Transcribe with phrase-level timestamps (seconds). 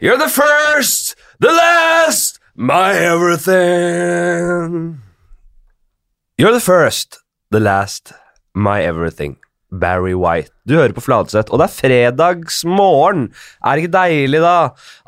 [0.00, 5.00] You're the first, the last, my everything.
[6.36, 7.20] You're the first,
[7.50, 8.12] the last,
[8.54, 9.36] my everything.
[9.70, 10.50] Barry White.
[10.66, 13.28] Du hører på Fladseth, og det er fredagsmorgen.
[13.62, 14.56] Er det ikke deilig, da?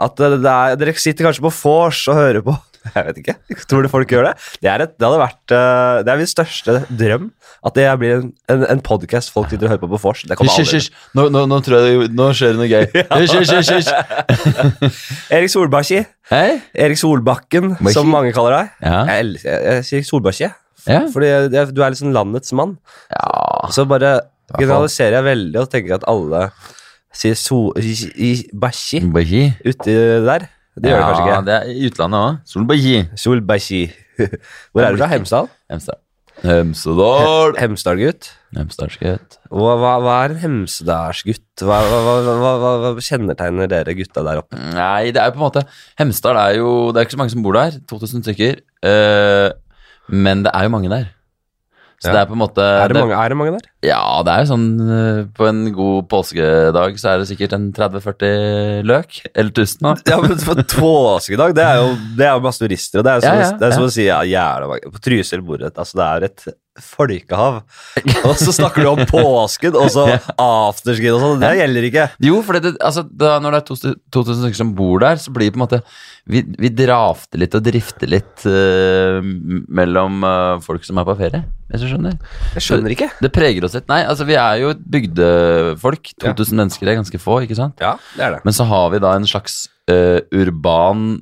[0.03, 0.39] At er,
[0.79, 2.55] dere sitter kanskje på vors og hører på
[2.97, 3.35] Jeg vet ikke.
[3.71, 4.35] Tror du folk gjør det?
[4.63, 7.31] Det, et, det hadde vært eh, Det er min største drøm.
[7.67, 10.23] At det blir en, en, en podkast folk sitter og hører på på vors.
[10.29, 10.81] Det kommer aldri.
[11.19, 12.85] Nå, nå, nå tror jeg det, nå skjer det noe gøy.
[15.37, 16.05] Erik Solbakki.
[16.31, 16.61] Hey?
[16.75, 17.95] Erik Solbakken, Bakki.
[17.95, 18.73] som mange kaller deg.
[18.87, 19.03] Ja.
[19.11, 20.49] Jeg, elsker- jeg, sier Solbakki,
[20.87, 21.01] Ja.
[21.13, 22.77] fordi jeg, du er liksom landets mann.
[23.11, 23.71] ja.
[23.75, 24.21] Så bare
[24.59, 26.45] generaliserer jeg veldig og tenker at alle
[27.17, 29.01] sier so, i, i, Bakki
[29.67, 29.95] uti
[30.27, 30.47] der.
[30.77, 31.45] Det gjør det kanskje ikke.
[31.47, 32.41] Det er i utlandet òg.
[32.53, 32.97] Solbaji.
[33.21, 33.85] Solbakki.
[34.73, 35.09] Hvor er du fra?
[35.13, 35.49] Hemsedal?
[35.73, 36.03] Hemsedal.
[36.45, 37.55] Hemsedal.
[37.57, 38.29] Hemsedalgutt?
[38.57, 39.39] Hemsedalsgutt.
[39.49, 41.65] Hva, hva, hva er en hemsedalsgutt?
[41.65, 44.61] Hva, hva kjennetegner dere gutta der oppe?
[44.77, 45.65] Nei, det er jo på en måte
[46.01, 47.81] Hemsedal er jo Det er ikke så mange som bor der.
[47.89, 48.61] 2000 stykker.
[48.85, 49.49] Uh,
[50.13, 51.09] men det er jo mange der.
[52.03, 52.13] Så Ja.
[52.13, 53.69] det er på en måte Er det, mange, er det mange der?
[53.89, 57.71] Ja, det er jo sånn eh, På en god påskedag så er det sikkert en
[57.73, 59.21] 30-40 løk.
[59.35, 59.95] Eller 1000, da.
[60.13, 61.89] Ja, men på påskedag, det er jo
[62.19, 63.01] det er masse turister.
[63.01, 65.01] Og det er, som, Ja, ja, det er som å si ja, jævla mange På
[65.09, 66.47] Trysil bor det Altså, det er et
[66.83, 67.63] folkehav.
[68.27, 70.19] Og så snakker du om påsken, og så Ja.
[71.17, 71.41] og sånn.
[71.43, 72.05] Det gjelder ikke.
[72.27, 75.17] Jo, for det, altså, da, når det er to st- 2000 stykker som bor der,
[75.21, 75.81] så blir det på en måte
[76.27, 81.43] Vi, vi drafter litt og drifter litt uh, mellom uh, folk som er på ferie,
[81.71, 82.17] hvis du skjønner.
[82.57, 83.09] Jeg skjønner ikke.
[83.23, 83.87] Det preger oss litt.
[83.93, 86.11] Nei, altså, vi er jo bygdefolk.
[86.11, 86.11] bygdefolk.
[86.25, 86.33] Ja.
[86.35, 87.79] 2000 mennesker er ganske få, ikke sant?
[87.83, 88.41] Ja, det er det.
[88.49, 91.21] Men så har vi da en slags uh, urban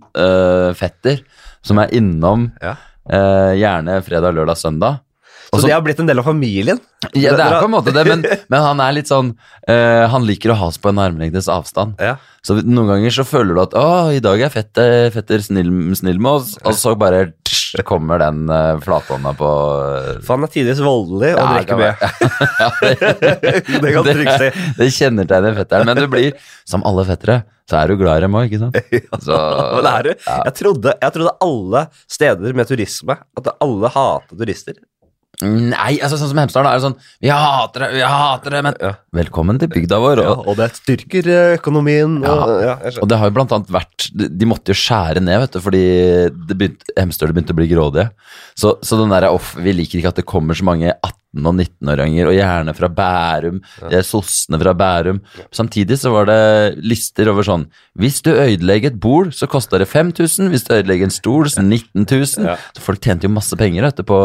[0.79, 1.21] fetter
[1.65, 2.75] som er innom Ja.
[3.05, 5.03] gjerne fredag, lørdag, søndag.
[5.61, 6.81] Så det har blitt en del av familien?
[7.13, 9.35] ja, det er på en måte det, men, men han er litt sånn
[9.69, 12.01] uh, Han liker å ha oss på en armlengdes avstand.
[12.03, 12.17] Ja.
[12.45, 16.21] Så noen ganger så føler du at å, i dag er fetter, fetter snill, snill
[16.21, 20.53] med oss, og så bare tsch, kommer den uh, flathånda på uh, For han er
[20.53, 21.95] tidvis voldelig og Ja, drikker mye.
[22.63, 23.55] ja, det,
[23.85, 24.53] Det kan trygt si.
[24.77, 25.89] det kjennetegner fetteren.
[25.89, 26.37] Men du blir,
[26.69, 28.77] som alle fettere, så er du glad i dem òg, ikke sant?
[29.25, 29.37] Så,
[29.81, 30.15] ja.
[30.51, 34.77] Jeg trodde, jeg trodde alle steder med turisme At alle hater turister.
[35.43, 38.61] Nei, altså sånn som Hemsedal, da er det sånn Vi hater det, vi hater det,
[38.63, 38.93] men Ja.
[39.17, 40.23] velkommen til bygda vår.
[40.23, 42.21] Og, og det styrker eh, økonomien.
[42.23, 42.77] Og, ja.
[42.85, 42.93] Ja.
[43.03, 45.83] Og det har jo blant annet vært De måtte jo skjære ned, vet du, fordi
[46.31, 48.11] det begynte, Hemsedal begynte å bli grådige.
[48.55, 51.55] Så, så den derre off Vi liker ikke at det kommer så mange 18- og
[51.59, 53.59] 19-åringer, og gjerne fra Bærum.
[53.91, 55.19] De er sossene fra Bærum.
[55.53, 57.67] Samtidig så var det lister over sånn
[57.99, 60.49] Hvis du ødelegger et bord, så koster det 5000.
[60.51, 62.47] Hvis du ødelegger en stol, så 19 000.
[62.47, 62.57] Ja.
[62.75, 64.19] Så folk tjente jo masse penger etterpå.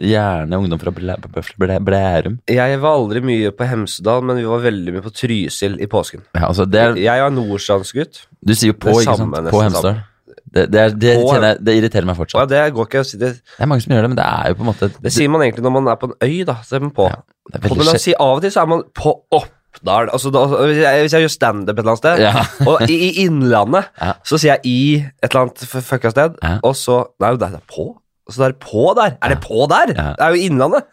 [0.00, 1.20] gjerne ungdom fra Blæ-
[1.58, 2.38] Blæ- Blærum.
[2.48, 6.22] Jeg var aldri mye på Hemsedal, men vi var veldig mye på Trysil i påsken.
[6.34, 8.26] Ja, altså det er, Jeg var nordstrandsgutt.
[8.44, 9.50] du sier jo på, ikke sant?
[9.50, 10.02] På Hemsedal.
[10.50, 12.40] Det, det, er, det, På- jeg, det irriterer meg fortsatt.
[12.42, 12.50] fortsatt.
[12.50, 13.28] det går ikke å si det.
[13.38, 15.30] Det er mange som gjør det, men det er jo på en måte Det sier
[15.30, 16.56] man egentlig når man er på en øy, da.
[16.66, 17.06] Så er man på.
[17.06, 17.20] Ja,
[17.54, 20.10] er på men si av og til så er man på Oppdal.
[20.10, 22.44] Altså, da, hvis, jeg, hvis jeg gjør standup et eller annet sted, Ja.
[22.72, 24.12] og i, i Innlandet, Ja.
[24.26, 25.62] så sier jeg i et eller annet
[25.92, 26.56] fucka sted, Ja.
[26.66, 27.86] og så Nei, det er på.
[28.26, 29.16] Og så er det på der.
[29.22, 29.94] Er det på der?
[29.94, 30.08] Ja.
[30.18, 30.84] Det er jo Innlandet.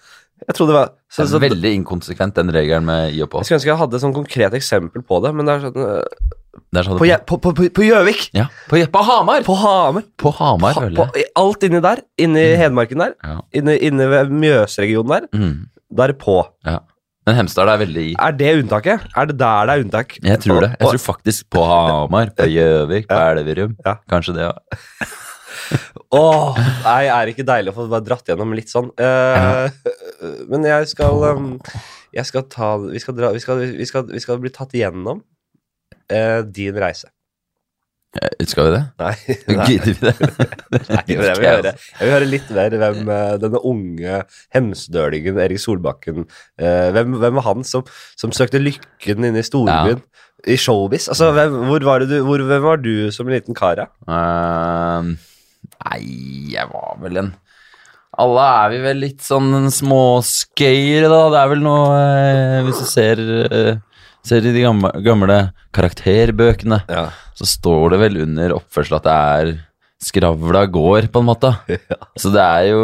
[0.48, 3.40] Jeg trodde det var så, Det er veldig inkonsekvent, den regelen med i og på.
[3.42, 6.04] Jeg skulle ønske jeg hadde et sånn konkret eksempel på det, men det er sånn
[6.78, 8.30] På på- på- på- på Gjøvik!
[8.38, 9.42] Ja, på, på Hamar!
[9.48, 10.04] På, På Hamar!
[10.38, 12.02] Hamar, Ha, føler på, alt inni der.
[12.20, 13.14] Inni Hedmarken der.
[13.24, 13.40] Ja.
[13.54, 15.28] inni, inni ved Mjøsregionen der.
[15.34, 16.42] Mm, Da er på.
[16.66, 16.80] ja.
[17.28, 18.16] Men Hemsedal er veldig i.
[18.24, 19.02] Er det unntaket?
[19.20, 20.14] Er det der det er unntak?
[20.24, 20.70] Jeg tror det.
[20.80, 23.18] Jeg tror faktisk på Hamar, på Gjøvik, på.
[23.20, 23.74] Elverum.
[23.86, 23.98] Ja.
[24.10, 24.60] Kanskje det òg.
[26.16, 28.88] Åh, nei, er det ikke deilig å få bare dratt gjennom litt sånn?
[28.96, 29.68] Eh,
[30.52, 31.50] Men jeg skal um,
[32.16, 35.20] Jeg skal ta Vi skal, dra, vi skal, vi skal, vi skal bli tatt igjennom
[36.12, 37.12] eh, din reise.
[38.48, 38.84] Skal vi det?
[38.98, 39.14] Nei,
[39.68, 40.14] Gidder vi det?
[40.96, 44.22] nei men jeg, vil høre, jeg vil høre litt mer hvem eh, denne unge
[44.56, 47.86] hemsedølingen Erik Solbakken eh, hvem, hvem var han som,
[48.18, 50.02] som søkte lykken inne i storbyen?
[50.48, 51.10] I showbiz?
[51.12, 53.82] Altså, hvem, hvor var du, hvor, hvem var du som en liten kar?
[53.82, 53.88] ja?
[54.08, 55.16] Ehm,
[55.82, 56.02] nei,
[56.54, 57.32] jeg var vel en
[58.22, 61.22] Alle er vi vel litt sånn småskøyere, da.
[61.34, 63.82] Det er vel noe eh, Hvis du ser, eh,
[64.28, 65.38] ser du de gamle, gamle
[65.78, 67.08] karakterbøkene, Ja.
[67.38, 69.54] så står det vel under oppførsel at det er
[70.04, 71.54] skravla gård, på en måte.
[71.90, 71.98] Ja.
[72.20, 72.84] Så det er jo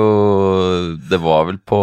[1.09, 1.81] Det var vel på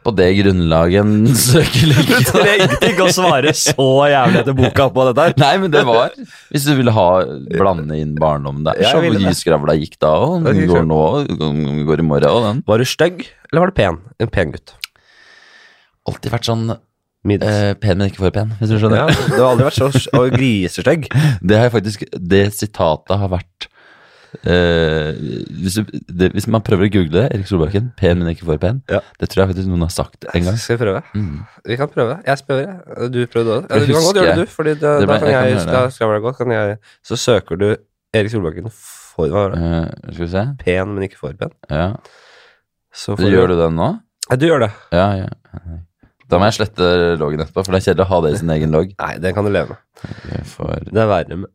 [0.00, 2.20] på det grunnlaget en søker Du lykke.
[2.24, 5.34] trengte ikke å svare så jævlig etter boka på dette her.
[5.42, 6.14] Nei, men det var
[6.48, 7.04] Hvis du ville ha
[7.52, 9.02] blande inn barndommen der, så
[9.36, 11.02] skravla gikk da, og den går nå,
[11.36, 11.60] og
[11.90, 12.62] går i morgen, og den.
[12.72, 14.00] Var du stygg, eller var du pen?
[14.24, 14.72] En pen gutt.
[16.08, 16.64] Alltid vært sånn
[17.20, 19.02] Eh, pen, men ikke for pen, hvis du skjønner.
[19.10, 21.10] Ja, du har aldri vært så grisestygg.
[21.50, 23.66] Det har faktisk Det sitatet har vært
[24.48, 25.10] eh,
[25.60, 28.60] hvis, du, det, hvis man prøver å google det, Erik Solbakken, pen, men ikke for
[28.62, 29.02] pen, Ja.
[29.20, 30.56] det tror jeg faktisk noen har sagt en gang.
[30.60, 31.02] Skal vi prøve?
[31.12, 31.42] Mm.
[31.72, 32.16] Vi kan prøve.
[32.26, 33.10] Jeg jeg.
[33.12, 33.68] Du prøvde òg.
[33.68, 34.54] Ja, Det du kan godt gjøre det, du.
[34.54, 35.92] Fordi da, Det da kan jeg kan jeg, det.
[35.98, 36.38] skal det godt.
[36.40, 37.68] Kan jeg, så søker du
[38.14, 39.60] Erik Solbakken for hva var det?
[39.60, 40.46] Eh, skal vi se.
[40.64, 41.52] Pen, men ikke for pen.
[41.68, 41.92] Ja.
[43.20, 43.92] Gjør du det nå?
[44.30, 44.72] Ja, du gjør det.
[44.94, 45.80] Ja, ja.
[46.30, 48.52] Da må jeg slette loggen etterpå, for det er kjedelig å ha det i sin
[48.54, 48.92] egen logg.
[49.00, 50.46] Nei, den kan du leve med.
[50.46, 51.48] Får- Det er verre med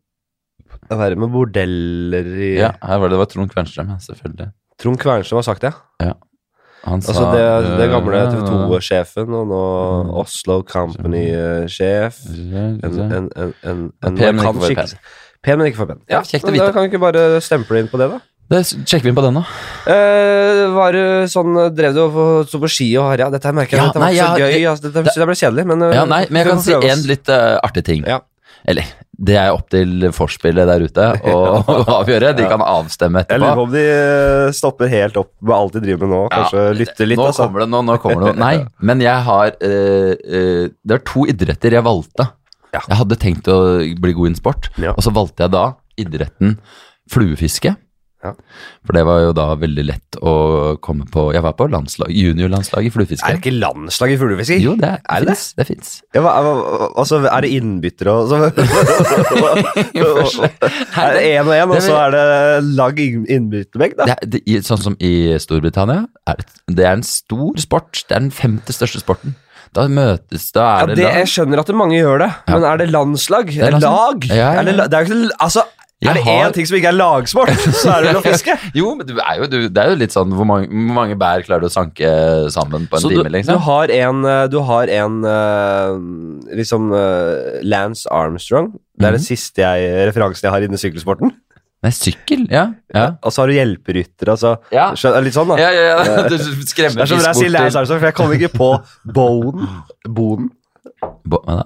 [0.86, 4.50] Det er verre med bordeller i Ja, her var det, det var Trond Kvernstrøm, selvfølgelig.
[4.78, 5.72] Trond Kvernstrøm har sagt det.
[6.86, 9.62] Han sa Altså det, det gamle øh, TV 2-sjefen, og nå
[10.06, 10.10] Mm.
[10.20, 12.18] Oslo Company-sjef.
[12.30, 14.96] En, en, en, en, en Pen, men markant ikke for skikkelse.
[15.42, 16.00] Pen, men ikke for pen.
[16.08, 16.72] Ja, Ja, kjekt å men Da vite.
[16.76, 18.20] kan vi ikke bare stemple inn på det, da?
[18.46, 19.42] Det sjekker vi inn på den nå.
[19.88, 23.26] Uh, var det sånn Drev du og sto på ski og harja?
[23.34, 24.68] Dette merker jeg Ja, dette var ikke så gøy.
[24.70, 27.32] Altså, dette, det ble kjedelig, men eh, Ja, nei, men jeg kan si en litt
[27.32, 28.06] uh, artig ting.
[28.06, 28.20] Ja.
[28.66, 31.36] Eller, det er opp til forspillet der ute å
[32.00, 32.32] avgjøre.
[32.38, 33.38] De kan avstemme etterpå.
[33.38, 36.22] Jeg lurer på om de eh, stopper helt opp med alt de driver med nå.
[36.34, 37.46] Kanskje Ja, lytter litt, nå altså.
[37.46, 38.40] kommer det nå, nå kommer det noe.
[38.46, 38.56] Nei,
[38.90, 42.28] men jeg har uh, eh, Det er to idretter jeg valgte.
[42.74, 42.82] Ja.
[42.82, 43.58] Jeg hadde tenkt å
[44.02, 44.92] bli god i en sport, Ja.
[44.92, 45.66] og så valgte jeg da
[45.96, 46.58] idretten
[47.08, 47.72] fluefiske.
[48.24, 48.30] Ja.
[48.86, 50.32] For det var jo da veldig lett å
[50.82, 53.28] komme på Jeg var på landslag, juniorlandslaget i fluefiske.
[53.28, 54.56] Er det ikke landslag i fluefiske?
[54.64, 55.44] Jo, det, Er det fins.
[55.60, 55.88] Det fins.
[56.16, 56.22] Ja,
[56.96, 58.36] altså, er det innbyttere og så,
[60.96, 62.24] Er det én og én, og så er det
[62.78, 64.04] lag inn- innbytterbenk, da?
[64.08, 66.46] Det, er- det, sånn som i Storbritannia, er det,
[66.80, 67.92] det er en stor sport.
[68.08, 69.30] Det er den femte største sporten.
[69.76, 71.14] Da møtes Da Ja, er det, det, lag.
[71.20, 73.44] jeg skjønner at mange gjør det, men er det landslag?
[73.52, 73.92] er landslag.
[73.92, 74.18] Lag?
[74.30, 74.60] Ja, ja, ja.
[74.60, 75.06] Er det, det er
[75.42, 75.62] Altså,
[76.10, 77.48] er det har- én ting som ikke er lagsport,
[77.82, 78.56] så er det vel å fiske.
[78.80, 81.42] Jo, men du er jo, du, det er jo litt sånn Hvor mange, mange bær
[81.46, 82.10] klarer du å sanke
[82.52, 83.54] sammen på en Så du, liksom?
[83.54, 88.72] du du har en, eh, du har en eh, liksom eh, Lance Armstrong.
[88.96, 89.18] Det er Mhm.
[89.18, 91.32] den siste jeg, referansen jeg har innen sykkelsporten.
[91.84, 92.46] Nei, sykkel?
[92.50, 92.70] Ja.
[92.94, 94.90] Ja, Og så har du hjelperytter, Altså, Ja.
[95.20, 95.56] Litt sånn, da.
[95.60, 96.22] ja, ja, ja.
[96.28, 98.70] Du Det skremmer er når jeg sier Lance Armstrong, for jeg kommer ikke på
[99.12, 99.68] Bonen.
[100.08, 100.50] Bonen.
[101.26, 101.64] Bo- Hva da?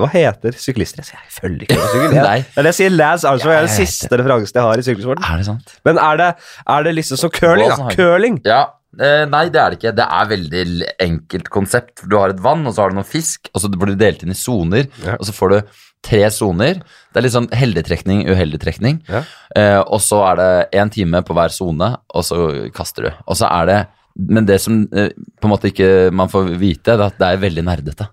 [0.00, 1.04] Hva heter syklister?
[1.04, 2.14] Jeg jeg følger ikke med sykkel.
[2.24, 5.26] Jeg, det jeg sier Lance Armstrong Ja, er den siste referansen jeg har i sykkelsporten.
[5.28, 5.74] Er det sant?
[5.84, 6.30] Men er det,
[6.76, 7.90] er det liksom så curling, da?
[7.92, 8.38] Curling.
[8.48, 8.62] Ja.
[8.94, 9.94] Eh, nei, det er det ikke.
[9.98, 10.64] Det er veldig
[11.04, 12.04] enkelt konsept.
[12.08, 14.24] Du har et vann, og så har du noen fisk, og så blir du delt
[14.24, 14.88] inn i soner.
[15.04, 15.18] Ja.
[15.18, 16.80] Og så får du tre soner.
[16.80, 18.34] Det er litt sånn heldigtrekning, uheldigtrekning.
[18.34, 19.02] uheldig trekning.
[19.08, 19.22] Ja.
[19.56, 22.40] Eh, og så er det én time på hver sone, og så
[22.76, 23.12] kaster du.
[23.26, 23.82] Og så er det
[24.14, 27.28] Men det som eh, på en måte ikke man får vite, det er at det
[27.32, 28.06] er veldig nerdete.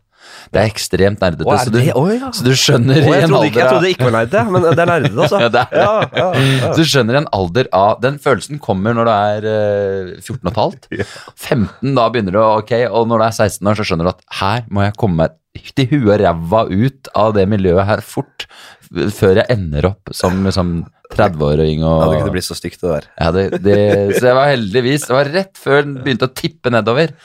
[0.52, 1.48] Det er ekstremt nerdete.
[1.48, 2.32] Er så, du, oh, ja.
[2.36, 4.72] så du skjønner oh, jeg, trodde ikke, jeg trodde det ikke var nerdete, men det
[4.74, 5.42] er nerdete, altså.
[5.82, 6.16] Ja, er.
[6.22, 6.72] Ja.
[6.72, 10.52] Så du skjønner en alder av Den følelsen kommer når du er eh, 14 og
[10.52, 10.90] et halvt.
[11.36, 14.26] 15, da begynner du Ok, og når du er 16 år, så skjønner du at
[14.42, 15.38] her må jeg komme meg
[15.76, 18.48] til huet og ræva ut av det miljøet her fort,
[18.92, 20.82] før jeg ender opp som som
[21.12, 23.08] 30-åring og Det hadde ikke blitt så stygt, det der.
[23.20, 23.78] ja, det, det,
[24.18, 27.16] Så jeg var heldigvis Det var rett før den begynte å tippe nedover.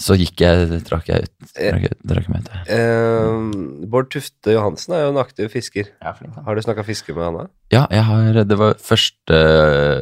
[0.00, 1.32] Så gikk jeg, drakk jeg ut.
[1.58, 2.70] Drakk, jeg- trakk jeg meg ut.
[2.72, 5.90] Eh, Bård Tufte Johansen er jo en aktiv fisker.
[6.02, 7.46] Har du snakka fiske med han da?
[7.74, 9.40] Ja, jeg har Det var første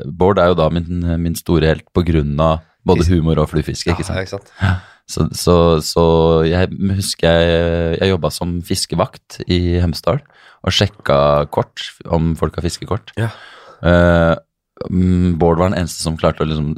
[0.07, 3.11] Bård er jo da min, min store helt på grunn av både Fisk.
[3.19, 4.25] humor og fluefiske, ikke Ja, sant.
[4.25, 4.87] ikke sant?
[5.09, 6.05] Så, så, så
[6.47, 10.21] jeg husker jeg, jeg jobba som fiskevakt i Hemsedal
[10.65, 13.13] og sjekka kort, om folk har fiskekort.
[13.17, 13.31] Ja.
[13.83, 14.43] Eh, mm,
[14.87, 16.75] Bård var den eneste som klarte å liksom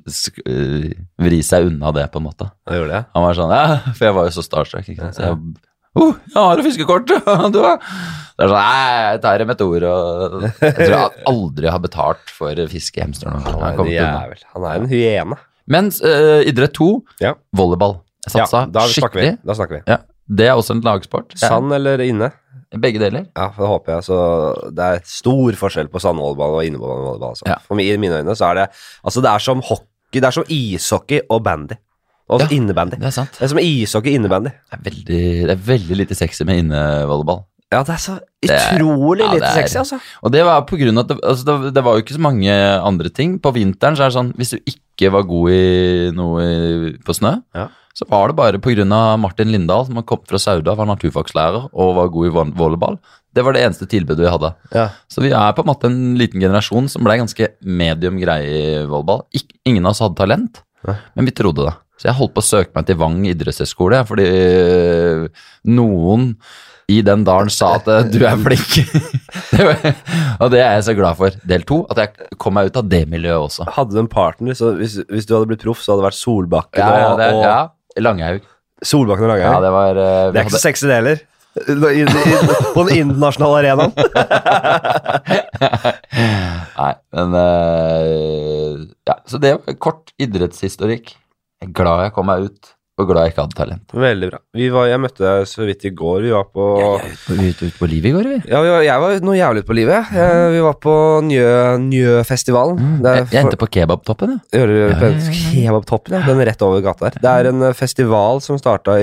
[0.49, 2.47] eh, vri seg unna det, på en måte.
[2.69, 3.02] Han gjorde det.
[3.16, 4.88] Han var sånn, ja, for jeg var jo så starstruck.
[4.88, 5.19] Ikke sant?
[5.19, 5.69] Så jeg,
[6.00, 7.12] oh, jeg har jo fiskekort!
[7.54, 7.76] du har.
[7.83, 9.87] Det er sånn, nei, jeg tar det med et ord.
[9.90, 13.33] Og, jeg tror jeg aldri har betalt for fiskehemster.
[13.37, 14.45] Han er.
[14.57, 15.40] Han er en hyene.
[15.71, 17.37] Mens uh, idrett to, Ja.
[17.57, 18.00] volleyball.
[18.26, 19.28] Jeg Ja, satsa da snakker vi.
[19.45, 19.83] Da snakker vi.
[19.88, 21.37] Ja, det er også en lagsport.
[21.40, 22.33] Sand eller inne?
[22.79, 23.25] Begge deler.
[23.37, 24.05] Ja, for det håper jeg.
[24.07, 27.31] Så det er stor forskjell på sandvolleyball og innevolleyball.
[27.33, 27.43] Altså.
[27.50, 27.57] Ja.
[27.67, 28.67] For I mine øyne så er det
[29.05, 31.75] Altså, det er som hockey, det er som ishockey og bandy.
[32.31, 32.47] Og Ja.
[32.55, 32.95] innebandy.
[33.00, 33.33] Det er sant.
[33.33, 34.50] Det er som ishockey innebandy.
[34.71, 37.43] Det er veldig, det er veldig lite sexy med innevolleyball.
[37.73, 39.99] Ja, det er så utrolig er- ja, lite sexy, altså.
[40.23, 42.21] Og det var på grunn av at det, altså det, det var jo ikke så
[42.21, 42.50] mange
[42.83, 43.39] andre ting.
[43.41, 47.43] På vinteren så er det sånn Hvis du ikke var god i noe på snø,
[47.55, 47.69] Ja.
[48.00, 48.61] Så var det bare
[48.97, 52.52] av Martin Lindahl, som har kommet fra Sauda, var naturfagslærer og var god i vo-
[52.57, 52.97] volleyball.
[53.37, 54.54] Det var det eneste tilbudet vi hadde.
[54.75, 54.88] Ja.
[55.12, 58.87] Så vi er på en måte en liten generasjon som ble ganske medium greie i
[58.88, 59.26] volleyball.
[59.37, 60.97] Ik ingen av oss hadde talent, ja.
[61.14, 61.76] men vi trodde det.
[62.00, 65.26] Så jeg holdt på å søke meg til Vang idrettshøgskole, fordi øh,
[65.69, 66.30] noen
[66.90, 68.80] i den dalen sa at øh, du er flink.
[69.54, 69.92] Det var-
[70.40, 71.35] og det er jeg så glad for.
[71.47, 73.66] Del to, at jeg kom meg ut av det miljøet også.
[73.76, 76.19] Hadde du en partner, så hvis, hvis du hadde blitt proff, så hadde det vært
[76.19, 77.59] Solbakken Ja, ja, det, og, og ja.
[77.99, 78.42] Langhaug.
[78.82, 79.54] Solbakken og Langhaug?
[79.56, 81.18] Ja, det var uh, det er ikke så sexy, det heller.
[82.76, 83.90] På den internasjonale arenaen.
[86.80, 91.06] Nei, men uh, Ja, så det var kort idrettshistorikk.
[91.61, 92.62] Jeg er glad jeg kom meg ut,
[93.00, 93.95] og glad jeg ikke hadde talent.
[93.95, 94.38] Veldig bra.
[94.61, 96.23] Vi var, jeg møtte deg så vidt i går.
[96.26, 96.66] Vi var på
[97.00, 98.38] Ut, ut på livet i går, vi.
[98.50, 100.12] Ja, vi var, jeg var noe jævlig ute på livet.
[100.14, 100.95] Jeg, Vi var på
[101.26, 102.78] Njø- Njø-festivalen.
[103.02, 104.59] Det er Jeg, jeg endte på kebabtoppen, ja.
[104.61, 105.66] Hører du Ja, på ja, ja, ja.
[105.71, 106.23] Kebabtoppen, ja.
[106.26, 107.19] Den er rett over gata her.
[107.21, 108.99] Det er en eh, festival som starta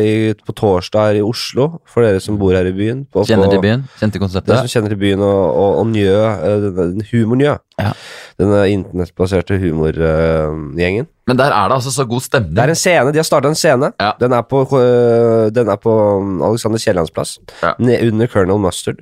[0.48, 3.06] på torsdag her i Oslo, for dere som bor her i byen.
[3.12, 4.58] På, Kjenner til byen, kjente Dere konseptet.
[4.63, 7.58] som kjenner til byen og, og, og Njø, eh, den- den Humor-Njø.
[7.80, 7.92] Ja.
[8.39, 11.08] Denne internettbaserte humorgjengen.
[11.28, 12.54] Men der er det altså så god stemning.
[12.56, 13.92] Det er en scene, De har starta en scene.
[14.00, 14.14] Ja.
[14.20, 17.38] Den er på, øh, den er på um, Alexander Kiellands plass.
[17.62, 17.74] Ja.
[17.80, 19.02] Under Colonel Mustard.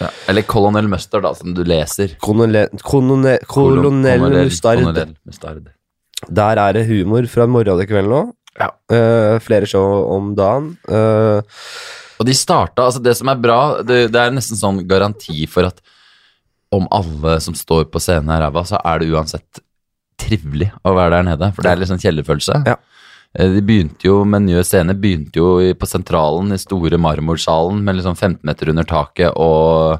[0.00, 0.08] ja.
[0.28, 2.16] Eller Colonel Mustard, da, som du leser.
[2.20, 3.46] Colonel, Mustard.
[3.48, 5.62] Colonel Mustard.
[6.28, 8.24] Der er det humor fra morgen til kveld nå.
[8.58, 8.72] Ja.
[8.90, 10.72] Uh, flere show om dagen.
[10.88, 11.42] Uh,
[12.18, 15.68] Og de starta, altså det som er bra, det, det er nesten sånn garanti for
[15.68, 15.78] at
[16.74, 19.60] om alle som står på scenen er ræva, så er det uansett
[20.18, 21.52] trivelig å være der nede.
[21.54, 22.62] For det er litt sånn kjellerfølelse.
[22.68, 22.76] Ja.
[23.38, 28.00] Eh, De begynte jo med Nye Scene, begynte jo på sentralen, i store marmorsalen med
[28.00, 29.98] liksom 15 meter under taket og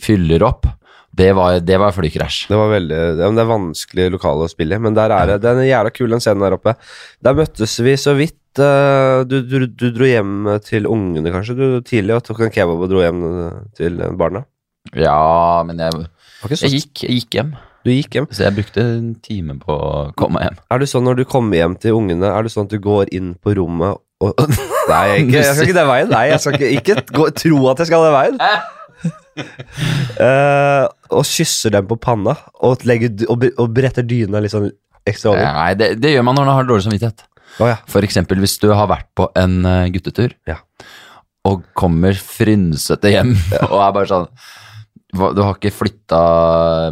[0.00, 0.66] fyller opp.
[1.20, 2.44] Det var, det var flykrasj.
[2.48, 5.40] det var veldig ja, Det er vanskelig lokale å spille i, men der er det
[5.42, 6.76] det er en jævla kul, den scenen der oppe.
[7.26, 8.36] Der møttes vi så vidt.
[8.62, 12.80] eh, du, du, du dro hjem til ungene, kanskje, du tidlig, og tok en kebab
[12.86, 14.44] og dro hjem eh, til barna.
[14.96, 16.06] Ja, men jeg,
[16.54, 17.52] jeg, gikk, jeg gikk hjem.
[17.86, 18.26] Du gikk hjem.
[18.34, 20.58] Så jeg brukte en time på å komme hjem.
[20.72, 23.12] Er det sånn når du kommer hjem til ungene, er det sånn at du går
[23.16, 24.36] inn på rommet og
[24.90, 26.10] Nei, ikke, jeg skal ikke den veien.
[26.10, 28.36] Nei, jeg skal ikke, ikke gå, tro at jeg skal den veien.
[30.18, 30.84] Uh,
[31.16, 34.68] og kysser dem på panna og, legger, og, og bretter dyna litt sånn
[35.08, 35.46] ekstra over.
[35.46, 37.24] Nei, det, det gjør man når man har dårlig samvittighet.
[37.60, 37.78] Oh, ja.
[37.90, 40.60] For eksempel hvis du har vært på en eh, guttetur Ja.
[41.48, 43.32] og kommer frynsete hjem
[43.72, 44.28] og er bare sånn
[45.12, 46.20] Du har ikke flytta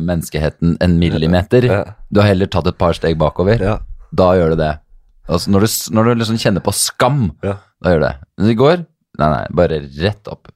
[0.03, 1.65] menneskeheten en millimeter.
[1.69, 1.81] Ja.
[2.11, 3.61] Du har heller tatt et par steg bakover.
[3.63, 3.77] Ja.
[4.11, 4.73] Da gjør du det.
[5.29, 7.59] Altså når, du, når du liksom kjenner på skam, Ja.
[7.85, 8.15] da gjør du det.
[8.39, 8.87] Men i går
[9.19, 10.47] Nei, nei, bare rett opp.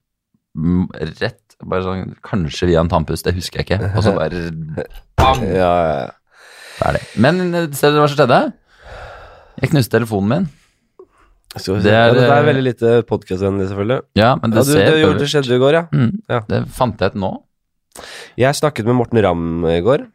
[1.18, 3.92] Rett bare sånn, Kanskje via en tannpust, det husker jeg ikke.
[3.98, 4.42] Og så bare
[5.18, 5.42] bam!
[5.46, 6.10] Ja, ja, ja.
[6.78, 7.00] Ferdig.
[7.22, 8.38] Men eh, ser du hva som skjedde?
[9.62, 10.46] Jeg knuste telefonen min.
[11.52, 13.98] Det er, ja, det er eh, veldig lite podkastvennlig, selvfølgelig.
[14.16, 15.82] Ja, men Ja, det du, ser det, gjorde, det skjedde i går, ja.
[15.92, 16.40] Mm, Ja.
[16.48, 17.32] Det fant jeg ut nå.
[18.40, 20.06] Jeg snakket med Morten Ramm i går.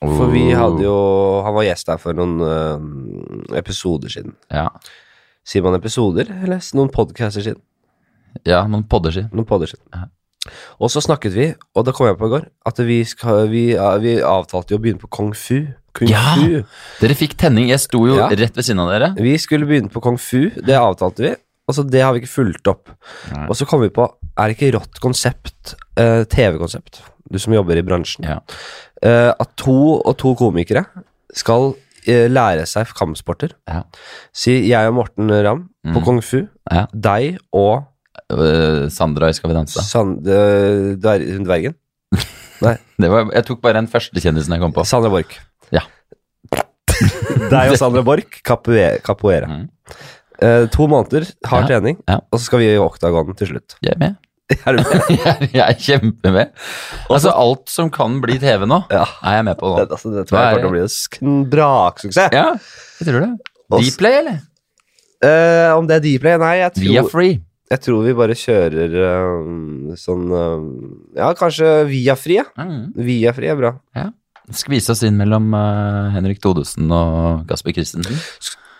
[0.00, 0.58] For vi Oh.
[0.60, 0.96] hadde jo
[1.44, 4.34] Han var gjest her for noen uh, episoder siden.
[4.52, 4.68] Ja,
[5.46, 7.62] Sier man episoder, eller noen podcaster siden?
[8.44, 9.30] ja noen podder siden.
[9.32, 9.86] Noen podder siden.
[9.94, 10.08] Ja.
[10.78, 13.62] Og så snakket vi, og det kom jeg på i går, at vi, skal, vi,
[14.02, 15.62] vi avtalte jo å begynne på kung fu.
[15.96, 16.34] Kung Ja!
[16.36, 16.60] fu.
[17.00, 17.70] Dere fikk tenning.
[17.72, 18.28] Jeg sto jo Ja.
[18.28, 19.14] rett ved siden av dere.
[19.16, 21.32] Vi skulle begynne på kung fu, det avtalte vi.
[21.66, 22.90] Og så det har vi ikke fulgt opp.
[23.32, 23.46] Nei.
[23.48, 24.04] Og så kom vi på,
[24.38, 27.00] er ikke rått konsept, uh, TV-konsept,
[27.32, 28.38] du som jobber i bransjen, Ja.
[29.04, 30.84] uh, at to og to komikere
[31.34, 33.52] skal uh, lære seg kampsporter.
[33.68, 33.82] Ja.
[34.32, 36.04] Si jeg og Morten Ramm på Mm.
[36.04, 36.86] kung fu, Ja.
[36.94, 37.84] deg og
[38.90, 39.82] Sandra i Skal vi danse.
[39.86, 41.74] Sand, dver, dvergen.
[42.98, 44.82] Det var, jeg tok bare den første kjendisen jeg kom på.
[44.88, 45.36] Sandra Borch.
[45.70, 45.82] Ja.
[47.52, 49.46] Deg og Sandra Borch, capoe- capoeira.
[49.46, 49.66] Mm.
[50.42, 52.18] Uh, to måneder, hard Ja, trening, ja.
[52.32, 53.76] og så skal vi i oktagonen til slutt.
[53.84, 54.16] Jeg er med.
[54.66, 55.06] Er du med?
[55.26, 56.52] Jeg jeg er kjempemed.
[57.10, 59.02] Altså, alt som kan bli TV nå, Ja.
[59.26, 61.40] er jeg med på Det, altså, det tror jeg er kommer til å bli en
[61.50, 62.36] braksuksess.
[62.36, 62.44] Ja,
[63.00, 63.32] jeg tror det.
[63.90, 64.38] Dplay, eller?
[65.24, 66.38] Uh, om det er Dplay?
[66.38, 67.40] Nei, jeg Via Free.
[67.72, 70.66] jeg tror vi bare kjører eh, sånn eh,
[71.18, 72.44] Ja, kanskje Viafri, ja.
[72.54, 72.92] Mm.
[73.08, 73.72] Viafri er bra.
[74.54, 75.50] Skvise oss inn mellom
[76.14, 78.14] Henrik Todesen og Gasper Christensen.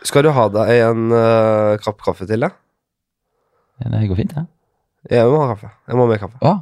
[0.06, 2.52] Skal du ha deg en uh, kapp kaffe til, da?
[3.82, 4.46] Ja, det går fint, det.
[5.10, 5.70] Jeg må ha kaffe.
[5.86, 6.40] Jeg må ha mer kaffe.
[6.42, 6.54] Hva?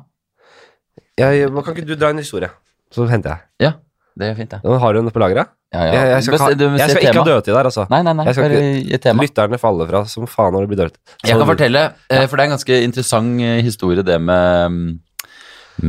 [1.19, 2.51] Jeg, kan ikke du dra en historie?
[2.95, 3.51] Så henter jeg.
[3.69, 3.73] ja.
[4.15, 4.61] Det er fint, det.
[4.63, 5.49] Nå har du den på lageret?
[5.75, 5.95] Ja, ja.
[5.95, 7.85] Jeg, jeg skal, Best- du jeg skal ikke ha dødtid der, altså.
[7.91, 8.27] Nei, nei, nei.
[8.29, 9.25] Jeg skal ikke, tema.
[9.27, 11.01] Lytterne faller fra som faen når det blir dødt.
[11.27, 15.41] Jeg kan fortelle, eh, for det er en ganske interessant eh, historie det med, mm,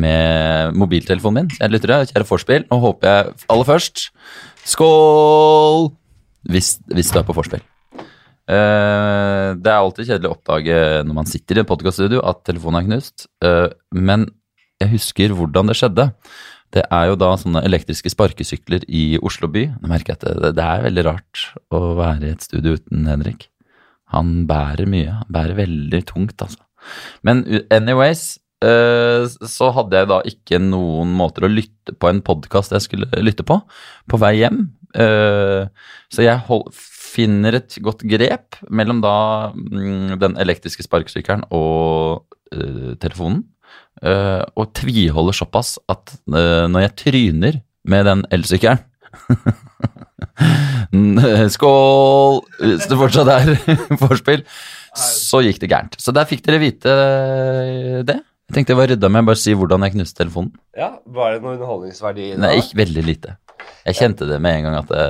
[0.01, 1.51] med mobiltelefonen min.
[1.59, 2.65] Jeg lytter det, kjære forspill.
[2.71, 4.07] Nå håper jeg aller først
[4.65, 5.91] Skål!
[6.49, 7.61] Hvis, hvis du er på forspill.
[8.45, 12.83] Eh, det er alltid kjedelig å oppdage når man sitter i et podkaststudio at telefonen
[12.83, 14.27] er knust, eh, men
[14.81, 16.11] jeg husker hvordan det skjedde.
[16.75, 19.65] Det er jo da sånne elektriske sparkesykler i Oslo by.
[19.79, 23.07] Nå merker jeg at det, det er veldig rart å være i et studio uten
[23.09, 23.47] Henrik.
[24.13, 25.21] Han bærer mye.
[25.23, 26.59] Han bærer veldig tungt, altså.
[27.25, 28.35] Men anyways,
[28.65, 33.23] eh, så hadde jeg da ikke noen måter å lytte på en podkast jeg skulle
[33.23, 33.57] lytte på,
[34.11, 34.67] på vei hjem.
[34.95, 36.69] Så jeg hold,
[37.15, 39.15] finner et godt grep mellom da
[39.55, 43.43] mm, den elektriske sparkesykkelen og uh, telefonen.
[44.03, 48.81] Uh, og tviholder såpass at uh, når jeg tryner med den elsykkelen
[51.55, 52.41] Skål!
[52.59, 53.53] Hvis det fortsatt er
[54.01, 54.43] vorspiel,
[54.99, 55.95] så gikk det gærent.
[56.01, 56.91] Så der fikk dere vite
[58.07, 58.17] det.
[58.45, 60.51] Jeg tenkte jeg var rydda med å bare si hvordan jeg knuste telefonen.
[60.77, 62.41] Ja, Var det noe underholdningsverdi i det?
[62.43, 63.29] Nei, ikke veldig lite.
[63.87, 65.07] Jeg kjente det med en gang at det,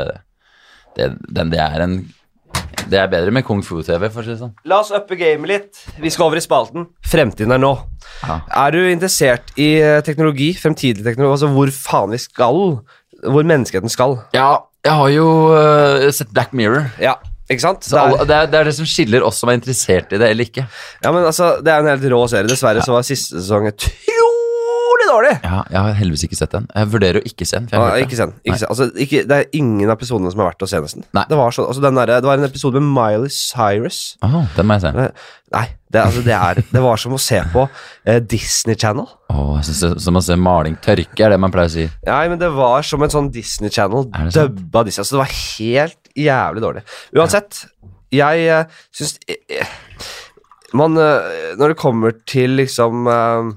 [0.96, 1.98] det, den, det er en
[2.86, 4.54] Det er bedre med kung fu-TV, for å si det sånn.
[4.70, 5.84] La oss uppe gamet litt.
[6.02, 6.86] Vi skal over i spalten.
[7.06, 7.74] Fremtiden er nå.
[8.22, 8.40] Ja.
[8.66, 12.62] Er du interessert i eh, teknologi, fremtidig teknologi, altså hvor faen vi skal?
[13.26, 14.20] Hvor menneskeheten skal?
[14.38, 14.52] Ja,
[14.86, 16.92] jeg har jo uh, sett Black Mirror.
[17.02, 17.16] Ja,
[17.50, 17.86] ikke sant?
[17.86, 20.32] Så alle, det, er, det er det som skiller oss som er interessert i det
[20.34, 20.66] eller ikke.
[21.04, 22.50] Ja, men altså, Det er en helt rå serie.
[22.50, 23.70] Dessverre så var siste sesong
[25.16, 25.32] dårlig.
[25.42, 26.68] Ja, jeg har heldigvis ikke sett den.
[26.76, 27.70] Jeg vurderer å ikke se den.
[27.74, 28.28] Ja, ikke det.
[28.46, 28.70] Ikke sen.
[28.74, 31.08] Altså, ikke, det er ingen av episodene som er verdt å se, nesten.
[31.16, 34.04] Det, var så, altså, den derre- det var en episode med Miley Cyrus.
[34.26, 35.10] Oh, den må jeg se.
[35.56, 37.66] Nei, det, altså, det, er, det var som å se på
[38.04, 39.08] eh, Disney Channel.
[39.32, 41.86] Oh, synes Som å se maling tørke, er det man pleier å si.
[42.08, 45.04] Nei, men det var som en sånn Disney Channel dubba Disney.
[45.06, 46.86] Altså, det var helt jævlig dårlig.
[47.16, 47.66] Uansett,
[48.16, 49.72] jeg eh, syns eh,
[50.78, 53.50] Man eh, Når det kommer til liksom eh,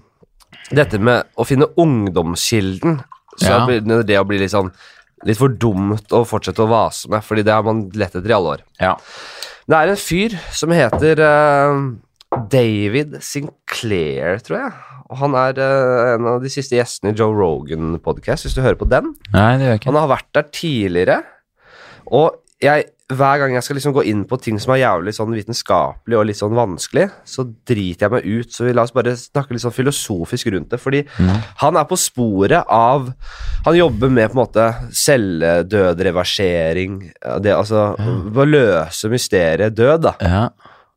[0.74, 3.00] dette med å finne ungdomskilden,
[3.38, 3.66] så Ja.
[3.66, 4.72] begynner det å bli litt sånn
[5.26, 8.34] Litt for dumt å fortsette å vase med, fordi det har man lett etter i
[8.36, 8.60] alle år.
[8.78, 8.92] Ja.
[9.66, 11.80] Det er en fyr som heter uh,
[12.52, 14.76] David Sinclair, tror jeg.
[15.10, 18.78] Og han er uh, en av de siste gjestene i Joe Rogan-podcast, hvis du hører
[18.78, 19.10] på den.
[19.34, 19.90] Nei, det gjør jeg ikke.
[19.90, 21.18] Han har vært der tidligere,
[22.14, 25.32] og jeg, hver gang jeg skal liksom gå inn på ting som er jævlig sånn
[25.32, 28.50] vitenskapelig og litt sånn vanskelig, så driter jeg meg ut.
[28.52, 31.00] Så vi la oss bare snakke litt sånn filosofisk rundt det, fordi
[31.62, 33.08] han er på sporet av
[33.64, 34.66] Han jobber med på en måte
[35.68, 36.98] celledødreversering,
[37.42, 40.14] det altså Å løse mysteriet død, da.
[40.20, 40.44] Ja.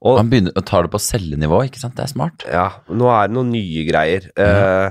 [0.01, 1.95] Og Han begynner å ta det på cellenivå, ikke sant?
[1.95, 2.43] Det er smart.
[2.49, 4.31] ja, nå er det noen nye greier.
[4.35, 4.89] Eh,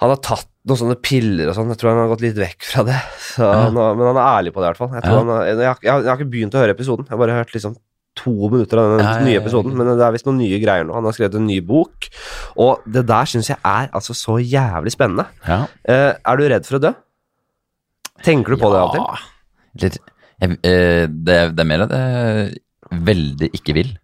[0.00, 1.68] han har tatt noen sånne piller og sånn.
[1.70, 2.96] Jeg tror han har gått litt vekk fra det.
[3.22, 3.52] Så Ja.
[3.66, 4.94] har, men han er ærlig på det, i hvert fall.
[4.96, 5.18] Jeg, tror Ja.
[5.22, 7.04] han har, jeg, har, jeg, jeg har ikke begynt å høre episoden.
[7.06, 7.76] Jeg har bare hørt liksom
[8.16, 9.74] to minutter av den Ja, nye episoden.
[9.76, 10.94] Men det er visst noen nye greier nå.
[10.96, 12.08] Han har skrevet en ny bok.
[12.56, 15.26] Og det der syns jeg er altså så jævlig spennende.
[15.46, 15.66] Ja.
[15.84, 16.92] Eh, er du redd for å dø?
[18.24, 19.26] Tenker du på det av og til?
[19.84, 19.98] Litt,
[20.40, 22.56] eh, det, det er mer at jeg
[23.06, 23.98] veldig ikke vil,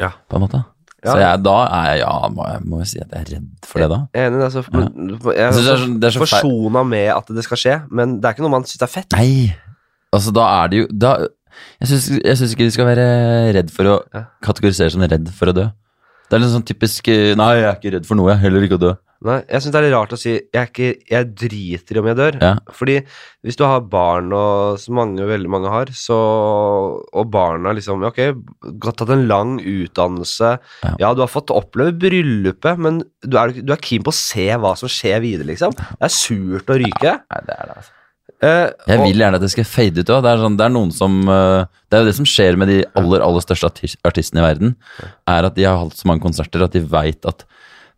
[0.00, 0.08] Ja.
[0.30, 0.64] på en måte.
[1.02, 1.10] Ja.
[1.10, 3.82] Så jeg, da er jeg, ja, må jeg, må si at jeg er redd for
[3.82, 3.96] det da.
[4.14, 4.42] Jeg er enig.
[4.46, 7.76] Altså, men- jeg det er er så- det er forsona med at det skal skje,
[7.90, 9.12] men det er ikke noe man syns er fett.
[9.18, 9.54] Nei,
[10.14, 11.16] altså da er det jo, da,
[11.82, 14.24] jeg synes, ikke vi skal være redd for å Ja.
[14.42, 15.64] kategorisere som redd for å dø.
[16.30, 18.42] Det er litt sånn typisk, eh, nei, jeg er ikke redd for noe, jeg er
[18.46, 18.94] heller ikke å dø.
[19.22, 22.00] Nei, jeg syns det er litt rart å si jeg, er ikke, jeg driter i
[22.00, 22.38] om jeg dør.
[22.42, 22.50] Ja.
[22.74, 22.96] Fordi
[23.46, 28.20] hvis du har barn, og som mange, veldig mange har, så Og barna liksom Ok,
[28.82, 30.52] godt tatt en lang utdannelse.
[30.82, 30.94] Ja.
[31.00, 31.14] Ja.
[31.14, 34.74] du har fått oppleve bryllupet, men du er, du er keen på å se hva
[34.78, 35.74] som skjer videre, liksom.
[35.76, 37.18] Det er surt å ryke.
[37.32, 37.98] Nei, det er det altså.
[38.42, 40.24] Uh, Jeg vil gjerne at det skal fade ut òg.
[40.24, 42.80] Det, er sånn, det er som uh, Det er jo det som skjer med de
[42.98, 44.72] aller aller største artis- artistene i verden,
[45.30, 47.44] er at de har hatt så mange konserter at de veit at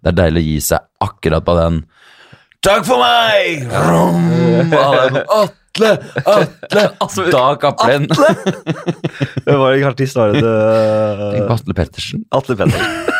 [0.04, 1.82] det er deilig å gi seg akkurat på den
[2.64, 3.66] Takk for meg!
[3.68, 4.22] Rom!
[4.70, 5.90] Sånn, Atle!
[6.24, 7.24] Atle!
[7.28, 8.06] Da kapper den.
[8.08, 12.24] Det var ikke artist, var det Tenk på Atle Pettersen.
[12.32, 13.10] Atle Pettersen.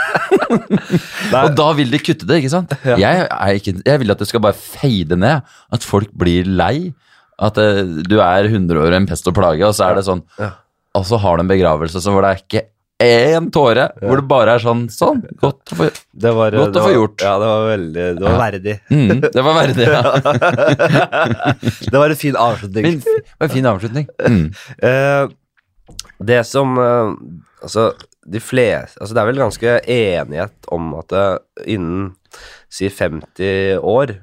[1.44, 2.73] Og da vil de kutte det, ikke sant?
[2.87, 5.44] Jeg, er ikke, jeg vil at det skal bare fade ned.
[5.75, 6.94] At folk blir lei.
[7.42, 10.25] At eh, du er 100 år en pest og plage, og så er det sånn
[10.40, 10.55] Ja.
[10.94, 12.61] Og så har du en begravelse hvor det er ikke
[13.02, 13.88] én tåre.
[14.00, 15.22] Hvor det bare er sånn Sånn.
[15.40, 17.22] Godt å få Det var, Godt å få var- gjort.
[17.26, 18.74] Ja, det var veldig Det var verdig.
[18.90, 19.87] mm, Det var verdig.
[19.88, 20.02] Ja.
[21.90, 22.85] det var en fin avslutning.
[22.85, 24.07] Fin, det var en fin avslutning.
[24.28, 24.44] Mm.
[24.83, 25.28] Uh,
[26.30, 27.14] det som uh,
[27.64, 27.90] Altså,
[28.28, 31.26] de fleste Altså, det er vel ganske enighet om at det,
[31.66, 32.12] innen
[32.72, 34.18] si 50 år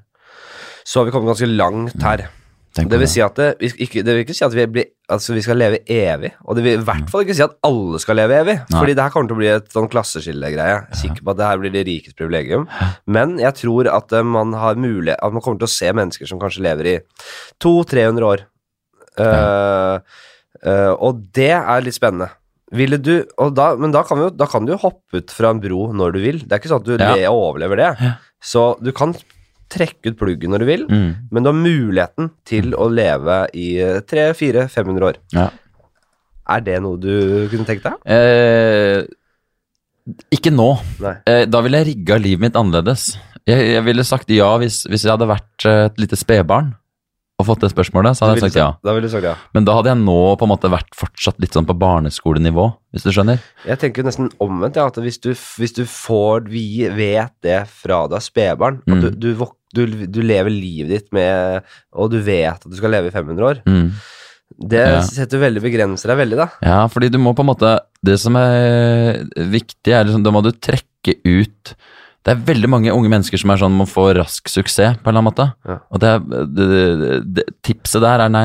[0.86, 2.24] så har vi kommet ganske langt her.
[2.72, 3.12] Tenk Det vil det.
[3.12, 5.58] si at det, vi, ikke, det vil ikke si at vi, blir, altså vi skal
[5.60, 8.56] leve evig, og det vil i hvert fall ikke si at alle skal leve evig,
[8.62, 8.78] Nei.
[8.80, 10.78] fordi det her kommer til å bli et sånn klasseskillegreie.
[10.88, 12.68] Er sikker på at det her blir de rikes privilegium,
[13.12, 16.32] men jeg tror at eh, man har mulighet, at man kommer til å se mennesker
[16.32, 16.96] som kanskje lever i
[17.60, 18.46] 200-300 år.
[19.20, 20.00] Uh,
[20.64, 22.30] uh, og det er litt spennende.
[22.72, 25.60] Ville du, og da, men da kan, jo, da kan du hoppe ut fra en
[25.60, 26.38] bro når du vil.
[26.46, 27.12] Det er ikke sånn at du Ja.
[27.20, 27.90] le overlever det.
[28.00, 28.14] Ja.
[28.40, 29.12] Så du kan
[29.72, 31.16] trekke ut pluggen når du vil, Mm.
[31.32, 33.70] men du har muligheten til å leve i
[34.04, 35.16] 300-400-500 år.
[35.34, 35.50] Ja.
[36.52, 37.96] Er det noe du kunne tenkt deg?
[38.06, 39.06] Eh,
[40.34, 40.70] ikke nå.
[41.30, 43.14] Eh, da ville jeg rigga livet mitt annerledes.
[43.48, 46.74] Jeg, jeg ville sagt ja hvis, hvis jeg hadde vært eh, et lite spedbarn
[47.42, 48.68] og fått det spørsmålet, så hadde jeg sagt ja.
[48.86, 49.32] Da sagt ja.
[49.56, 53.08] Men da hadde jeg nå på en måte vært fortsatt litt sånn på barneskolenivå, hvis
[53.08, 53.40] du skjønner.
[53.66, 58.04] Jeg tenker nesten omvendt, ja, at hvis du, hvis du får Vi vet det fra
[58.12, 58.82] deg spedbarn.
[58.86, 59.02] At Mm.
[59.02, 62.92] du, du, vok- du, du lever livet ditt med Og du vet at du skal
[62.94, 63.62] leve i 500 år.
[63.68, 63.92] Mm.
[64.72, 65.00] Det Ja.
[65.08, 66.48] setter veldig begrenser deg veldig, da.
[66.62, 67.70] Ja, fordi du må på en måte
[68.04, 71.72] Det som er viktig, er liksom Da må du trekke ut
[72.22, 75.16] Det er veldig mange unge mennesker som er sånn må få rask suksess, på en
[75.16, 75.48] eller annen måte.
[75.66, 75.78] Ja.
[75.90, 76.12] Og det,
[76.54, 78.44] det, det, tipset der er nei,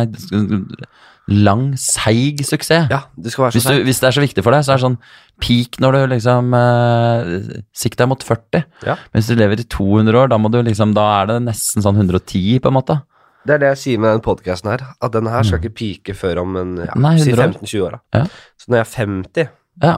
[1.29, 2.87] lang, seig suksess.
[2.93, 4.79] Ja, du skal være Hvis, du, hvis det er så viktig for deg, så er
[4.79, 4.99] det sånn
[5.43, 7.31] peak når du liksom eh,
[7.75, 8.63] Sikt deg mot 40.
[8.87, 8.95] Ja.
[9.11, 11.83] Men hvis du lever i 200 år, da, må du liksom, da er det nesten
[11.83, 12.99] sånn 110, på en måte.
[13.47, 14.87] Det er det jeg sier med den podkasten her.
[15.03, 17.03] At denne her skal ikke pike før om en ja, Mm.
[17.03, 17.99] Nei, si 15-20 år.
[17.99, 18.23] da.
[18.23, 18.25] Ja.
[18.59, 19.51] Så når jeg er 50,
[19.83, 19.97] Ja.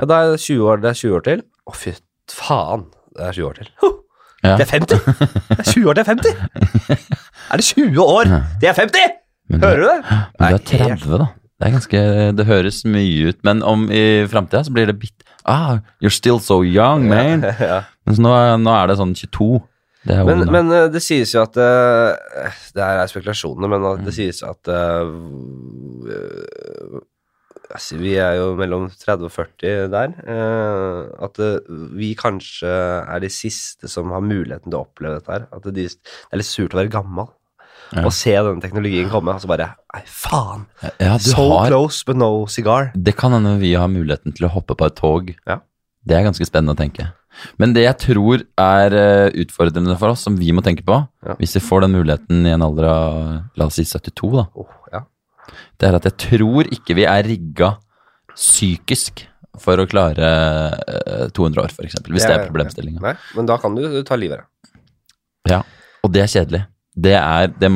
[0.00, 1.42] ja, da er det 20 år, det er 20 år til.
[1.68, 1.94] Å, fy
[2.32, 2.84] faen.
[3.16, 3.70] Det er 20 år til.
[3.84, 3.94] Huh,
[4.44, 4.52] Ja.
[4.56, 4.98] Det er 50!
[5.48, 6.36] Det er 20 år til 50!
[7.50, 9.14] Er det 20 år til jeg er 50?
[9.48, 9.98] Men Hører du det?
[10.40, 11.28] Men du er 30, da.
[11.58, 12.00] Det er ganske,
[12.38, 16.38] det høres mye ut, men om i framtida så blir det bitt Ah, you're still
[16.44, 17.42] so young, man.
[17.58, 17.80] Ja.
[18.06, 18.30] Mens nå,
[18.60, 19.62] nå er det sånn 22.
[20.08, 24.04] Det Men, men eh, det sies jo at eh, Det her er spekulasjoner, men Mm.
[24.06, 25.08] det sies at eh,
[27.74, 30.14] altså, Vi er jo mellom 30 og 40 der.
[31.24, 31.40] at
[31.98, 32.68] vi kanskje
[33.08, 35.48] er de siste som har muligheten til å oppleve dette her.
[35.52, 35.88] At det, det
[36.32, 37.28] er litt surt å være gammel
[37.94, 38.02] Ja.
[38.04, 40.66] og se denne teknologien komme, og så bare Nei, faen!
[41.00, 42.90] ja, So har, close, but no cigar.
[42.94, 45.30] det kan hende vi har muligheten til å hoppe på et tog.
[45.48, 45.60] Ja.
[46.04, 47.08] Det er ganske spennende å tenke.
[47.60, 51.00] Men det jeg tror er eh, utfordrende for oss, som vi må tenke på,
[51.38, 53.18] hvis vi får den muligheten i en alder av
[53.58, 55.02] la oss si 72, da, oh, ja.
[55.78, 57.76] det er at jeg tror ikke vi er rigga
[58.34, 59.24] psykisk
[59.58, 60.32] for å klare
[60.86, 62.00] eh, 200 år, f.eks.
[62.06, 63.14] Hvis det er problemstillinga.
[63.36, 64.82] Men da kan du, du ta livet av deg.
[65.48, 65.62] Ja,
[66.04, 66.66] og det er kjedelig.
[67.06, 67.68] Det er Det,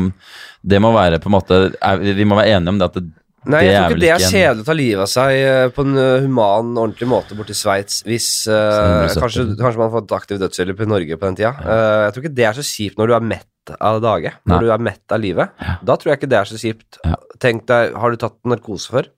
[0.72, 3.04] det må være på en måte er, Vi må være enige om det at det,
[3.42, 5.82] Nei, Det jeg tror ikke det er kjedelig å ta livet av seg eh, på
[5.82, 10.38] en eh, human, ordentlig måte borti Sveits hvis uh, kanskje, kanskje man har fått aktiv
[10.38, 11.50] dødshjelp i Norge på den tida.
[11.58, 14.54] Uh, jeg tror ikke det er så kjipt når du er mett av dage, når
[14.54, 14.60] Nei.
[14.62, 15.50] du er mett av livet.
[15.58, 15.74] Ja.
[15.90, 17.00] Da tror jeg ikke det er så kjipt.
[17.02, 17.18] Ja.
[17.42, 19.10] Tenk deg, har du tatt narkose før?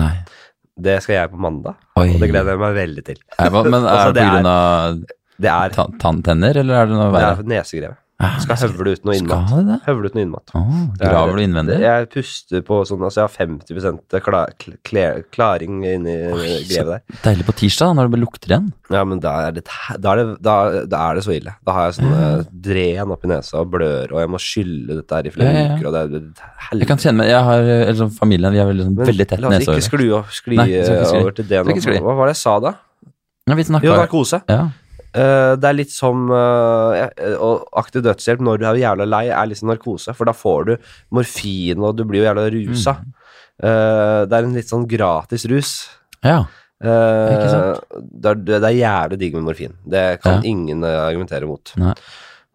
[0.00, 0.10] Nei.
[0.90, 2.08] Det skal jeg på mandag, Oi.
[2.14, 3.22] og det gleder jeg meg veldig til.
[3.38, 4.26] Nei, men er Altså, det pga.
[4.26, 5.00] på er- grunn av
[5.46, 8.02] Det er, ta- tanntenner, eller er det noe det er nesegrevet.
[8.20, 9.46] Ah, Skal høvle ut noe innmat.
[9.48, 9.76] Skal det?
[9.86, 10.50] Høvle ut noe innmat.
[10.52, 11.78] Er- graver du innvendig?
[11.80, 14.42] Jeg puster på sånn, altså jeg har 50 kla,
[14.84, 16.16] kla, klaring inni
[16.68, 17.00] grevet der.
[17.24, 18.66] Deilig på tirsdag, da, når det bare lukter igjen.
[18.92, 19.64] Ja, men da er det,
[19.96, 20.56] da er det, da,
[20.92, 21.54] da er det så ille.
[21.64, 25.16] Da har jeg sånn eh, dren oppi nesa og blør, og jeg må skylle dette
[25.16, 25.78] her i flere Ja, ja, ja.
[25.80, 28.60] uker, og det er er Jeg kan kjenne meg, jeg har, eller sånn, Familien vi
[28.60, 29.88] er veldig, sånn, veldig tett La oss ikke nesehår.
[29.88, 30.10] skli,
[30.42, 31.80] skli Nei, ikke over til det nå.
[32.04, 32.74] Hva var det jeg sa da?
[33.48, 34.42] Ja, vi Jo, narkose.
[34.46, 34.68] ja.
[35.14, 37.08] Eh, det er litt som uh,
[37.80, 40.76] aktiv dødshjelp når du er jævla lei, er liksom narkose, for da får du
[41.16, 42.94] morfin, og du blir jo jævla rusa.
[43.00, 43.12] Mm.
[43.60, 45.74] Uh, det er en litt sånn gratis rus.
[46.24, 46.44] ja.
[46.80, 47.80] Ikke sant?
[47.92, 49.74] det, er, det er jævlig digg med morfin.
[49.84, 50.48] Det kan Ja.
[50.48, 51.74] ingen argumentere mot.
[51.76, 51.92] Nei.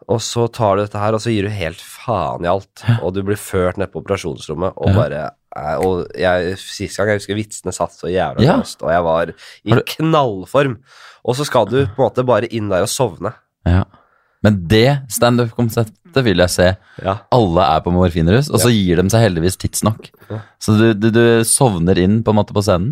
[0.09, 2.81] Og så tar du dette her, og så gir du helt faen i alt.
[3.05, 4.95] Og du blir ført ned på operasjonsrommet, og Ja.
[4.97, 5.21] bare
[5.79, 8.57] Og jeg, sist gang jeg husker vitsene satt så jævla Ja.
[8.57, 9.29] løst, og jeg var
[9.63, 10.79] i knallform.
[11.25, 13.33] Og så skal du på en måte bare inn der og sovne.
[13.67, 13.83] ja.
[14.45, 16.67] Men det standup-konseptet vil jeg se.
[17.01, 17.15] Ja.
[17.33, 20.11] Alle er på morfinrus, og så gir de seg heldigvis tidsnok.
[20.61, 22.91] Så du, du, du sovner inn på en måte på scenen.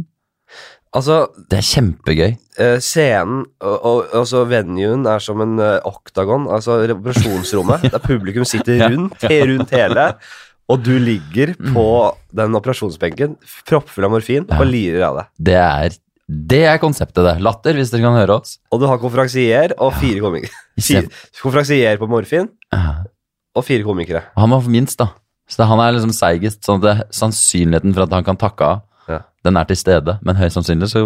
[0.94, 2.32] Altså, Det er kjempegøy.
[2.58, 8.46] Uh, scenen og, og altså venuen er som en uh, oktagon, altså operasjonsrommet, der publikum
[8.50, 10.08] sitter rundt, rundt hele,
[10.70, 11.88] og du ligger på
[12.38, 13.38] den operasjonsbenken,
[13.70, 15.32] proppfull av morfin, og lirer av deg.
[15.50, 17.34] Det er, det er konseptet, det.
[17.44, 18.56] Latter, hvis dere kan høre oss.
[18.72, 21.04] Og du har konferansier og fire komikere.
[21.42, 22.48] Konferansier på morfin
[23.54, 24.24] og fire komikere.
[24.40, 25.10] Han var minst, da.
[25.52, 28.82] Så han er liksom seigest, sånn at det, sannsynligheten for at han kan takke av,
[29.12, 29.20] Ja.
[29.44, 30.16] den er til stede.
[30.24, 31.04] Men høyst sannsynlig så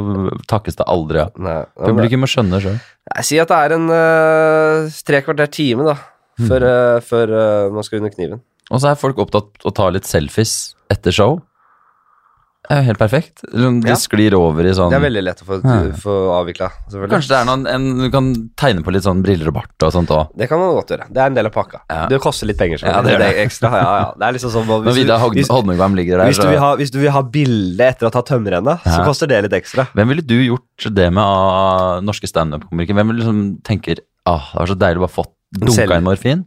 [0.47, 1.33] takkes det aldri av.
[1.41, 2.77] Ja, Publikum må skjønne sjøl.
[3.25, 5.97] Sier at det er en uh, tre kvarter time, da,
[6.37, 6.51] Mm.
[6.51, 8.41] uh, eh, før uh, man skal under kniven.
[8.69, 11.39] Og så er folk opptatt av å ta litt selfies etter show.
[12.67, 13.43] Er jo helt perfekt.
[13.47, 15.75] Det sklir over i sånn Det er veldig lett å få, Ja.
[15.95, 16.67] få avvikla.
[16.91, 18.27] Kanskje det er noen en, Du kan
[18.59, 20.35] tegne på litt sånn briller og bart og sånt òg.
[20.35, 21.07] Det kan man godt gjøre.
[21.07, 21.79] Det er en del av pakka.
[21.89, 22.07] Ja.
[22.11, 22.83] Det koster litt penger.
[22.83, 23.29] Ja, det det.
[23.45, 23.71] ekstra.
[23.71, 24.11] Ja, ja.
[24.17, 25.19] Det er liksom sånn Når hvis, du, Vidar
[25.95, 28.27] ligger der, hvis, du vil ha, hvis du vil ha bilde etter å ha tatt
[28.27, 29.87] tømmerrenna, så koster det litt ekstra.
[29.95, 32.97] Hvem ville du gjort det med av norske standup-komikere?
[32.99, 36.45] Hvem ville liksom tenker ah, det var så deilig å bare fått dunka inn morfin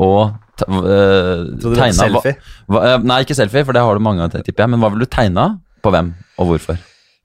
[0.00, 2.36] og ha tegna selfie?
[2.68, 4.70] hva- øh, Nei, ikke selfie, for det har du mange ganger, tipper jeg.
[4.70, 5.48] Men hva ville du tegna?
[5.82, 6.76] På hvem, og hvorfor?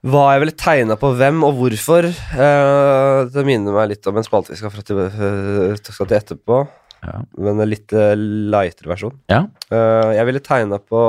[0.06, 4.24] Hva jeg ville tegna på hvem og hvorfor, Uh, det minner meg litt om en
[4.26, 6.66] spalte vi skal, fra til, eh, skal til etterpå.
[7.06, 7.20] Ja.
[7.38, 9.12] men en litt eh, lightere versjon.
[9.30, 9.42] Ja.
[9.70, 11.00] Uh, jeg ville tegna på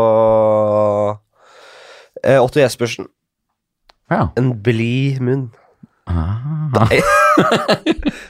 [2.27, 3.07] uh, Otto Jespersen.
[4.11, 4.27] ja.
[4.37, 5.47] En blid munn.
[6.07, 6.87] Ah.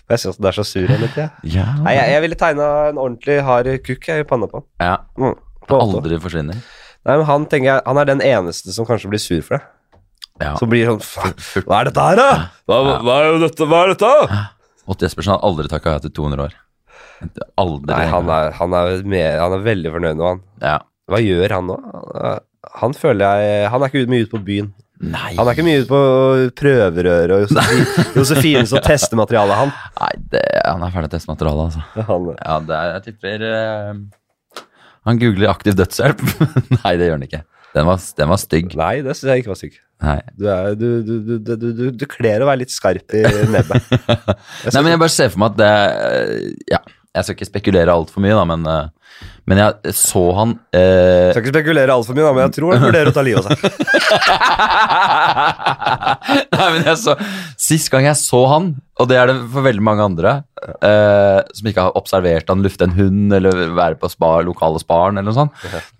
[0.09, 1.29] Jeg syns den er så sur hele tida.
[1.43, 1.65] ja.
[1.83, 4.67] Nei, jeg, jeg ville tegna en ordentlig hard kukk i panna på han.
[4.83, 4.95] ja.
[5.19, 5.35] Mm,
[5.67, 5.79] på.
[5.83, 6.59] Aldri forsvinner.
[7.07, 9.63] Nei, men han, jeg, han er den eneste som kanskje blir sur for det.
[10.43, 10.53] Ja.
[10.59, 11.01] Som blir sånn
[11.65, 12.27] Hva er dette her, da?
[12.69, 12.95] Hva, ja.
[13.03, 13.65] hva er dette?
[13.67, 14.11] Hva er dette?
[14.87, 16.53] Otto Jespersen har aldri takka ja til 200 år.
[17.57, 17.89] Aldri.
[17.89, 20.43] Nei, han er, han, er med, han er veldig fornøyd nå, han.
[20.61, 20.75] Ja.
[21.09, 21.77] Hva gjør han nå?
[22.77, 24.69] Han er- føler jeg Han er ikke mye ute på byen.
[24.97, 25.33] Nei.
[25.37, 25.99] Han er ikke mye ute på
[26.57, 29.73] prøverøret og Josefine, som tester materialet han.
[29.99, 31.83] Nei, det, han er ferdig testmateriale, altså.
[32.07, 34.63] han Ja, det er, jeg tipper uh,
[35.09, 36.23] Han googler aktiv dødshjelp.
[36.81, 37.43] Nei, det gjør han ikke.
[37.77, 38.73] Den var, den var stygg.
[38.79, 39.77] Nei, det syns jeg ikke var stygg.
[40.07, 40.17] Nei.
[40.37, 43.91] Du, er- du, du, du, du, kler å være litt skarp i nebbet.
[44.73, 46.81] Nei, men jeg bare ser for meg at det Ja,
[47.17, 51.45] jeg skal ikke spekulere altfor mye, da, men, eh, men jeg så han eh, Skal
[51.45, 53.63] ikke spekulere altfor mye, da, men jeg tror han vurderer å ta livet av seg.
[56.57, 57.13] Nei, men jeg så
[57.67, 58.65] Sist gang jeg så han,
[58.99, 60.31] og det er det for veldig mange andre,
[60.83, 65.17] eh, som ikke har observert han lufte en hund eller være på spa, lokale sparen
[65.19, 65.53] eller noe sånt,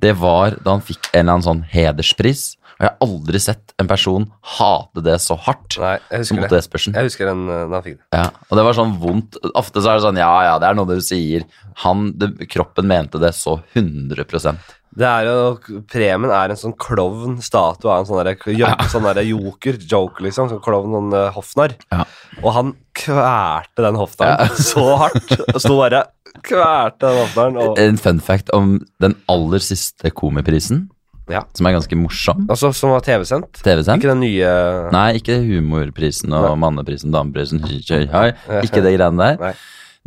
[0.03, 2.41] det var da han fikk en eller annen sånn hederspris.
[2.77, 4.25] Og jeg har aldri sett en person
[4.57, 6.61] hate det så hardt Nei, jeg som husker det.
[6.61, 6.97] Espersen.
[6.97, 8.07] Jeg husker den eh, da han fikk det.
[8.13, 9.37] Ja, og det var sånn vondt.
[9.57, 11.45] Ofte så er det sånn, ja, ja, det er noe du sier.
[11.83, 14.61] Han, det, kroppen mente det så 100%
[14.97, 18.75] Det er jo, Premien er en sånn klovn-statue av en sånn, der, ja.
[18.93, 20.51] sånn der joker, joke, liksom.
[20.53, 21.73] Sånn klovn, sånn uh, hoffnarr.
[21.93, 22.05] Ja.
[22.43, 25.33] Og han kvelte den hoffnarren så hardt.
[25.57, 26.05] Sto bare
[26.45, 27.59] kvelte den hoffnarren.
[27.63, 30.87] Og, En fun fact om den aller siste komiprisen,
[31.31, 31.43] ja.
[31.57, 32.45] som er ganske morsom.
[32.49, 33.61] Altså, som var TV-sendt.
[33.63, 34.03] TV-sendt.
[34.03, 34.51] Ikke den nye
[34.93, 36.59] Nei, ikke humorprisen og Nei.
[36.65, 37.63] manneprisen, dameprisen,
[38.65, 39.41] ikke det greiene der.
[39.41, 39.55] Nei.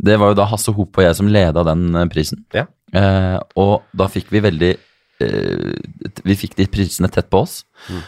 [0.01, 2.39] Det var jo da Hasse Hop og jeg som leda den eh, prisen.
[2.55, 2.65] Ja.
[2.97, 4.71] Eh, og da fikk vi veldig
[5.23, 5.75] eh,
[6.27, 7.55] Vi fikk de prisene tett på oss.
[7.87, 8.01] Mm.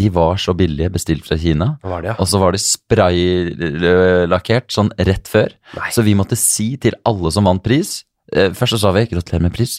[0.00, 1.66] De var så billige, bestilt fra Kina.
[1.82, 2.16] Var det, ja?
[2.20, 5.50] Og så var de spraylakkert sånn rett før.
[5.78, 5.88] Nei.
[5.94, 7.88] Så vi måtte si til alle som vant pris
[8.34, 9.76] eh, Først så sa vi 'gratulerer med pris'.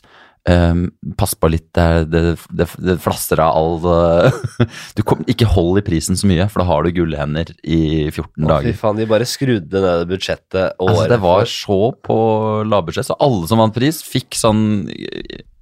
[0.50, 0.88] Um,
[1.22, 3.84] pass på litt, det, det, det, det flasser av all
[4.26, 4.40] eh,
[4.98, 8.26] Du kom, Ikke hold i prisen så mye, for da har du gullhender i 14
[8.26, 8.80] Å, fy dager.
[8.80, 12.18] faen, de bare skrudde ned budsjettet året Altså, det var så på
[12.66, 14.64] lavbudsjett, så alle som vant pris, fikk sånn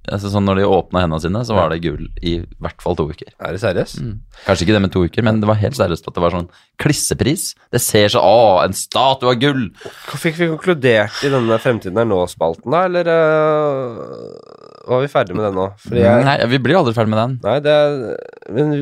[0.08, 3.06] altså sånn Når de åpna hendene sine, så var det gull i hvert fall to
[3.10, 3.32] uker.
[3.36, 4.00] Er det seriøst?
[4.00, 4.14] Mm.
[4.46, 6.48] Kanskje ikke det med to uker, men det var helt seriøst at det var sånn
[6.80, 7.50] klissepris.
[7.72, 9.68] Det ser så Å, en statue av gull!
[10.20, 15.46] Fikk vi konkludert i denne Fremtiden er nå-spalten, da, eller uh, var vi ferdig med
[15.48, 15.68] den nå?
[15.92, 17.38] Jeg, Nei, vi blir aldri ferdig med den.
[17.44, 18.74] Nei, det er Men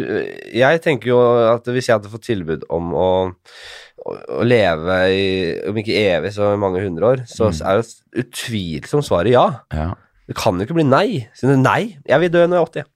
[0.54, 3.08] jeg tenker jo at hvis jeg hadde fått tilbud om å,
[4.06, 5.24] å, leve i
[5.68, 7.88] Om ikke evig, så i mange hundre år, så er jo
[8.22, 9.48] utvilsomt svaret ja.
[9.74, 9.90] Ja.
[10.28, 11.08] Det kan jo ikke bli nei.
[11.36, 12.94] Så nei, jeg vil dø når jeg er 80.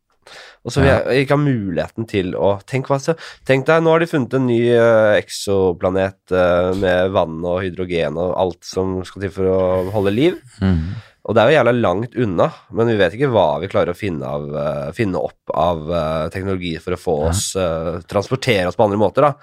[0.62, 3.16] Og så vil jeg ikke ha muligheten til å Tenk, hva så,
[3.49, 8.21] tenk deg, nå har de funnet en ny uh, eksoplanet uh, med vann og hydrogen
[8.21, 9.62] og alt som skal til for å
[9.95, 10.38] holde liv.
[10.62, 10.92] Mm.
[11.23, 13.99] Og det er jo jævla langt unna, men vi vet ikke hva vi klarer å
[13.99, 18.79] finne, av, uh, finne opp av uh, teknologi for å få oss uh, transportere oss
[18.79, 19.29] på andre måter.
[19.29, 19.35] da.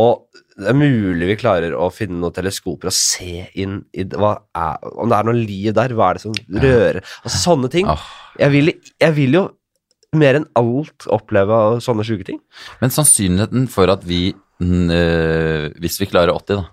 [0.00, 4.16] Og det er mulig vi klarer å finne noen teleskoper og se inn i det-
[4.18, 5.88] er, om det er noe liv der.
[5.92, 7.86] Hva er det som rører Altså sånne ting.
[8.38, 9.42] Jeg, vil, jeg vil jo
[10.16, 12.40] mer enn alt oppleve sånne sjuke ting.
[12.80, 16.64] Men sannsynligheten for at vi, mm, øh, hvis vi klarer 80 da,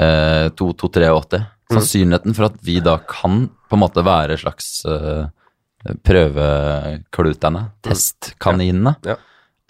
[0.00, 4.04] øh, 2, 2, 3 og 80, sannsynligheten for at vi da kan på en måte
[4.06, 5.26] være slags øh,
[6.06, 9.16] prøvekluterne, testkaninene, Ja.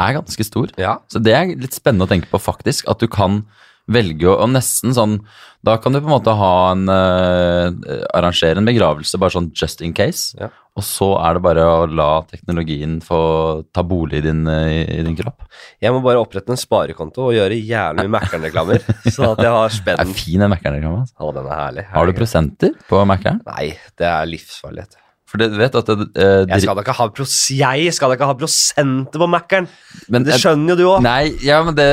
[0.03, 0.73] Er ganske stor.
[0.81, 0.99] Ja.
[1.09, 3.45] Så det er litt spennende å tenke på faktisk, at du kan
[3.87, 5.21] velge å, nesten sånn,
[5.63, 7.71] da kan du på en måte ha en, uh,
[8.19, 10.49] arrangere en begravelse, bare sånn just in case, Ja.
[10.77, 15.15] og så er det bare å la teknologien få ta bolig din, i, i din
[15.17, 15.47] kropp.
[15.81, 18.83] Jeg må bare opprette en sparekonto og gjøre jævlig mye Mækkern-reklamer.
[19.15, 20.15] sånn at jeg har Det er spenn.
[20.19, 21.07] fin den Mækkern-reklamen.
[21.07, 21.87] Altså.
[21.95, 23.39] Har du prosenter på Mækkern?
[23.47, 24.89] Nei, det er livsfarlig.
[25.27, 28.17] For du vet at det, eh, Jeg skal da ikke ha, pros jeg skal da
[28.19, 29.67] ikke ha prosenter på Mækkern!
[30.09, 31.01] men, Det skjønner jo du òg.
[31.03, 31.89] Nei, ja, men det,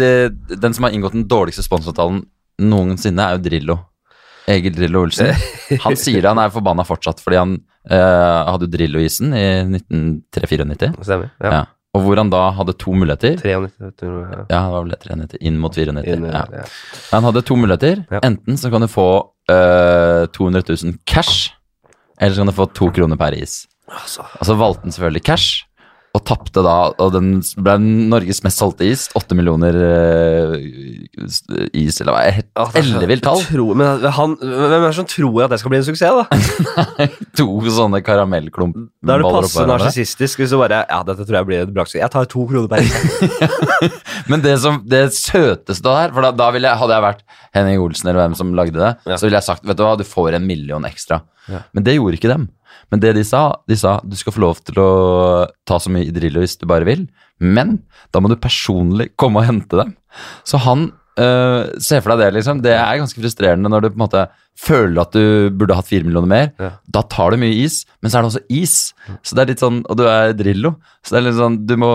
[0.00, 0.10] det,
[0.58, 2.24] den som har inngått den dårligste sponsoravtalen
[2.62, 3.78] noensinne, er jo Drillo.
[4.50, 5.30] Egil Drillo Olsen.
[5.86, 7.54] Han sier han er forbanna fortsatt, fordi han
[7.88, 9.46] eh, hadde Drillo-isen i
[9.78, 10.92] 1994.
[11.00, 11.32] Stemmer.
[11.40, 11.54] Ja.
[11.54, 11.62] Ja.
[11.94, 13.38] Og hvor han da hadde to muligheter.
[13.38, 14.46] 93, tror jeg.
[14.50, 16.02] Ja, det var vel 93, inn mot 94.
[16.10, 16.64] Inn, ja.
[17.12, 18.02] Han hadde to muligheter.
[18.18, 19.06] Enten så kan du få
[19.46, 21.53] eh, 200 000 cash,
[22.20, 23.66] eller så kan du få to kroner per is.
[23.90, 25.64] Altså, Og så valgte han selvfølgelig cash.
[26.14, 29.08] Og tapte da, og den ble Norges mest solgte is.
[29.18, 30.52] Åtte millioner uh,
[31.74, 32.20] is, eller hva?
[32.28, 33.42] er det ellevilt tall.
[33.74, 37.08] Men han, hvem er det som tror at det skal bli en suksess, da?
[37.40, 38.78] To sånne karamellklump.
[39.02, 41.86] Da er det passe narsissistisk hvis du bare Ja, dette tror jeg blir et bra.
[41.90, 42.94] Jeg tar to kroner per is.
[44.30, 47.24] Men det, som, det søteste der, For da, da ville jeg, hadde jeg vært
[47.56, 49.18] Henning Olsen eller hvem som lagde det, Ja.
[49.18, 51.24] så ville jeg sagt vet du hva, du får en million ekstra.
[51.50, 51.66] Ja.
[51.74, 52.48] Men det gjorde ikke dem.
[52.92, 54.90] Men det de sa, de sa du skal få lov til å
[55.68, 57.06] ta så mye Drillo hvis du bare vil,
[57.42, 57.78] men
[58.14, 59.94] da må du personlig komme og hente dem.
[60.46, 62.62] Så han øh, Se for deg det, liksom.
[62.64, 64.24] Det er ganske frustrerende når du på en måte
[64.54, 66.50] føler at du burde hatt fire millioner mer.
[66.62, 66.68] Ja.
[66.94, 68.74] Da tar du mye is, men så er det også is.
[69.26, 71.74] Så det er litt sånn, Og du er Drillo, så det er litt sånn Du
[71.82, 71.88] må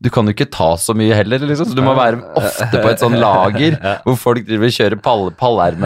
[0.00, 1.70] Du kan jo ikke ta så mye heller, liksom.
[1.70, 5.24] Så du må være ofte på et sånn lager hvor folk driver og kjører pall,
[5.40, 5.76] paller.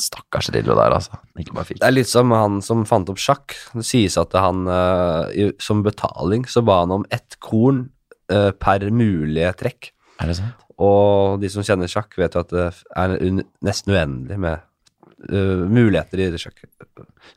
[0.00, 1.16] Stakkars Drillo der, altså.
[1.40, 1.76] Ikke bare.
[1.80, 3.56] Det er litt som han som fant opp sjakk.
[3.72, 7.86] Det sies at han eh, som betaling så ba han om ett korn
[8.32, 9.92] eh, per mulige trekk.
[10.22, 10.61] Er det sant?
[10.82, 12.66] Og de som kjenner sjakk, vet jo at det
[12.98, 13.16] er
[13.62, 14.62] nesten uendelig med
[15.30, 16.62] uh, muligheter i sjakk.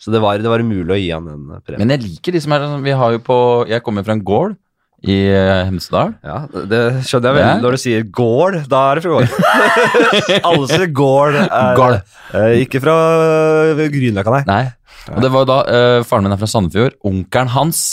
[0.02, 1.82] Så det var, det var umulig å gi han en premie.
[1.84, 3.38] Men jeg liker de som er sånn Vi har jo på
[3.70, 4.56] Jeg kommer fra en gård
[5.06, 6.16] i eh, Hemsedal.
[6.26, 7.62] Ja, det skjønner jeg veldig.
[7.62, 9.36] Når du sier gård, da er det fra gård.
[10.50, 11.38] Alle sier gård.
[11.44, 11.98] Er, Gård.
[12.40, 12.96] eh, ikke fra
[13.78, 14.42] Grünerløkka, nei.
[14.50, 14.64] Nei.
[15.14, 16.98] Og det var jo da eh, Faren min er fra Sandefjord.
[17.06, 17.84] Onkelen hans,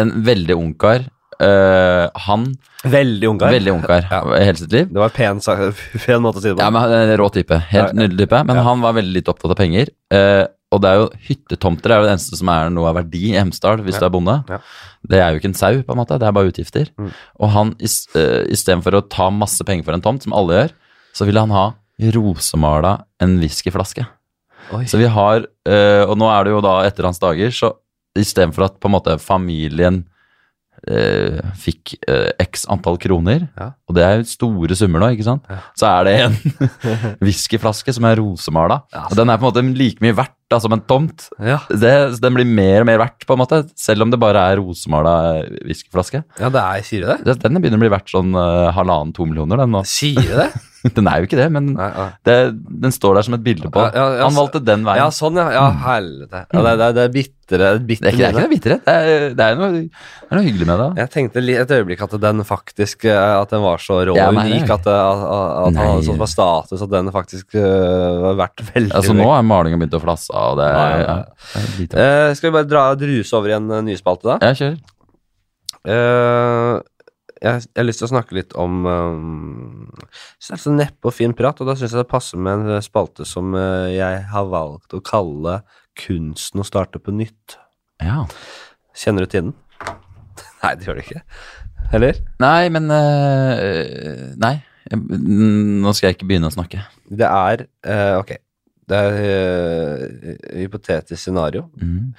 [0.00, 1.06] en veldig ungkar
[1.40, 3.50] eh, Han Veldig ungkar.
[3.52, 4.20] Veldig ungkar Ja.
[4.38, 4.86] hele sitt liv.
[4.92, 6.62] Det var en pen, pen måte å si det på.
[6.62, 7.58] Ja, men en Rå type.
[7.58, 7.92] Helt Ja.
[7.92, 8.44] nydelig type.
[8.46, 9.88] Men han var veldig lite opptatt av penger.
[10.14, 13.32] Uh, og det er jo hyttetomter er jo det eneste som er noe av verdi
[13.32, 14.44] i Hemsedal hvis du er bonde.
[14.48, 14.58] Ja.
[15.08, 16.18] Det er jo ikke en sau, på en måte.
[16.20, 16.90] Det er bare utgifter.
[16.98, 17.10] Mm.
[17.40, 20.70] Og han is- eh, istedenfor å ta masse penger for en tomt, som alle gjør,
[21.14, 21.74] så ville han ha
[22.14, 24.06] rosemala en whiskyflaske.
[24.72, 24.84] Oi.
[24.84, 27.72] Så vi har, eh, og nå er det jo da etter hans dager, så
[28.16, 30.04] istedenfor at på en måte familien
[30.86, 33.72] eh, fikk eh, x antall kroner, Ja.
[33.88, 35.58] og det er jo store summer nå, ikke sant, Ja.
[35.78, 36.36] så er det en
[37.24, 38.82] whiskyflaske som er rosemala.
[38.94, 39.06] Ja.
[39.10, 41.26] Og den er på en måte like mye verdt da, som en tomt.
[41.44, 41.58] Ja.
[41.68, 44.60] Det, den blir mer og mer verdt, på en måte, selv om det bare er
[44.62, 45.16] rosemala
[45.66, 46.22] whiskyflaske.
[46.40, 47.36] ja, det er Sier du det?
[47.42, 49.82] Den begynner å bli verdt sånn uh, halvannen-to millioner, den nå.
[49.88, 50.48] Sier du det?
[50.98, 52.06] Den er jo ikke det, men Nei, nei.
[52.26, 52.36] det,
[52.84, 53.82] den står der som et bilde på.
[53.94, 55.02] Ja, ja, Han valgte den veien.
[55.02, 55.48] Ja, sånn, ja.
[55.54, 56.44] Ja, helvete.
[56.52, 58.82] Ja, det, det, det er bitre, bitre Det er ikke, det er ikke noe bitterhet.
[58.88, 60.88] Det er, det er, noe, det er noe hyggelig med det.
[61.02, 64.74] Jeg tenkte et øyeblikk at den faktisk eh, At den var så rå og unik
[64.76, 68.94] at, eh, at, at han hadde sånn status at den faktisk eh, var verdt veldig
[68.98, 70.60] Altså Nå er malinga begynt å flasse av.
[70.60, 74.50] Eh, Skal vi bare dra druse over i en uh, ny spalte, da?
[74.50, 74.78] Ja, kjør.
[75.88, 76.74] Eh,
[77.42, 79.90] jeg, jeg har lyst til å snakke litt om um,
[80.38, 82.64] så det er så neppe og fin prat, og da syns jeg det passer med
[82.66, 85.60] en spalte som uh, jeg har valgt å kalle
[85.98, 87.56] 'Kunsten å starte på nytt'.
[88.04, 88.22] Ja.
[88.94, 89.54] Kjenner du til den?
[90.62, 91.22] Nei, det gjør du ikke.
[91.94, 92.20] Eller?
[92.42, 94.56] Nei, men uh, Nei.
[94.88, 96.84] Nå skal jeg ikke begynne å snakke.
[97.10, 98.36] Det er uh, Ok.
[98.88, 101.66] Det er uh, hypotetisk scenario.
[101.76, 102.14] Mm.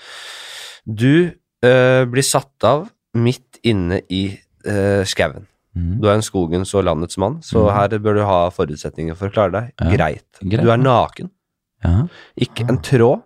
[0.85, 2.85] Du blir satt av
[3.19, 4.21] midt inne i
[4.69, 5.47] uh, skauen.
[5.77, 5.97] Mm.
[6.01, 7.73] Du er en skogens og landets mann, så mm.
[7.75, 9.73] her bør du ha forutsetninger for å klare deg.
[9.75, 10.25] Ja, Greit.
[10.41, 10.63] greit.
[10.65, 11.33] Du er naken.
[11.85, 12.07] Ja.
[12.47, 13.21] Ikke en tråd.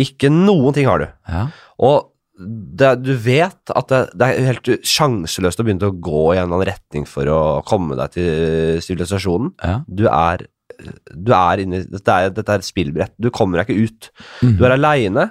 [0.00, 1.10] Ikke noen ting har du.
[1.30, 1.48] ja.
[1.80, 2.08] Og
[2.40, 6.46] det, du vet at det, det er helt sjanseløst å begynne å gå i en
[6.46, 9.52] eller annen retning for å komme deg til sivilisasjonen.
[9.84, 10.46] Du er
[11.12, 13.12] du er inni, Dette er, dette er et spillbrett.
[13.20, 14.08] Du kommer deg ikke ut.
[14.40, 14.54] Mm.
[14.56, 15.26] Du er aleine.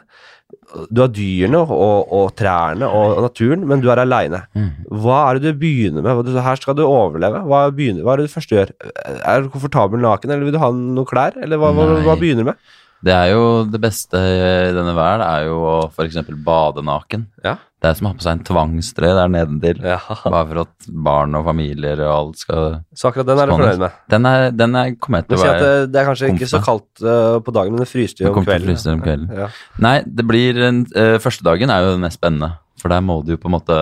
[0.94, 4.44] Du har dyrene og, og trærne og, naturen, men du er aleine.
[4.54, 4.90] Mhm.
[5.02, 6.30] Hva er det du begynner med?
[6.46, 7.42] Her skal du overleve.
[7.50, 8.76] Hva, begynner, hva er det du først gjør?
[9.24, 11.40] Er du komfortabel naken, eller vil du ha noen klær?
[11.42, 12.70] Eller hva, hva, hva begynner du med?
[13.06, 16.20] Det er jo det beste i denne verden, er jo å f.eks.
[16.44, 17.26] bade naken.
[17.46, 17.56] Ja.
[17.80, 19.78] Det er som å ha på seg en tvangstrøye der nedentil.
[19.88, 20.00] Ja.
[20.26, 23.84] Bare for at barn og familier og alt skal Så akkurat den er du fornøyd
[23.86, 24.02] med?
[24.12, 26.60] Den er, den er kommer jeg til å være det, det er kanskje ikke så
[26.66, 28.74] kaldt uh, på dagen, men det fryser jo om kommer til å kvelden.
[28.74, 29.30] fryse om kvelden.
[29.46, 29.48] Ja.
[29.86, 32.58] Nei, det blir eh, Første dagen er jo den mest spennende.
[32.80, 33.78] For der må du jo på en måte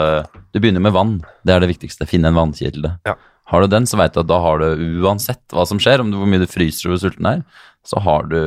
[0.53, 1.17] Du begynner med vann.
[1.45, 2.06] Det er det viktigste.
[2.10, 2.95] Finne en vannkilde.
[3.08, 3.17] Ja.
[3.47, 6.10] Har du den, så veit du at da har du uansett hva som skjer, om
[6.12, 7.43] du, hvor mye du fryser og hvor sulten er,
[7.88, 8.39] så har du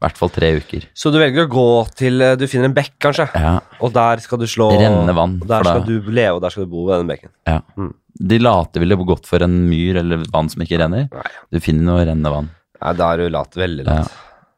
[0.00, 0.86] i hvert fall tre uker.
[0.96, 3.58] Så du velger å gå til eh, Du finner en bekk, kanskje, Ja.
[3.84, 6.50] og der skal du slå Renne vann, og Der skal da- du leve, og der
[6.54, 7.30] skal du bo ved den bekken.
[7.46, 7.60] ja.
[7.76, 7.92] Mm.
[8.20, 11.06] De later ville gått for en myr eller vann som ikke renner.
[11.12, 11.22] Nei.
[11.52, 12.50] Du finner noe rennende vann.
[12.82, 13.54] Nei, da er du lat.
[13.54, 14.02] Veldig Ja.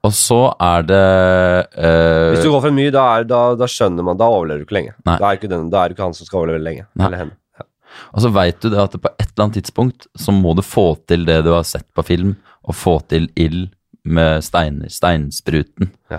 [0.03, 4.03] Og så er det øh, Hvis du går for en myr, da, da, da skjønner
[4.03, 4.95] man Da overlever du ikke lenge.
[5.07, 5.17] Nei.
[5.19, 6.87] Da er, ikke er det ikke han som skal overleve lenge.
[6.97, 7.07] Nei.
[7.07, 7.37] Eller henne.
[7.61, 7.67] Ja.
[8.15, 10.87] Og så veit du det at på et eller annet tidspunkt så må du få
[11.07, 12.35] til det du har sett på film,
[12.65, 13.69] og få til ild
[14.05, 15.91] med steiner, steinspruten.
[16.11, 16.19] Ja.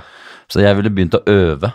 [0.52, 1.74] Så jeg ville begynt å øve.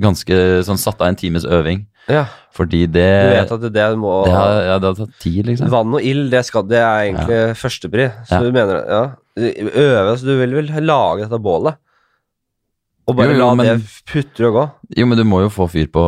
[0.00, 1.86] Ganske sånn satt av en times øving.
[2.08, 5.16] Ja, Fordi det du vet at det, det må det, har, ja, det har tatt
[5.20, 5.68] tid, liksom.
[5.72, 8.06] Vann og ild, det, skal, det er egentlig førstepri.
[8.28, 8.40] Så Ja.
[8.44, 9.00] du mener Ja.
[9.36, 11.76] Øve, så du vil vel lage dette bålet?
[13.08, 14.70] Og bare Jo, jo, la men- det putre og gå?
[14.96, 16.04] Jo, men du må jo få fyr på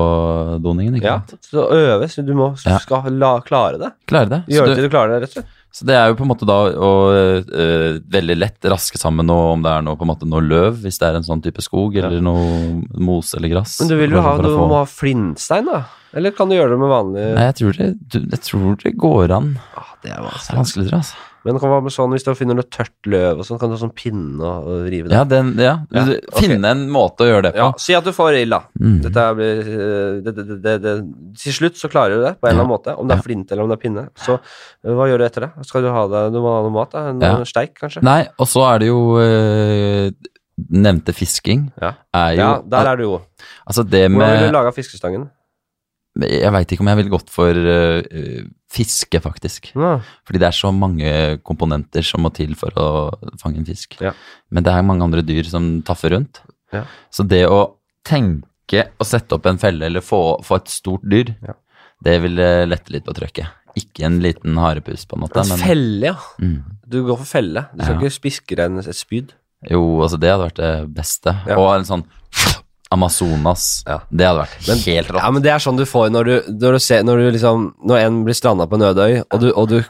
[0.63, 1.19] doningen, ikke Ja.
[1.29, 1.43] sant?
[1.43, 2.79] Så øve, så du må Ja.
[2.79, 3.93] skal la, klare det.
[4.07, 4.45] Klare det.
[4.49, 5.47] Gjøre det til du klarer det, rett og slett.
[5.79, 9.53] Så det er jo på en måte da å uh, veldig lett raske sammen noe,
[9.55, 11.63] om det er noe, på en måte noe løv, hvis det er en sånn type
[11.65, 13.77] skog, eller noe mos eller gress.
[13.83, 15.85] Men du vil jo ha, du må ha flintstein, da?
[16.17, 19.35] Eller kan du gjøre det med vanlig Nei, jeg tror det, jeg tror det går
[19.37, 19.51] an.
[19.77, 20.57] ah, Det er Det er vanskelig.
[20.63, 21.05] vanskelig, tror jeg.
[21.05, 21.28] Altså.
[21.47, 23.81] Men være med sånn, hvis du finner noe tørt løv og sånn, kan du ha
[23.81, 25.15] sånn pinne og, rive det.
[25.17, 25.75] Ja, den, ja.
[25.95, 26.41] Ja, okay.
[26.43, 27.61] Finne en måte å gjøre det på.
[27.63, 28.61] Ja, Si at du får ild, da.
[28.81, 28.97] Mm.
[29.07, 30.35] Dette blir eh, det,
[30.65, 30.95] det, det,
[31.45, 32.97] Til slutt så klarer du det, på en eller annen måte.
[32.99, 34.05] Om det er flint eller om det er pinne.
[34.19, 35.69] Så eh, hva gjør du etter det?
[35.71, 36.93] Skal du ha deg Du må ha noe mat?
[36.97, 37.07] da?
[37.13, 38.03] En, en steik, kanskje?
[38.07, 40.11] Nei, og så er det jo øh,
[40.75, 41.93] Nevnte fisking Ja.
[42.19, 43.19] er jo ja, der er du jo.
[43.63, 45.29] Altså det Hvordan ville vil du laga fiskestangen?
[46.19, 48.03] Jeg veit ikke om jeg ville gått for øh,
[48.73, 49.71] fiske, faktisk.
[49.75, 49.95] Ja.
[50.29, 51.11] Fordi det er så mange
[51.47, 52.89] komponenter som må til for å
[53.41, 53.97] fange en fisk.
[54.05, 54.13] Ja.
[54.53, 56.43] Men det er mange andre dyr som taffer rundt.
[56.75, 56.83] Ja.
[57.11, 57.63] Så det å
[58.05, 61.55] tenke å sette opp en felle eller få, få et stort dyr, Ja.
[62.05, 63.49] det vil eh, lette litt på trykket.
[63.79, 65.41] Ikke en liten harepus, på en måte.
[65.41, 66.17] En Men, felle, ja.
[66.43, 67.67] mm, Du går for felle.
[67.75, 69.33] Du skal ikke spiske deg et spyd.
[69.71, 71.35] jo, altså det hadde vært det beste.
[71.57, 72.05] Og en sånn
[72.91, 73.83] Amazonas.
[73.87, 73.99] Ja.
[74.11, 75.23] Det hadde vært Men- helt rått.
[75.23, 77.75] Ja, men det er sånn du får når du, når du, ser, når du liksom
[77.85, 79.83] Når en blir stranda på en ødøy, og du, og du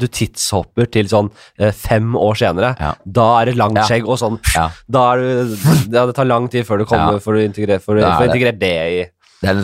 [0.00, 2.94] Du tidshopper til sånn eh, fem år senere, Ja.
[3.06, 4.70] da er det langt skjegg og sånn Ja.
[4.88, 5.56] Da er du
[5.92, 7.18] Ja, det tar lang tid før du kommer Ja.
[7.18, 8.58] for å integrere, for, Det er for det.
[8.58, 9.08] det i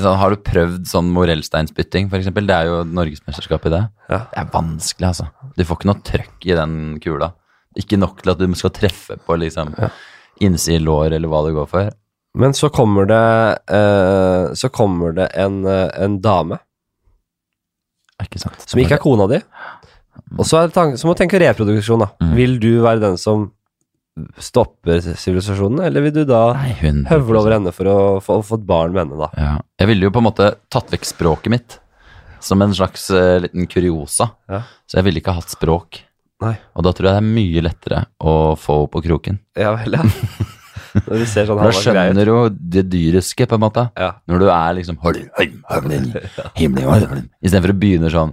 [0.00, 2.46] sånn, har du prøvd sånn morellsteinspytting, eksempel?
[2.46, 3.88] Det er jo norgesmesterskap i det.
[4.08, 4.18] Ja.
[4.32, 5.28] Det er vanskelig, altså.
[5.56, 7.32] Du får ikke noe trøkk i den kula.
[7.76, 9.90] Ikke nok til at du skal treffe på liksom Ja.
[10.40, 11.90] innside lår, eller hva det går for.
[12.36, 13.24] Men så kommer det
[13.72, 16.60] eh, Så kommer det en, eh, en dame
[18.22, 18.62] ikke sant?
[18.64, 19.38] som ikke er kona di.
[20.38, 22.08] Og så, er det tank, så må du tenke reproduksjon, da.
[22.22, 22.30] Mm.
[22.38, 23.50] Vil du være den som
[24.40, 26.72] stopper sivilisasjonen, eller vil du da Nei,
[27.10, 29.28] høvle over henne for å få, få et barn med henne, da?
[29.36, 29.52] Ja.
[29.82, 31.78] Jeg ville jo på en måte tatt vekk språket mitt
[32.40, 34.30] som en slags uh, liten kuriosa.
[34.48, 34.64] Ja.
[34.88, 36.00] Så jeg ville ikke hatt språk.
[36.44, 36.54] Nei.
[36.76, 39.40] Og da tror jeg det er mye lettere å få på kroken.
[39.56, 40.04] Ja vel, ja.
[41.04, 43.86] Når du ser sånn da skjønner du det dyriske, på en måte.
[43.98, 44.12] Ja.
[44.30, 45.00] Når du er liksom
[47.42, 48.32] Istedenfor å begynne sånn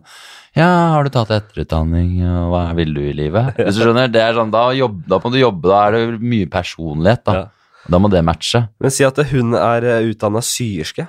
[0.57, 3.57] Ja, har du tatt etterutdanning, og hva vil du i livet?
[3.57, 6.21] Hvis du skjønner, det er sånn, da, jobb, da må du jobbe, da er det
[6.21, 7.33] mye personlighet, da.
[7.39, 7.45] Ja.
[7.89, 8.67] Da må det matche.
[8.79, 11.07] Men si at hun er utdanna syerske.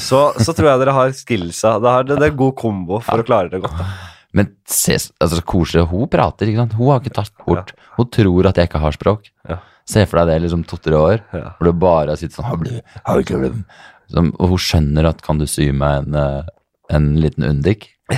[0.00, 1.76] Så, så tror jeg dere har skillsa.
[1.82, 3.78] Da har det er god kombo for å klare det godt.
[3.80, 3.88] Da.
[4.32, 6.74] Men se, altså, så koselig, hun prater, ikke sant?
[6.78, 7.72] Hun har ikke tatt bort.
[7.96, 9.30] Hun tror at jeg ikke har språk.
[9.48, 9.56] Ja.
[9.90, 11.48] Se for deg det liksom to-tre år, Ja.
[11.58, 13.64] hvor du bare sitter sånn.
[14.10, 16.42] Som- Og hun skjønner at kan du sy meg en, eh,
[16.90, 17.88] en liten undik?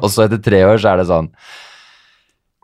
[0.00, 1.28] og så etter tre år så er det sånn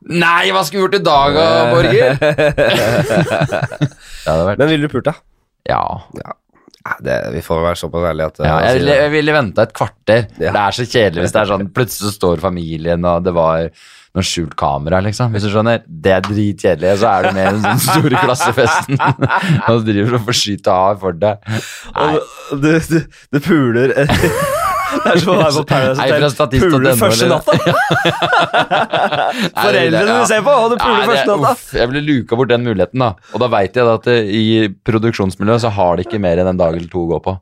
[0.09, 2.17] Nei, hva skulle vi gjort i dag, da, Borger?
[4.25, 5.15] det hadde vært Men ville du pult, da?
[5.69, 5.83] Ja.
[6.19, 6.33] Ja,
[7.05, 10.23] det, vi får være såpass ærlige at ja jeg, ville, jeg ville venta et kvarter.
[10.37, 10.53] Ja.
[10.53, 13.69] Det er så kjedelig hvis det er sånn plutselig så står familien, og det var
[14.13, 15.33] noe skjult kamera, liksom.
[15.33, 15.85] Hvis du skjønner.
[15.87, 16.91] Det er dritkjedelig.
[16.93, 19.01] Og så er du med i den sånn store klassefesten
[19.69, 21.49] og så driver du og får skyte av for deg.
[21.97, 22.11] Nei.
[22.53, 22.99] Og du, du,
[23.33, 23.97] du puler
[24.93, 26.65] Det er som å være på Paradise Hotel.
[26.73, 27.57] Puler første natta!
[29.63, 31.79] Foreldrene du ser på, og du puler første natta!
[31.81, 33.13] jeg ville luka bort den muligheten, da.
[33.33, 34.45] Og da veit jeg at det, i
[34.87, 37.37] produksjonsmiljøet så har de ikke mer enn en dag eller to å gå på.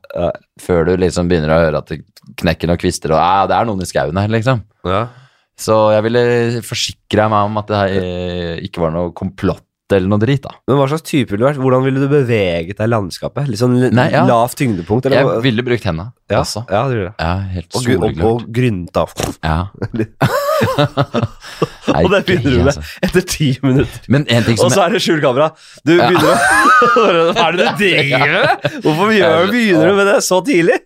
[0.61, 2.01] Før du liksom begynner å høre at det
[2.41, 4.63] knekker noen kvister, og ja, det er noen i skauen her, liksom.
[4.87, 5.05] Ja.
[5.61, 6.21] Så jeg ville
[6.65, 9.65] forsikre meg om at det eh, ikke var noe komplott
[9.97, 10.55] eller noe drit, da.
[10.69, 11.61] Men hva slags type ville du vært?
[11.61, 13.49] Hvordan ville du beveget deg i landskapet?
[13.51, 14.23] Litt sånn Nei, ja.
[14.29, 15.07] lavt tyngdepunkt?
[15.09, 15.23] Eller?
[15.23, 16.63] Jeg ville brukt hendene ja, også.
[16.71, 17.15] Ja, det gjør det.
[17.19, 19.05] Ja, helt Og, og, og grynta.
[19.41, 19.59] Ja.
[21.91, 22.83] Og det begynner du med altså.
[23.03, 24.05] etter ti minutter.
[24.13, 25.49] Men en ting som Og så er det skjult kamera.
[25.81, 26.35] Du begynner å
[27.35, 28.71] Hva er det du driver med?
[28.85, 30.77] Hvorfor gjør, begynner du med det så tidlig?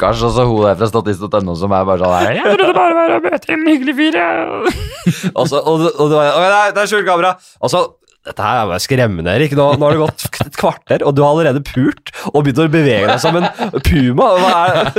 [0.00, 2.94] Stakkars, og så hun der fra statist.no som er bare sånn her Jeg trodde bare
[2.96, 4.74] var å møte en hyggelig fyr, jeg.
[5.38, 7.34] Og så, og, og, det var- «Å, nei, det er skjult kamera.
[7.60, 7.82] Og så
[8.26, 9.54] dette her er bare skremmende, Erik.
[9.56, 12.66] Nå, nå har det gått et kvarter, og du har allerede pult og begynt å
[12.72, 13.46] bevege deg som en
[13.86, 14.26] puma.
[14.36, 14.90] Hva er,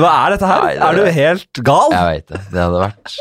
[0.00, 0.62] hva er dette her?
[0.64, 1.92] Nei, det- Er du helt gal?
[1.96, 2.40] Jeg veit det.
[2.54, 3.18] Det hadde vært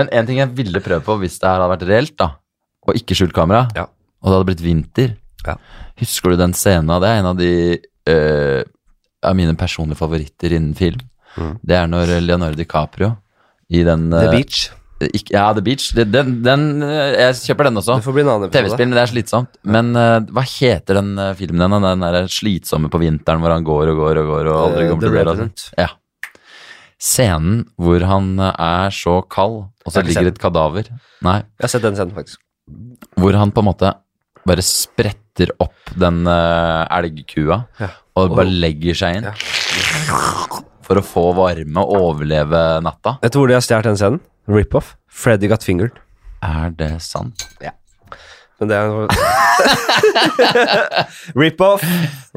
[0.00, 2.30] Men en ting jeg ville prøve på hvis det her hadde vært reelt, da,
[2.88, 3.84] og ikke skjult kamera, Ja.
[4.24, 5.12] og det hadde blitt vinter
[5.44, 5.58] Ja.
[6.00, 7.10] Husker du den scenen av det?
[7.12, 7.50] er En av de
[8.08, 8.64] eh,
[9.24, 11.02] av mine personlige favoritter innen film.
[11.34, 11.52] Mm.
[11.66, 13.14] Det er når Leonardo DiCaprio
[13.74, 14.60] i den The eh, Beach.
[15.08, 15.88] ikke, Ja, The Beach.
[15.96, 17.98] Den, den, eh, jeg kjøper den også.
[17.98, 18.54] Det får bli en annen.
[18.54, 19.58] TV-spill, men det er slitsomt.
[19.76, 21.10] Men uh, hva heter den
[21.40, 21.88] filmen den?
[21.88, 25.08] Den der slitsomme på vinteren hvor han går og går og går og aldri kommer
[25.08, 25.90] til å bli Ja.
[27.04, 30.86] Scenen hvor han er så kald, og så ligger et kadaver
[31.24, 32.38] Nei, Jeg har sett den scenen, faktisk.
[33.20, 33.90] hvor han på en måte
[34.46, 35.23] bare spretter
[35.60, 37.88] opp den uh, elgkua Ja.
[38.16, 39.32] og bare legger seg inn Ja.
[40.84, 43.18] for å få varme og overleve natta.
[43.22, 44.20] Vet du hvor de har stjålet den scenen?
[44.46, 44.94] Rip-off.
[45.08, 45.92] Freddy got fingered.
[46.42, 47.46] Er det sant?
[48.60, 48.84] Men det er
[51.34, 51.82] Rip-off.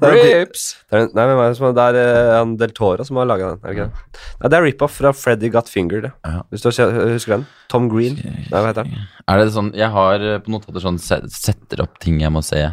[0.02, 0.64] Rips!
[0.90, 3.04] Det er, nei, men hva er det som er- det er eh, han Del Toro
[3.06, 3.60] som har laga den.
[3.64, 3.94] Er det ikke det?
[4.42, 6.04] Nei, det er rip-off fra Freddy Got Fingered.
[6.08, 6.14] det.
[6.26, 6.42] Ja.
[6.52, 7.46] Hvis du har husker den?
[7.70, 8.16] Tom Green.
[8.24, 8.96] Nei, hva heter den?
[9.28, 12.42] Er det sånn Jeg har eh, på notater sånn se- setter opp ting jeg må
[12.46, 12.64] se.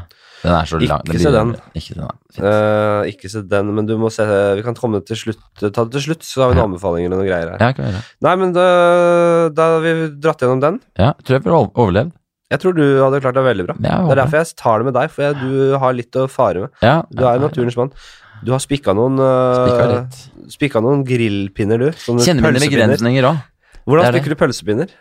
[0.45, 1.05] Den er så Ikke lang.
[1.25, 1.55] se den.
[1.75, 2.09] Ikke se den.
[2.35, 2.45] Fint.
[2.45, 4.25] Eh, ikke se den, men du må se
[4.59, 5.41] Vi kan komme til slutt
[5.73, 6.69] ta det til slutt, så har vi noen Ja.
[6.69, 7.59] anbefalinger og noen greier her.
[7.61, 8.03] Ja, kan vi gjøre.
[8.29, 8.67] Nei, men da,
[9.57, 10.81] da har vi dratt gjennom den.
[10.99, 12.13] Ja, jeg tror jeg ville overlevd.
[12.55, 13.77] Jeg tror du hadde klart deg veldig bra.
[13.83, 16.29] Ja, Det er derfor jeg tar det med deg, for jeg, du har litt å
[16.31, 16.77] fare med.
[16.85, 17.91] Ja, Du er naturens mann.
[18.45, 20.05] Du har spikka noen uh,
[20.85, 22.05] noen grillpinner, du.
[22.21, 23.43] Kjenner mine begrensninger òg.
[23.85, 24.95] Hvordan er spikker du pølsepinner?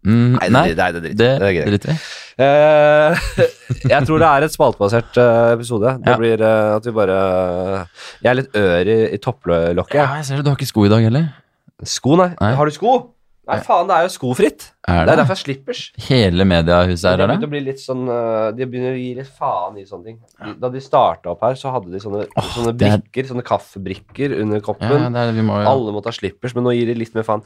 [0.00, 1.66] Mm, Nei, nei, det, det, det det, det er greit.
[1.68, 1.96] driter vi.
[2.40, 3.18] Eh,
[3.92, 5.92] jeg tror det er et spaltebasert eh, episode.
[6.00, 6.16] Det Ja.
[6.16, 7.18] blir uh, at vi bare
[8.24, 9.98] Jeg er litt ør i, i topplokket.
[10.00, 10.46] Ja, jeg ser det.
[10.46, 11.28] Du har ikke sko i dag heller.
[11.84, 12.30] Sko, nei.
[12.40, 12.54] Nei.
[12.56, 12.94] Har du sko?
[13.50, 14.66] Nei, faen, det er jo skofritt.
[14.86, 15.12] Er Det det?
[15.12, 15.80] er derfor jeg slippers.
[16.08, 17.38] Hele mediehuset her, er det?
[17.46, 20.18] å bli litt sånn eh, De begynner å gi litt faen i sånne ting.
[20.60, 24.56] Da de starta opp her, så hadde de sånne, sånne brikker, er- sånne kaffebrikker under
[24.60, 25.12] Ja, koppen.
[25.12, 25.68] det er, vi må ja.
[25.70, 27.42] Alle må ta slippers, men nå gir de litt mer faen.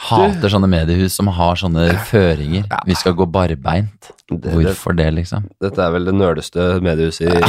[0.00, 2.64] Hater sånne mediehus som har sånne føringer.
[2.88, 4.08] Vi skal gå barbeint.
[4.30, 5.48] Hvorfor det, liksom?
[5.60, 7.40] dette er vel det nerdeste mediehuset i,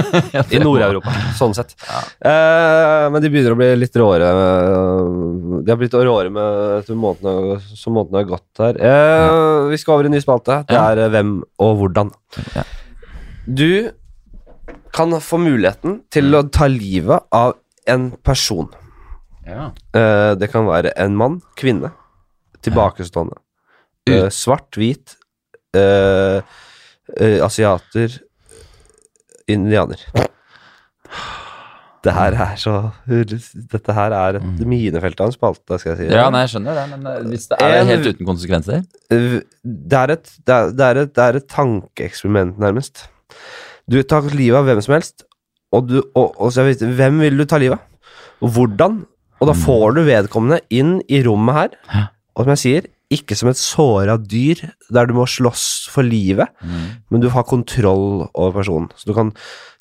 [0.56, 1.74] i Nord-Europa, sånn sett.
[2.24, 4.30] Eh, men de begynner å bli litt råere.
[5.62, 8.80] De har blitt råere med månedene, som månedene har gått her.
[8.80, 10.62] Eh, Vi skal over i ny spalte.
[10.68, 12.14] Det er eh, hvem og hvordan.
[12.56, 12.64] Ja.
[13.46, 13.92] Du
[14.92, 17.54] kan få muligheten til å ta livet av
[17.88, 18.68] en person.
[19.46, 19.70] Ja.
[19.96, 21.92] Uh, det kan være en mann, kvinne,
[22.62, 23.38] tilbakestående.
[24.10, 25.16] Uh, svart, hvit,
[25.76, 26.42] uh,
[27.42, 28.20] asiater,
[29.50, 30.04] indianer.
[32.02, 32.72] Det her er så
[33.06, 36.06] Dette her er et minefelt av en spalte, skal jeg si.
[36.10, 40.32] ja, nei, jeg skjønner det, men hvis det er helt uten konsekvenser Det er et,
[40.42, 43.04] det er, det er et, det er et tankeeksperiment, nærmest.
[43.86, 45.26] Du tar livet av hvem som helst,
[45.72, 48.10] og, du, og, og så vet, hvem vil du ta livet av?
[48.42, 49.02] Og hvordan?
[49.42, 53.50] Og da får du vedkommende inn i rommet her, og som jeg sier, ikke som
[53.50, 54.62] et såra dyr
[54.94, 56.48] der du må slåss for livet,
[57.10, 58.88] men du har kontroll over personen.
[58.96, 59.34] Så du kan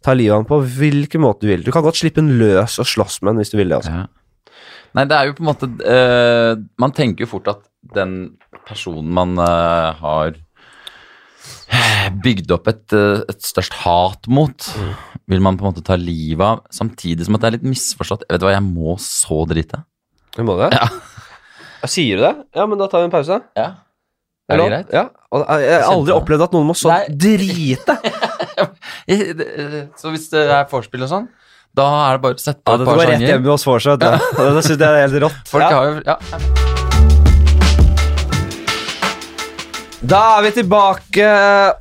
[0.03, 1.64] ta livet av ham på hvilken måte du vil.
[1.64, 3.84] Du kan godt slippe den løs og slåss med den hvis du vil det.
[3.84, 4.01] Altså.
[4.01, 4.57] Ja.
[4.97, 7.62] Nei, det er jo på en måte uh, Man tenker jo fort at
[7.95, 8.16] den
[8.68, 10.36] personen man uh, har
[12.24, 14.68] bygd opp et, eh, et størst hat mot,
[15.28, 18.24] vil man på en måte ta livet av, samtidig som at det er litt misforstått.
[18.30, 19.84] Vet du hva, jeg må så drite.
[20.36, 20.72] Du må det?
[20.74, 20.88] Ja.
[21.82, 22.34] Ja, Sier du det?
[22.56, 23.41] Ja, men da tar vi en pause.
[23.58, 23.70] Ja.
[24.52, 24.89] Er det greit?
[24.93, 25.06] Ja.
[25.32, 27.06] Og jeg jeg har aldri opplevd at noen må så Nei.
[27.10, 27.97] drite.
[29.08, 31.28] Eh, eh, Så hvis det er vorspiel og sånn,
[31.74, 33.10] da er det bare å sette på Ja, et par sanger.
[33.12, 33.99] rett det hjemme hos hjem hos vorset.
[34.04, 35.47] Det syns jeg er helt rått.
[35.49, 35.70] Folk Ja.
[35.72, 36.71] har jo ja.
[40.02, 41.26] Da er vi tilbake,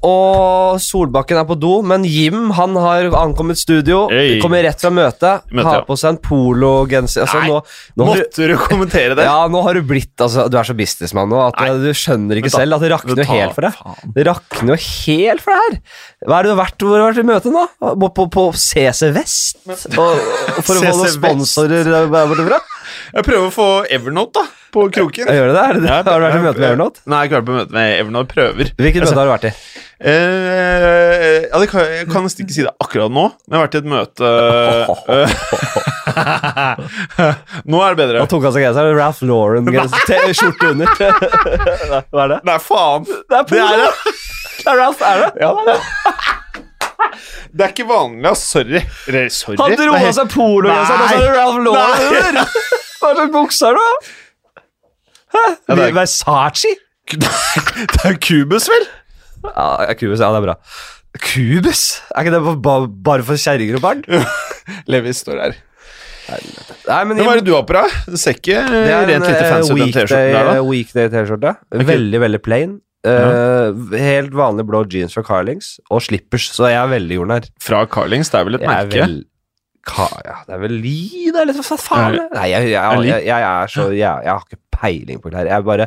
[0.05, 4.03] og Solbakken er på do, men Jim han har ankommet studio.
[4.13, 4.35] Hey.
[4.43, 5.47] Kommer rett fra møtet.
[5.49, 7.25] Møte, har på seg en pologenser.
[7.25, 7.63] Altså, nå,
[7.97, 9.25] nå måtte du, du kommentere det?
[9.31, 11.71] ja, nå har du blitt altså, Du er så businessmann nå at Nei.
[11.81, 14.11] du skjønner ikke da- selv at det rakner jo helt for deg.
[14.19, 15.79] Det rakner jo helt for deg her.
[16.29, 17.65] Hva er det du har vært, hvor har du vært i møte nå?
[17.81, 19.65] På, på, på CC Vest?
[19.97, 22.61] Og, og for å få noen sponsorer der bortifra?
[23.15, 24.45] Jeg prøver å få Evernote da,
[24.75, 25.27] på kroken.
[25.31, 25.79] Jeg gjør det der.
[25.89, 27.01] Ja, Har du vært i møte med Evernote?
[27.05, 28.29] Nei, jeg har ikke vært på møte med Evernote.
[28.35, 28.67] Prøver.
[28.81, 29.53] Hvilket møte har du vært i?
[30.01, 33.67] Eh, ja, det kan, jeg kan nesten ikke si det akkurat nå, men jeg har
[33.67, 34.25] vært i et møte
[35.13, 35.35] eh,
[37.71, 38.23] Nå er det bedre.
[38.25, 38.97] Og tok han seg genseren.
[38.97, 40.89] Ralph Lauren-skjorte under.
[42.11, 42.41] Hva er det?
[42.49, 43.05] Nei, faen.
[43.11, 43.91] Det er, Det er det.
[44.61, 45.29] Det er Ralph, er det?
[45.41, 45.81] Ja, det er det.
[47.51, 48.43] Det er ikke vanlig, ass.
[48.53, 48.83] Sorry.
[49.33, 49.57] Sorry.
[49.57, 52.45] Han dro av seg pologenseren, og så er det Ralph Lauren!
[53.01, 54.63] Hva slags bukse er det, da?
[55.35, 55.43] Hæ?
[55.71, 56.73] Ja, det er- Versace?
[57.11, 58.85] Det er Cubus, vel?
[59.43, 60.21] Ja, Kubus.
[60.23, 60.55] Ja, det er bra.
[61.19, 61.81] Kubus?
[62.15, 64.05] Er ikke det for- ba- bare for kjerringer og barn?
[64.93, 65.57] Levis står her.
[66.31, 67.95] Nei, men Men hva er det du har på deg?
[68.13, 70.53] Det ser ikke Det er en rent lite eh, fancy ut, den T-skjorten der, da.
[70.63, 71.53] weekday- weekday-T-skjorte.
[71.89, 72.77] Veldig, veldig plain.
[73.03, 77.49] Eh, helt vanlig blå jeans fra Carlings og slippers, så jeg er veldig jordnær.
[77.65, 79.03] Fra Carlings, det er vel et Jeg er merke?
[79.09, 79.17] vel...
[79.87, 82.19] Ka, ja, det er vel li, da, eller hva faen?
[82.35, 85.49] Nei, jeg, jeg, jeg, jeg, jeg er så jeg, jeg har ikke peiling på klær.
[85.49, 85.87] Jeg bare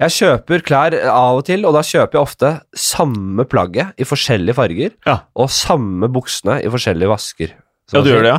[0.00, 4.56] Jeg kjøper klær av og til, og da kjøper jeg ofte samme plagget i forskjellige
[4.58, 5.16] farger, Ja.
[5.36, 7.54] og samme buksene i forskjellige vasker.
[7.92, 8.38] Ja, du gjør det, ja?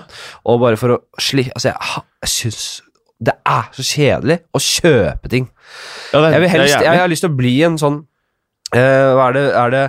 [0.50, 1.48] Og bare for å sli...
[1.54, 2.64] Altså, jeg, jeg syns
[3.24, 5.46] det er så kjedelig å kjøpe ting.
[6.14, 7.00] ja det, Jeg helst Jeg, jævlig.
[7.02, 8.00] har lyst til å bli en sånn
[8.76, 9.84] uh, Hva er det Er det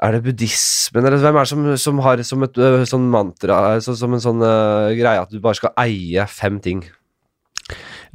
[0.00, 3.92] er det buddhismen, eller hvem er det som, som har som et sånn mantra så,
[3.98, 6.80] Som en sånn uh, greie at du bare skal eie fem ting?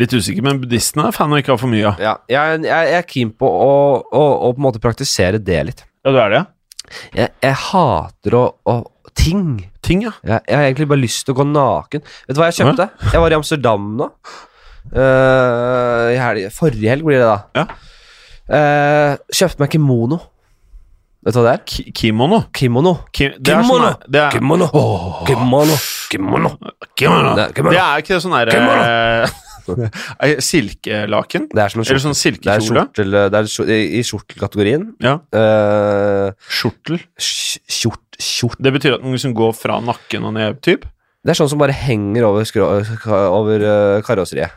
[0.02, 2.02] Litt usikker, men buddhistene er fan av ikke å ha for mye av.
[2.04, 3.70] Ja, jeg, jeg, jeg er keen på å,
[4.02, 5.86] å, å på en måte praktisere det litt.
[6.04, 6.42] Ja, du er det?
[7.16, 8.76] Jeg, jeg hater å, å
[9.16, 9.62] Ting.
[9.86, 10.12] Ting, ja.
[10.28, 12.02] Jeg, jeg har egentlig bare lyst til å gå naken.
[12.28, 12.90] Vet du hva jeg kjøpte?
[13.14, 14.10] Jeg var i Amsterdam nå.
[14.92, 17.38] Uh, i helg- forrige helg blir det, da.
[17.56, 17.64] Ja.
[18.46, 20.20] Uh, kjøpte meg kimono.
[21.26, 21.92] Vet du hva det er?
[21.98, 22.38] Kimono.
[22.54, 22.92] Kimono.
[23.16, 23.88] Ki det er Kimono.
[23.96, 24.68] sånn det er, Kimono.
[25.26, 25.78] Kimono.
[26.12, 26.52] Kimono.
[26.94, 27.32] kimono.
[27.36, 27.74] Det er kimono.
[27.74, 29.32] Det er ikke sånn derre
[30.46, 31.48] Silkelaken?
[31.50, 32.84] Det er som en Eller sånn silkekjole?
[32.94, 34.84] Det er, skjortel, det er i skjortelkategorien.
[35.02, 35.16] Ja.
[35.34, 37.00] Uh, Skjortel.
[37.18, 38.60] kjort, kjort.
[38.62, 40.86] Det betyr at den liksom går fra nakken og ned, typ?
[41.26, 42.46] Det er sånn som bare henger over,
[43.10, 44.54] over eh, karosseriet.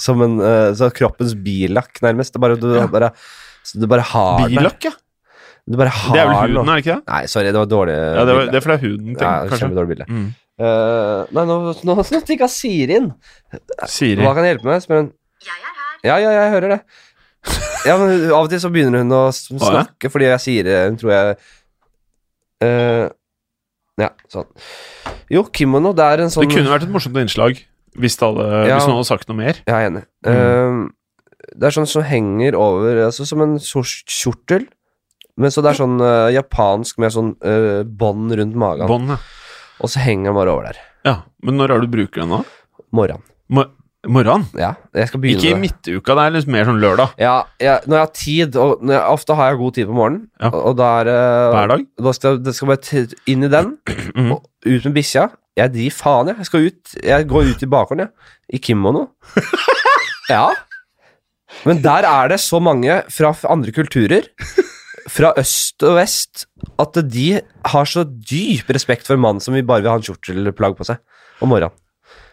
[0.00, 2.34] Som en uh, så kroppens billakk, nærmest.
[2.34, 2.88] Det bare, du, Ja.
[2.90, 3.12] bare,
[3.62, 4.96] så du bare har Bilakk, ja.
[5.70, 7.12] Du bare har Det er vel huden, er det ikke det?
[7.12, 7.94] Nei, sorry, det var dårlig.
[7.94, 9.68] Ja, det, var, det er fordi det er huden, ja, tenk, kanskje.
[9.76, 10.06] Dårlig bilde.
[10.10, 10.24] Mm.
[10.60, 11.58] Uh, nei, nå,
[11.88, 13.06] nå, nå tikka Siri inn.
[13.88, 14.24] Siri.
[14.24, 14.82] Hva kan jeg hjelpe med?
[14.84, 15.12] spør hun.
[15.46, 15.94] Jeg er her.
[16.08, 16.80] Ja, ja, jeg hører det.
[17.88, 19.32] Ja, men Av og til så begynner hun å ja?
[19.32, 20.76] snakke fordi jeg sier det.
[20.90, 21.38] Hun tror jeg
[22.66, 23.06] uh,
[24.00, 24.48] Ja, sånn.
[25.32, 27.62] Jo, kimono, det er en sånn Det kunne vært et morsomt innslag
[27.98, 28.76] hvis, det hadde, Ja.
[28.76, 29.56] hvis noen hadde sagt noe mer.
[29.66, 30.04] Jeg er enig.
[30.26, 30.34] Mm.
[30.34, 34.68] Uh, det er sånn som henger over Altså som en sors- kjortel.
[35.40, 38.86] Men så det er sånn uh, japansk med sånn uh, bånd rundt magen.
[38.90, 39.18] Bånd, ja.
[39.80, 40.80] Og så henger den bare over der.
[41.08, 41.14] ja.
[41.42, 42.42] Men når er det du bruker den, da?
[42.92, 43.22] Morgen.
[43.48, 43.64] Mo
[44.08, 44.46] morgen?
[44.56, 47.10] Ja, jeg skal begynne Ikke i midtuka, det er litt mer sånn lørdag.
[47.20, 50.22] Ja, jeg, når jeg har tid, og jeg, ofte har jeg god tid på morgenen,
[50.40, 50.48] Ja.
[50.52, 51.84] og, og da er uh, Hver dag?
[52.06, 53.02] Da skal jeg skal bare
[53.34, 53.74] inn i den,
[54.20, 54.32] Mhm.
[54.36, 55.26] og ut med bikkja.
[55.60, 56.40] Jeg gir faen, jeg.
[56.40, 58.34] Jeg skal ut Jeg går ut i bakgården, jeg.
[58.56, 59.06] I kimono.
[60.32, 60.46] ja.
[61.66, 64.28] Men der er det så mange fra andre kulturer,
[65.10, 66.46] fra øst og vest,
[66.80, 67.26] at de
[67.72, 70.86] har så dyp respekt for en mann som vi bare vil ha en kjortelplagg på
[70.88, 71.00] seg
[71.42, 71.74] om morgenen.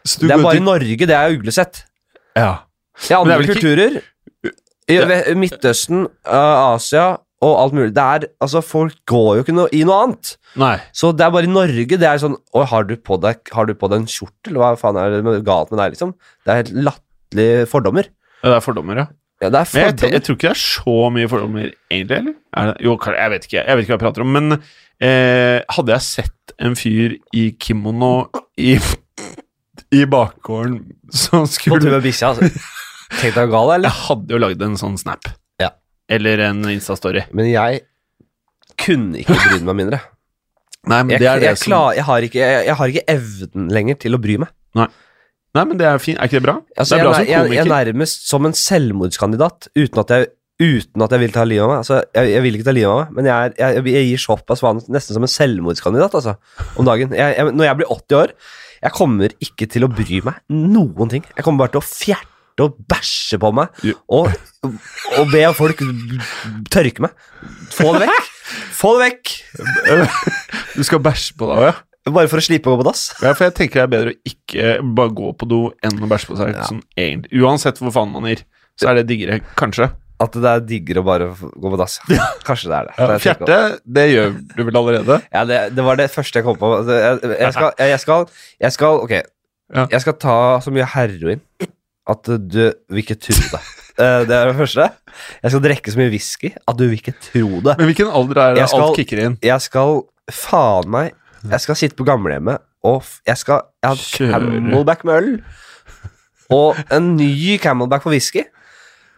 [0.08, 1.84] Det er bare i til- Norge det er uglesett.
[2.38, 2.52] Ja.
[3.10, 4.02] I andre det er kulturer,
[4.88, 9.70] i Midtøsten, uh, Asia og alt mulig Det er, altså Folk går jo ikke noe,
[9.76, 10.32] i noe annet.
[10.58, 10.78] Nei.
[10.96, 13.68] Så det er bare i Norge det er sånn Oi, har du på deg, har
[13.70, 14.58] du på deg en kjortel?
[14.58, 16.16] Hva faen er det galt med deg, liksom?
[16.46, 18.10] Det er helt latterlige fordommer.
[18.42, 19.08] Ja, det er fordommer, ja.
[19.38, 22.38] Ja, det er Men jeg, jeg tror ikke det er så mye fordommer, egentlig, eller?
[22.58, 22.76] Er det?
[22.88, 23.60] Jo, jeg vet ikke.
[23.60, 24.32] Jeg vet ikke hva jeg prater om.
[24.34, 28.14] Men eh, hadde jeg sett en fyr i kimono
[28.58, 28.74] i,
[29.94, 30.80] i bakgården
[31.14, 32.50] som På tur skulle med bikkja, altså.
[33.22, 33.88] Tenk deg gal, eller?
[33.92, 35.30] Jeg hadde jo lagd en sånn snap.
[35.62, 35.70] Ja.
[36.12, 37.28] Eller en Insta-story.
[37.38, 37.86] Men jeg
[38.78, 40.02] kunne ikke brydd meg mindre.
[40.88, 42.94] Nei, men Jeg, det er det jeg, som klar, jeg, har ikke, jeg, jeg har
[42.94, 44.52] ikke evnen lenger til å bry meg.
[44.78, 44.88] Nei,
[45.66, 46.20] men det er fint.
[46.20, 46.58] Er ikke det bra?
[46.76, 47.56] Altså, det er jeg, som komiker.
[47.56, 51.44] jeg, jeg er nærmest som en selvmordskandidat, uten at jeg, uten at jeg vil ta
[51.48, 51.82] livet av meg.
[51.84, 54.64] Altså, jeg, jeg vil ikke ta livet av meg, men jeg, er, jeg, gir såpass
[54.64, 56.38] faen nesten som en selvmordskandidat altså,
[56.78, 57.14] om dagen.
[57.14, 58.34] Når jeg blir 80 år,
[58.78, 61.26] jeg kommer ikke til å bry meg noen ting.
[61.34, 62.34] Jeg kommer bare til å fjerte
[62.66, 64.32] og bæsje på meg og,
[64.66, 65.84] og be folk
[66.74, 67.28] tørke meg.
[67.74, 68.32] Få det vekk!
[68.78, 69.36] Få det vekk!
[70.78, 71.76] Du skal bæsje på deg òg, ja?
[72.14, 73.06] Bare for å slippe å gå på dass.
[73.22, 73.34] ja?
[73.34, 76.30] For jeg tenker det er bedre å ikke bare gå på do enn å bæsje
[76.32, 76.54] på seg.
[76.56, 76.66] Ja.
[76.70, 77.42] Sånn, egentlig.
[77.44, 78.44] Uansett hvor faen man gir,
[78.80, 79.90] så er det diggere, kanskje.
[80.20, 82.00] At det er diggere å bare gå på dass.
[82.48, 82.94] Kanskje det er det.
[82.98, 85.18] Ja, er fjerte, det gjør du vel allerede?
[85.36, 86.72] Ja, det, det var det første jeg kom på.
[86.90, 88.26] Jeg, jeg, skal, jeg, skal
[88.66, 89.14] Jeg skal Ok.
[89.76, 89.84] Ja.
[89.92, 91.42] Jeg skal ta så mye heroin
[92.08, 93.62] at du vil ikke tro det.
[93.98, 94.84] Eh, Det er det første.
[95.42, 97.74] Jeg skal drikke så mye whisky at du vil ikke tro det.
[97.80, 99.38] Men hvilken alder er det skal- alt kicker inn?
[99.42, 101.16] Jeg skal faen meg
[101.52, 104.44] Jeg skal sitte på gamlehjemmet og jeg skal Jeg har.
[104.44, 105.32] Camelback med øl.
[106.54, 108.46] Og en ny Camelback for whisky.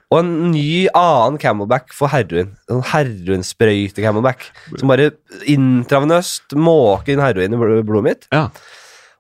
[0.10, 2.56] Og en ny annen Camelback for heroin.
[2.72, 4.48] En heroinsprøyte Camelback.
[4.80, 5.12] Som bare
[5.46, 8.30] intravenøst måker inn heroin i blodet mitt.
[8.34, 8.48] Ja.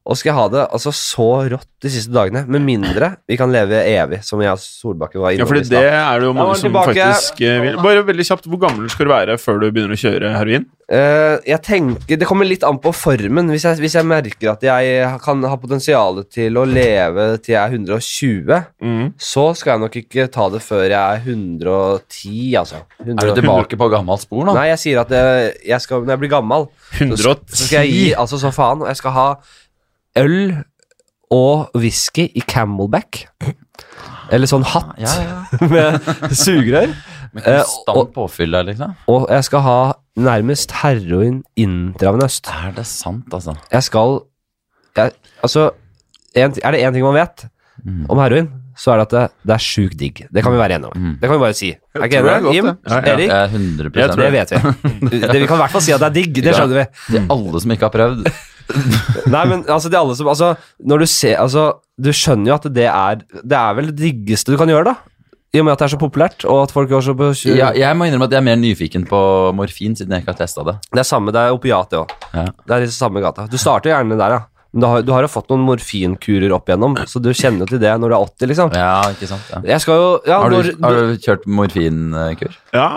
[0.09, 3.51] Og skal jeg ha det altså så rått de siste dagene, med mindre vi kan
[3.53, 5.53] leve evig, som jeg og Solbakken var inne på.
[5.55, 7.77] Ja, for det er det jo mange som faktisk eh, vil.
[7.83, 10.65] Bare veldig kjapt, hvor gammel skal du være før du begynner å kjøre heroin?
[10.89, 13.51] Uh, jeg tenker, Det kommer litt an på formen.
[13.53, 17.61] Hvis jeg, hvis jeg merker at jeg kan ha potensial til å leve til jeg
[17.61, 19.13] er 120, Mm.
[19.21, 22.81] så skal jeg nok ikke ta det før jeg er 110, altså.
[23.05, 24.55] Er du tilbake på gammelt spor nå?
[24.57, 27.53] Nei, jeg sier at jeg, jeg skal, når jeg blir gammel, så, 110?
[27.53, 28.85] så skal jeg gi altså så faen.
[28.89, 29.27] Jeg skal ha
[30.17, 30.63] øl
[31.31, 33.27] og whisky i Camelback.
[34.31, 35.67] Eller sånn hatt Ja, ja.
[35.73, 36.01] med
[36.37, 36.93] sugerør.
[37.33, 38.95] Med Eh, konstant og- påfyll der, liksom.
[39.07, 42.49] Og jeg skal ha nærmest heroin intravenøst.
[42.49, 43.55] Er det sant, altså?
[43.71, 44.19] Jeg skal
[44.97, 45.11] jeg,
[45.43, 45.69] Altså,
[46.35, 47.45] en, er det én ting man vet
[47.85, 48.05] Mm.
[48.09, 50.25] om heroin, så er det at det, det er sjukt digg.
[50.33, 50.97] Det kan vi være enige om.
[50.99, 51.13] Mm.
[51.21, 51.69] Det kan vi bare si.
[51.95, 52.53] Er ikke tror er enig?
[52.55, 52.65] Jim?
[52.65, 52.77] det.
[52.89, 53.13] Ja, ja.
[53.13, 53.29] Erik?
[53.29, 55.19] Jeg er 100 Jeg tror Det vet vi.
[55.21, 56.33] Det, vi kan i hvert fall si at det er digg.
[56.43, 56.85] Det skjønner vi.
[57.07, 58.27] Til alle som ikke har prøvd.
[59.33, 60.51] Nei, men altså, det er alle som Altså,
[60.85, 61.63] når du ser Altså,
[61.97, 65.15] du skjønner jo at det er Det er vel det diggeste du kan gjøre, da.
[65.49, 67.71] I og med at det er så populært, og at folk går så på Ja,
[67.73, 69.19] jeg må innrømme at jeg er mer nyfiken på
[69.57, 70.75] morfin, siden jeg ikke har testa det.
[70.93, 72.13] Det er samme, det er opiat, det òg.
[72.35, 72.43] Ja.
[72.69, 73.47] Det er i samme gata.
[73.49, 74.43] Du starter gjerne der, ja.
[74.71, 77.69] Men du har, du har jo fått noen morfinkurer opp igjennom, så du kjenner jo
[77.71, 78.73] til det når du er 80, liksom.
[78.77, 79.47] Ja, ikke sant?
[79.49, 79.61] Ja.
[79.71, 82.53] Jeg skal jo Ja, Har, når du, har du kjørt morfinkur?
[82.77, 82.89] Ja,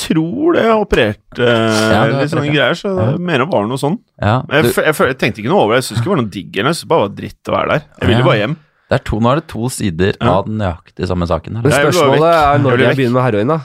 [0.00, 0.62] tror det.
[0.64, 3.08] Jeg har operert eh, Ja, du litt sånne greier, så ja.
[3.20, 3.98] mer det var noe sånn.
[4.16, 4.38] Ja.
[4.48, 5.82] Du, Jeg, jeg, jeg tenkte ikke noe over det.
[5.82, 6.50] Jeg syns ikke det var noe digg.
[6.56, 7.84] eller Jeg syntes bare det var dritt å være der.
[8.00, 8.28] Jeg ville Ja.
[8.30, 8.56] bare hjem.
[8.88, 10.30] det er to, nå er det to sider Ja.
[10.38, 11.52] av den nøyaktig samme saken.
[11.58, 11.84] Men Eller?
[11.84, 13.58] Jeg spørsmålet er når jeg begynner med heroin, da.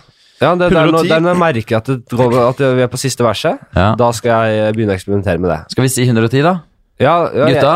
[0.43, 2.89] Ja, det, det, er når, det er når jeg merker at, det, at vi er
[2.91, 3.61] på siste verset.
[3.77, 3.93] Ja.
[3.95, 5.59] Da skal jeg begynne å eksperimentere med det.
[5.71, 6.57] Skal vi si 110, da?
[7.01, 7.73] Ja, ja, Gutta?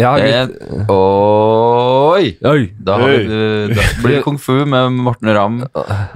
[0.00, 0.90] Ja, gutt.
[0.90, 2.28] oi!
[2.40, 2.60] Oi.
[2.78, 3.24] Da, har vi,
[3.74, 5.58] da blir det kung fu med Morten Ramm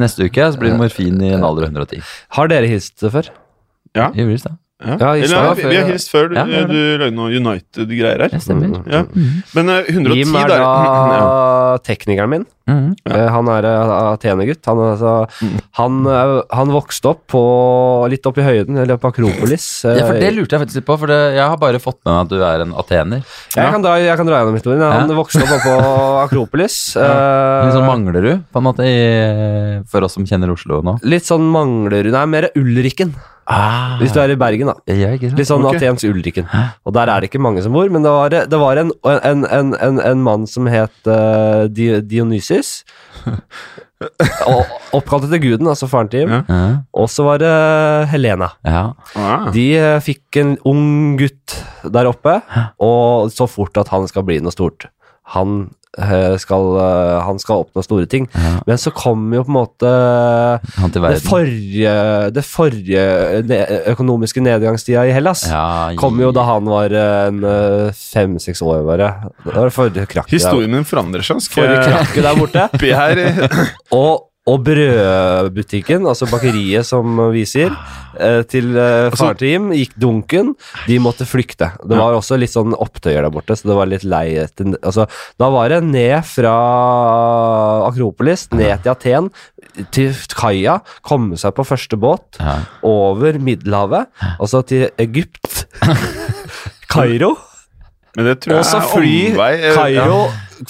[0.02, 0.50] neste uke.
[0.52, 2.02] Så blir det morfin i en alder av 110.
[2.38, 3.30] Har dere hilst før?
[3.96, 4.10] Ja.
[4.14, 4.54] Vi det?
[4.76, 4.96] Ja.
[5.00, 6.26] Ja, Eller, vi, vi har hilst før.
[6.28, 8.28] Du, Ja, det er du lagde noe United-greier her.
[8.28, 8.82] Det stemmer.
[8.92, 9.04] Ja.
[9.56, 10.58] Men eh, 110 Jim er da
[11.16, 12.44] da teknikeren min.
[12.68, 12.90] Mm.
[13.08, 14.60] Eh, Han er Athene-gutt.
[14.68, 15.14] Han, altså,
[15.80, 17.40] han, eh, han vokste opp på
[18.12, 19.66] litt opp i høyden, eller på Akropolis.
[19.88, 21.98] eh, Ja, for Det lurte jeg faktisk litt på, for det, jeg har bare fått
[22.04, 23.22] med meg at du er en atener.
[23.56, 24.84] jeg, kan dra, jeg kan dra gjennom historien.
[24.84, 25.16] Han Ja.
[25.16, 25.76] vokste opp på
[26.26, 26.76] Akropolis.
[27.00, 30.98] eh, Litt sånn mangler du, på en måte, i, for oss som kjenner Oslo nå.
[31.08, 33.14] litt sånn mangler Nei, mer Ulriken,
[33.46, 34.66] Ah, hvis du er i Bergen.
[34.72, 35.12] da ja.
[35.16, 35.78] Litt sånn okay.
[35.78, 36.48] Athens Ulriken.
[36.84, 39.44] Og der er det ikke mange som bor, men det var, det var en, en,
[39.46, 42.80] en, en, en mann som het uh, Di- Dionysus.
[44.96, 46.34] Oppkalt etter guden, altså faren til Jim.
[46.50, 46.58] Ja.
[46.96, 47.52] Og så var det
[48.12, 48.50] Helena.
[48.66, 48.82] ja.
[49.16, 49.46] Ah.
[49.54, 51.56] De eh, fikk en ung gutt
[51.94, 52.40] der oppe,
[52.82, 54.90] og så fort at han skal bli noe stort.
[55.36, 55.85] Han eh,
[56.42, 58.28] skal, eh, han skal oppnå store ting.
[58.34, 58.52] Ja.
[58.66, 59.92] Men så kom jo på en måte
[60.76, 61.94] Han til det forrige,
[62.36, 63.06] det forrige
[63.48, 63.60] ne
[63.92, 65.46] økonomiske nedgangstida i Hellas.
[65.50, 67.42] Ja, Kom jo da han var en
[67.96, 69.10] fem-seks år, bare.
[69.44, 71.40] Det var forrige krakket Historien min forandrer seg.
[71.52, 72.68] Forrige krakket der borte.
[73.96, 77.72] Og, og brødbutikken, altså bakeriet som vi sier,
[78.14, 80.52] eh, til eh, far til Jim, gikk dunken.
[80.86, 81.72] De måtte flykte.
[81.82, 85.08] Det var også litt sånn opptøyer der borte, så det var litt lei altså,
[85.42, 86.54] Da var det ned fra
[87.88, 89.30] Akropolis, ned til Aten,
[89.92, 92.38] til kaia, komme seg på første båt,
[92.86, 94.06] over Middelhavet,
[94.38, 95.66] altså til Egypt.
[96.92, 97.34] Kairo.
[98.16, 99.52] Men det tror jeg så er omvei.
[99.60, 100.20] eh, Kairo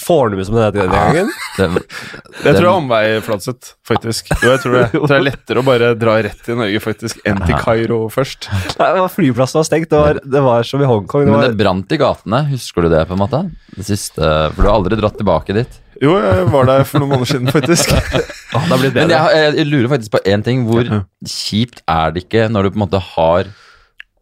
[0.01, 1.31] Fornebu, som det het den gangen.
[1.57, 4.29] Den, det tror jeg er omvei, Fladseth, faktisk.
[4.43, 4.83] Jo, jeg tror det.
[4.83, 7.99] Jeg tror det er lettere å bare dra rett til Norge faktisk enn til Kairo
[8.13, 8.49] først.
[8.77, 9.89] Nei, det var Flyplassen var stengt.
[9.89, 11.25] Det var, det var som i Hongkong.
[11.25, 13.43] Det men det brant i gatene, husker du det, på en måte?
[13.73, 14.21] Det siste,
[14.53, 15.81] For du har aldri dratt tilbake dit.
[15.97, 17.93] Jo, jeg var der for noen måneder siden, faktisk.
[18.47, 20.61] Det Men jeg, jeg, jeg lurer faktisk på én ting.
[20.69, 20.87] Hvor
[21.27, 23.49] kjipt er det ikke når du på en måte har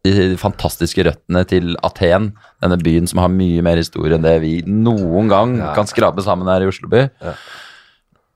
[0.06, 2.32] de fantastiske røttene til Aten,
[2.64, 5.74] denne byen som har mye mer historie enn det vi noen gang Ja.
[5.78, 7.08] kan skrape sammen her i Oslo by?
[7.24, 7.36] Ja.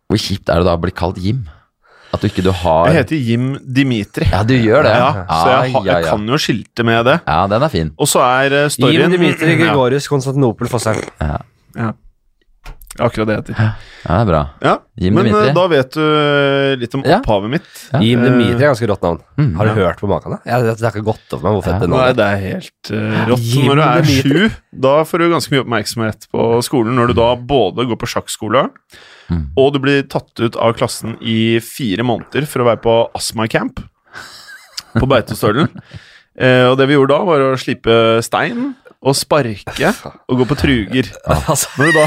[0.09, 1.45] Hvor kjipt er det da å bli kalt Jim?
[2.09, 4.25] At du ikke du har Jeg heter Jim Dimitri.
[4.31, 4.93] Ja, du gjør det.
[4.97, 7.19] Ja, så jeg, ha, jeg kan jo skilte med det.
[7.27, 7.91] ja, den er fin.
[8.01, 11.37] Og så er eh, storyen Jim Dimitri Ja, Gregorius Konstantinopel ja
[11.77, 11.91] ja.
[12.99, 13.55] Akkurat det jeg heter.
[13.59, 13.69] Ja,
[14.09, 14.39] det er bra.
[14.61, 15.47] Ja, Jim Men Dimitri.
[15.49, 17.17] eh, da vet du eh, litt om Ja.
[17.21, 17.69] opphavet mitt.
[17.93, 17.99] Ja.
[18.03, 19.19] Jim Dimitri er ganske rått navn.
[19.39, 19.53] Mm.
[19.57, 20.35] Har du hørt på maken?
[20.45, 21.79] Jeg, det har ikke gått opp for meg hvor fett Ja.
[21.79, 22.17] det Nei, navnet er.
[22.19, 23.45] det er helt uh, rått.
[23.53, 24.49] Jim Når du er Dimitri.
[24.49, 26.95] sju, da får du ganske mye oppmerksomhet på skolen.
[26.99, 28.69] Når du da både går på sjakkskole,
[29.29, 29.43] Mm.
[29.61, 33.77] og du blir tatt ut av klassen i fire måneder for å være på astmacamp
[34.97, 35.69] på Beitostølen.
[36.39, 38.69] Eh, og det vi gjorde da, var å slipe stein
[39.03, 39.89] og sparke
[40.29, 41.09] og gå på truger.
[41.27, 42.05] Når du da,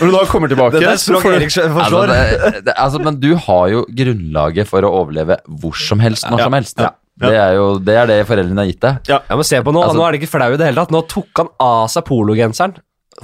[0.00, 2.98] når du da kommer tilbake det er så får du- Erik Altså, det, det, altså,
[3.04, 6.44] men du har jo grunnlaget for å overleve hvor som helst, når Ja.
[6.44, 6.78] som helst.
[6.80, 6.90] Ja.
[7.18, 8.98] Det er jo det, er det foreldrene har gitt deg.
[9.08, 10.90] Ja, men se på Nå Altså- Nå er det ikke flau i det hele tatt.
[10.92, 12.74] Nå tok han av seg pologenseren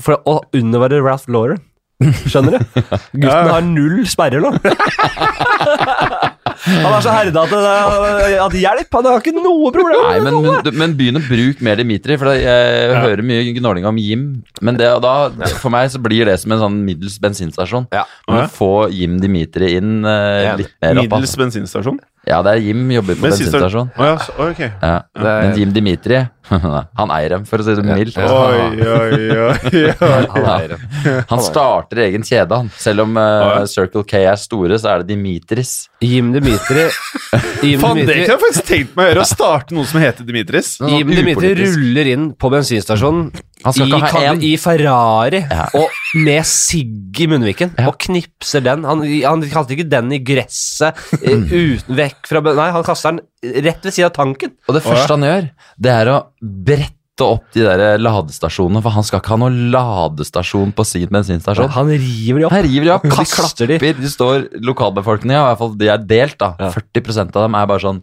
[0.01, 1.61] for å undervære Ralph Lauren.
[2.03, 2.65] Skjønner du?
[3.21, 4.51] Gutten har null sperrer nå.
[6.65, 8.89] Han er så herda at, det- at hjelp!
[8.99, 10.03] Han har ikke noe problem.
[10.07, 13.99] Nei, men, men, men begynn å bruke mer Dimitri, for jeg hører mye gnåling om
[14.01, 14.25] Jim.
[14.63, 15.15] Men det, og da,
[15.63, 17.89] for meg så blir det som en sånn middels bensinstasjon.
[17.95, 18.05] Ja.
[18.31, 21.05] Må få Jim Dimitri inn uh, litt mer opp.
[21.07, 21.43] Middels Altså.
[21.47, 22.01] bensinstasjon?
[22.23, 23.89] Ja, det er Jim jobber på bensinstasjon.
[23.99, 24.61] Oh, ja, så- ok.
[24.63, 24.91] Ja.
[25.17, 26.21] Er- Men Jim Dimitri,
[27.01, 28.15] han eier dem, for å si det mildt.
[28.15, 28.29] Ja.
[28.31, 29.95] Oi, oi, oi, oi.
[30.03, 32.71] Han Han starter egen kjede, han.
[32.79, 35.89] Selv om uh, Circle K er store, så er det Dimitris.
[36.03, 36.87] Jim Dimitri
[37.67, 39.25] Jim Faen, det kunne jeg faktisk tenkt meg å gjøre.
[39.27, 40.77] Å starte noe som heter Dimitris.
[40.83, 43.31] Jim Dimitri ruller inn på bensinstasjonen
[43.65, 44.43] Han skal i, ikke ha en.
[44.43, 45.67] i Ferrari Ja.
[45.79, 47.89] og med sigg i munnviken Ja.
[47.89, 48.85] og knipser den.
[48.89, 51.47] Han, han kaster ikke den i gresset eh, Mm.
[51.51, 54.53] uten vekk fra Nei, han kaster den rett ved siden av tanken.
[54.69, 55.49] Og det første han gjør,
[55.81, 60.73] det er å brette opp de der ladestasjonene, for han skal ikke ha noen ladestasjon
[60.75, 61.69] på sin bensinstasjon.
[61.77, 62.53] Han river de opp.
[62.57, 63.79] Han river de opp, Kaster de.
[63.79, 66.71] de står lokalbefolkningen, i hvert fall de er delt da, Ja.
[66.75, 68.03] 40% av dem er bare sånn,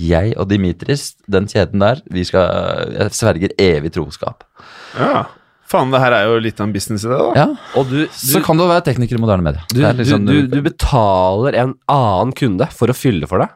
[0.00, 4.42] jeg og Dimitris, den kjeden der, vi skal, jeg sverger evig troskap.
[4.98, 5.26] Ja.
[5.70, 7.28] Faen, det her er jo litt av en business i det, da.
[7.38, 7.46] Ja,
[7.78, 9.62] Og du, så du, kan du være tekniker i moderne medier.
[9.70, 13.52] du, du, liksom- du, du betaler en annen kunde for å fylle for deg.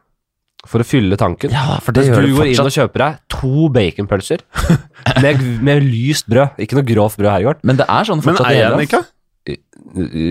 [0.65, 1.51] For å fylle tanken.
[1.53, 4.45] ja, for det Hvis gjør du det går inn og kjøper deg to baconpølser
[5.27, 6.55] med, med lyst brød.
[6.65, 7.59] Ikke noe grovt brød her i går.
[7.69, 9.03] Men det er sånn fortsatt Men eier den ikke?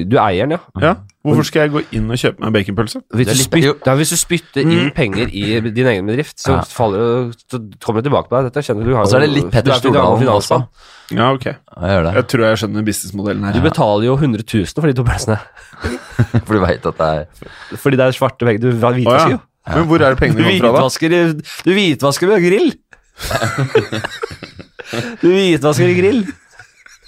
[0.09, 0.61] Du eier den, ja.
[0.81, 0.93] Ja.
[1.23, 2.99] Hvorfor skal jeg gå inn og kjøpe meg en baconpølse?
[3.15, 6.61] Hvis, du spytter, ja, hvis du spytter inn penger i din egen bedrift, så, Ja.
[6.67, 8.43] faller, det- så kommer det tilbake på deg.
[8.51, 10.67] Dette kjenner du har Og så er det jo- litt Petter er Stordalen også.
[11.15, 11.45] Ja, ok.
[11.45, 12.13] Jeg gjør det.
[12.15, 13.53] Jeg tror jeg skjønner businessmodellen her.
[13.53, 15.39] Du betaler jo 100 000 for de to pølsene.
[16.45, 17.25] For du vet at det er
[17.77, 18.59] Fordi det er svarte penger.
[18.59, 19.27] Du Å, Oh, ja.
[19.29, 19.39] jo.
[19.67, 20.77] Men hvor er det Du pengene kommer fra, da?
[20.83, 21.09] hvitvasker,
[21.63, 22.73] du hvitvasker med grill.
[25.23, 26.25] du hvitvasker i grill.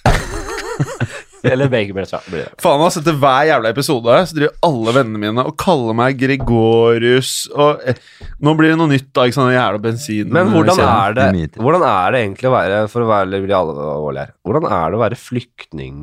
[1.54, 2.48] Eller ja, blir det.
[2.62, 7.34] Faen, altså, etter hver jævla episode så driver alle vennene mine og kaller meg Gregorius
[7.54, 8.00] og eh,
[8.46, 9.26] Nå blir det noe nytt, da.
[9.28, 9.54] Ikke sant?
[9.56, 13.32] Jævla bensin Men hvordan er, det, hvordan er det egentlig å være For å være
[13.32, 16.00] litt alvorlig her Hvordan er det å være flyktning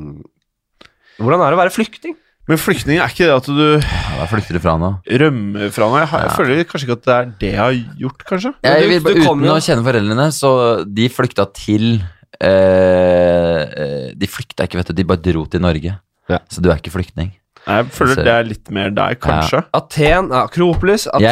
[1.19, 2.17] Hvordan er det å være flyktning?
[2.49, 4.89] Men flyktning er ikke det at du ja, flykter fra nå.
[5.21, 6.01] rømmer fra noe.
[6.01, 6.35] Jeg, har, jeg Ja.
[6.35, 8.51] føler kanskje ikke at det er det jeg har gjort, kanskje.
[8.67, 10.51] Jeg du- vil, du uten å kjenne foreldrene, så
[10.83, 12.03] de flykta til
[12.41, 14.93] eh, eh, De flykta ikke, vet du.
[14.93, 15.95] De bare dro til Norge.
[16.31, 16.39] Ja.
[16.49, 17.31] Så du er ikke flyktning.
[17.67, 19.63] Jeg føler Så- det er litt mer deg, kanskje.
[19.73, 21.23] Aten, Akropolis, Aten.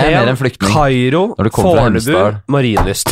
[0.72, 3.12] Kairo, Fornebu, Marienlyst.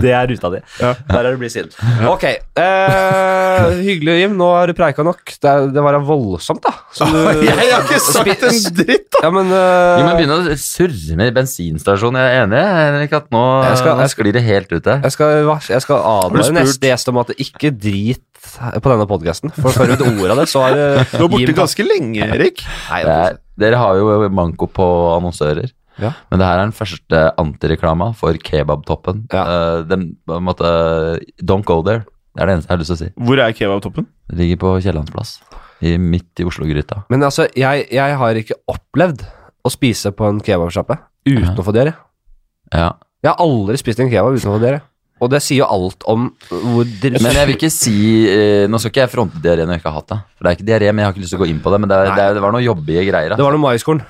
[0.00, 0.60] Det er ruta di.
[0.80, 0.90] Ja.
[1.08, 1.70] Der er det blitt siden.
[2.10, 4.34] Ok, eh, hyggelig, Jim.
[4.38, 5.22] Nå har du preika nok.
[5.36, 6.72] Det, er, det var da voldsomt, da.
[6.96, 9.22] som du- Jeg har ikke sagt en dritt, da!
[9.26, 12.18] Ja, men, uh, Jo, men Begynne å surre med bensinstasjon.
[12.20, 12.62] Jeg er enig.
[12.80, 15.00] Henrik, at nå, Jeg skal- nå sklir det helt ut der.
[15.06, 19.54] Jeg skal, jeg skal advare neste gjest om at det ikke drit på denne podkasten.
[19.56, 22.26] For før du et ord av det, så har det Du var borte ganske lenge,
[22.34, 22.60] Erik.
[22.90, 24.84] Nei, er, dere har jo manko på
[25.16, 25.70] annonsører.
[26.02, 26.10] Ja.
[26.30, 29.24] Men det her er den første antireklama for kebabtoppen.
[29.32, 29.44] Ja.
[29.44, 30.70] Uh, den, på en måte,
[31.42, 32.04] don't go there.
[32.34, 33.10] Det er det eneste jeg har lyst til å si.
[33.28, 34.08] Hvor er kebabtoppen?
[34.30, 35.36] Det ligger på Kiellandsplass.
[35.84, 37.02] I, midt i Oslo-gryta.
[37.12, 39.22] Men altså, jeg, jeg har ikke opplevd
[39.64, 40.96] å spise på en kebabsjappe
[41.28, 41.54] uten Ja.
[41.58, 41.92] å få diaré.
[42.72, 42.90] Ja.
[43.24, 44.80] Jeg har aldri spist en kebab uten å få diaré.
[45.22, 47.94] Og det sier jo alt om hvor Men jeg vil ikke si
[48.26, 50.18] eh, Nå skal ikke jeg fronte diaré når jeg ikke har hatt det.
[50.34, 51.70] For det er ikke diaré, men jeg har ikke lyst til å gå inn på
[51.72, 51.78] det.
[51.84, 53.36] Men det, det, det var noe jobbige greier.
[53.38, 54.02] Det var noe maiskorn,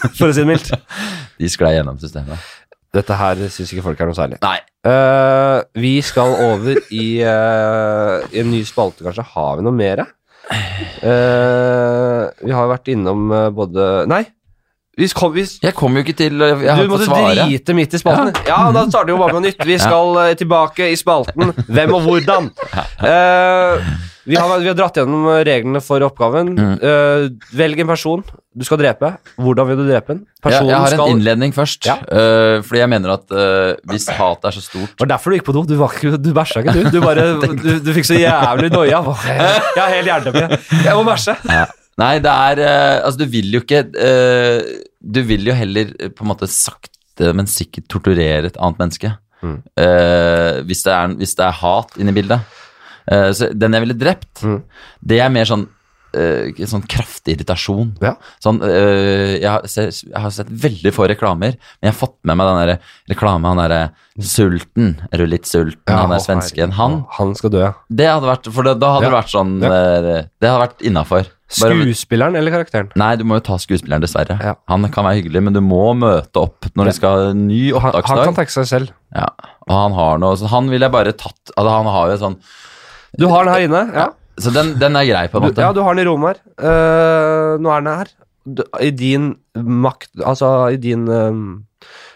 [0.18, 0.72] for å si det mildt.
[1.40, 2.48] De sklei gjennom systemet.
[2.94, 4.40] Dette her syns ikke folk er noe særlig.
[4.42, 4.58] Nei.
[4.80, 9.26] Uh, vi skal over i, uh, i en ny spalte, kanskje.
[9.34, 10.02] Har vi noe mer?
[10.50, 14.24] Uh, vi har vært innom eh, både Nei!
[15.14, 18.34] Kom, vi, Jeg kom jo ikke til Jeg har du måtte drite midt i spalten.
[18.48, 19.64] Ja, da starter jo bare med nytt.
[19.66, 22.50] Vi skal eh, tilbake i spalten Hvem og hvordan.
[23.00, 23.80] Uh,
[24.30, 26.52] vi, har, vi har dratt gjennom reglene for oppgaven.
[26.60, 27.26] Eh,
[27.56, 29.12] velg en person du skal drepe.
[29.40, 30.22] Hvordan vil du drepe den?
[30.44, 31.88] Jeg, jeg har en skal innledning først.
[31.88, 31.96] Ja.
[32.04, 35.38] eh, fordi jeg mener at eh, hvis hatet er så stort Det var derfor du
[35.38, 35.64] gikk på do.
[35.70, 36.90] Du, var du bæsja ikke, du.
[36.94, 37.26] Du, bare,
[37.64, 39.02] du, du fikk så jævlig noia.
[39.76, 40.64] Jeg har helt jernteppe.
[40.84, 41.38] Jeg må bæsje.
[42.00, 44.60] Nei, det er eh, Altså, du vil jo ikke eh,
[45.02, 49.10] Du vil jo heller eh, på en måte sakte, men sikkert torturere et annet menneske.
[49.44, 49.58] Mm.
[50.68, 52.40] Hvis, det er, hvis det er hat inni bildet.
[53.36, 54.62] Så den jeg ville drept, Mm.
[55.12, 55.66] det er mer sånn
[56.16, 57.92] uh, sånn kraftig irritasjon.
[58.02, 58.14] Ja.
[58.42, 62.16] Sånn, eh, jeg, har sett, jeg har sett veldig få reklamer, men jeg har fått
[62.26, 63.80] med meg den der reklame Han derre
[64.20, 64.94] Sulten.
[65.12, 65.94] Er du litt sulten?
[65.96, 66.72] han er svensken.
[66.76, 67.02] Han.
[67.16, 67.72] Han skal dø, ja.
[67.88, 69.10] Det hadde vært For da, da hadde Ja.
[69.10, 69.70] det vært sånn Ja.
[70.40, 71.30] Det hadde vært innafor.
[71.50, 72.90] Skuespilleren eller karakteren?
[73.00, 74.36] Nei, du må jo ta skuespilleren, dessverre.
[74.38, 74.52] Ja.
[74.70, 77.96] Han kan være hyggelig, men du må møte opp når de skal ha ny Han,
[77.96, 78.92] han kan takke seg selv.
[79.16, 79.26] Ja,
[79.66, 82.36] og han har noe så Han ville jeg bare tatt altså, Han har jo sånn
[83.18, 83.80] Du har den her inne.
[83.96, 84.06] Ja,
[84.38, 85.64] Så den, den er grei, på en du, måte.
[85.66, 86.40] ja, du har den i rommet her.
[86.62, 88.12] Uh, nå er den her.
[88.46, 91.42] Du, I din makt Altså, i din eh,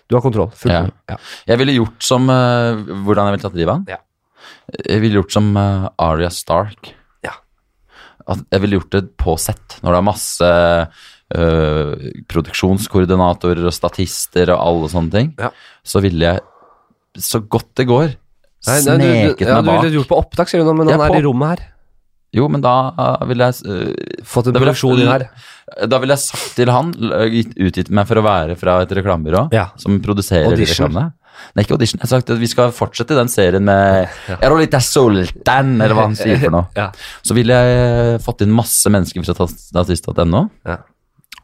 [0.09, 0.53] Du har kontroll.
[0.57, 0.87] Full Ja.
[1.11, 1.19] Ja.
[1.51, 3.89] Jeg ville gjort som uh, Hvordan jeg ville tatt livet av han?
[3.91, 4.01] Ja.
[4.87, 6.95] Jeg ville gjort som uh, Aria Stark.
[8.27, 10.49] At jeg ville gjort det på sett, når det er masse
[11.35, 15.31] eh, produksjonskoordinatorer og statister og alle sånne ting.
[15.41, 15.51] Ja.
[15.85, 16.45] Så ville jeg,
[17.21, 18.15] så godt det går,
[18.65, 20.73] Nei, nei, du, sneket du, ja, meg du ville gjort på opptak, sier du nå,
[20.79, 21.65] men han er på- i rommet her.
[22.35, 25.25] Jo, men da uh, ville jeg eh, Fått en Da vil jeg- produksjon inn her.
[25.87, 28.91] Da ville jeg sagt til han, l- gitt- utgitt meg for å være fra et
[28.99, 29.69] reklamebyrå Ja.
[29.79, 30.49] som produserer.
[30.51, 30.89] Audition.
[30.89, 31.13] reklamene.
[31.55, 32.01] Nei, ikke audition.
[32.01, 34.09] Jeg har sagt at vi skal fortsette den serien med
[34.41, 36.67] Erolita Sultan, eller hva han sier for noe.
[36.79, 36.89] Ja.
[37.27, 40.45] Så ville jeg fått inn masse mennesker fra statist.no.
[40.67, 40.81] Ja.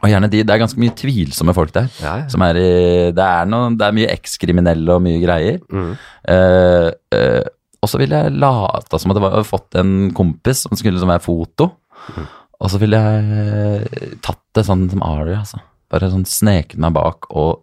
[0.00, 1.88] Og gjerne de, det er ganske mye tvilsomme folk der.
[2.00, 2.28] Ja, ja.
[2.32, 2.68] Som er i,
[3.12, 5.60] det, er noe, det er mye ekskriminelle og mye greier.
[5.68, 5.90] Mm.
[6.24, 7.42] Uh, uh,
[7.80, 11.12] og så ville jeg lata som at jeg hadde fått en kompis som skulle liksom
[11.12, 11.70] være foto.
[12.12, 12.28] Mm.
[12.60, 15.62] Og så ville jeg eh, tatt det sånn som Ari, altså.
[15.90, 17.62] Bare sånn sneket meg bak og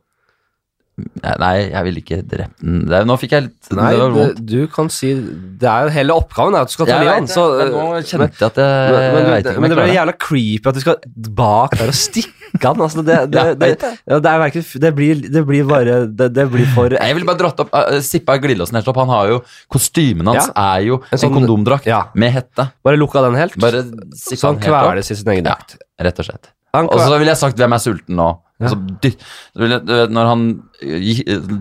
[0.98, 2.78] Nei, jeg ville ikke drept den.
[2.89, 6.56] Det, nå fikk jeg litt Nei, det du kan si Det er jo hele oppgaven
[6.58, 9.43] er at du skal ta livet men nå kjente jeg at jeg, men, men, jeg
[9.43, 10.98] ikke men det blir jævla creepy at du skal
[11.38, 12.82] bak der og stikke han.
[12.82, 16.48] Altså, det, det, det, det, ja, det er verken Det blir, det blir bare Det,
[16.56, 19.02] blir for Jeg ville bare dratt opp uh, Sippa glidelåsen helt opp.
[19.04, 19.39] Han har jo
[19.74, 22.08] Kostymen hans er jo en, sånn- kondomdrakt ja.
[22.18, 22.70] med hette.
[22.82, 23.86] Bare lukka den helt, Bare
[24.18, 25.78] så han den kveles i sin egen Ja, drakt.
[26.10, 26.54] rett og slett.
[26.78, 28.66] Og så ville jeg sagt 'Hvem er sulten nå?' Ja.
[28.66, 29.22] Og så dytt,
[29.53, 30.43] så ville jeg, du vet, Når han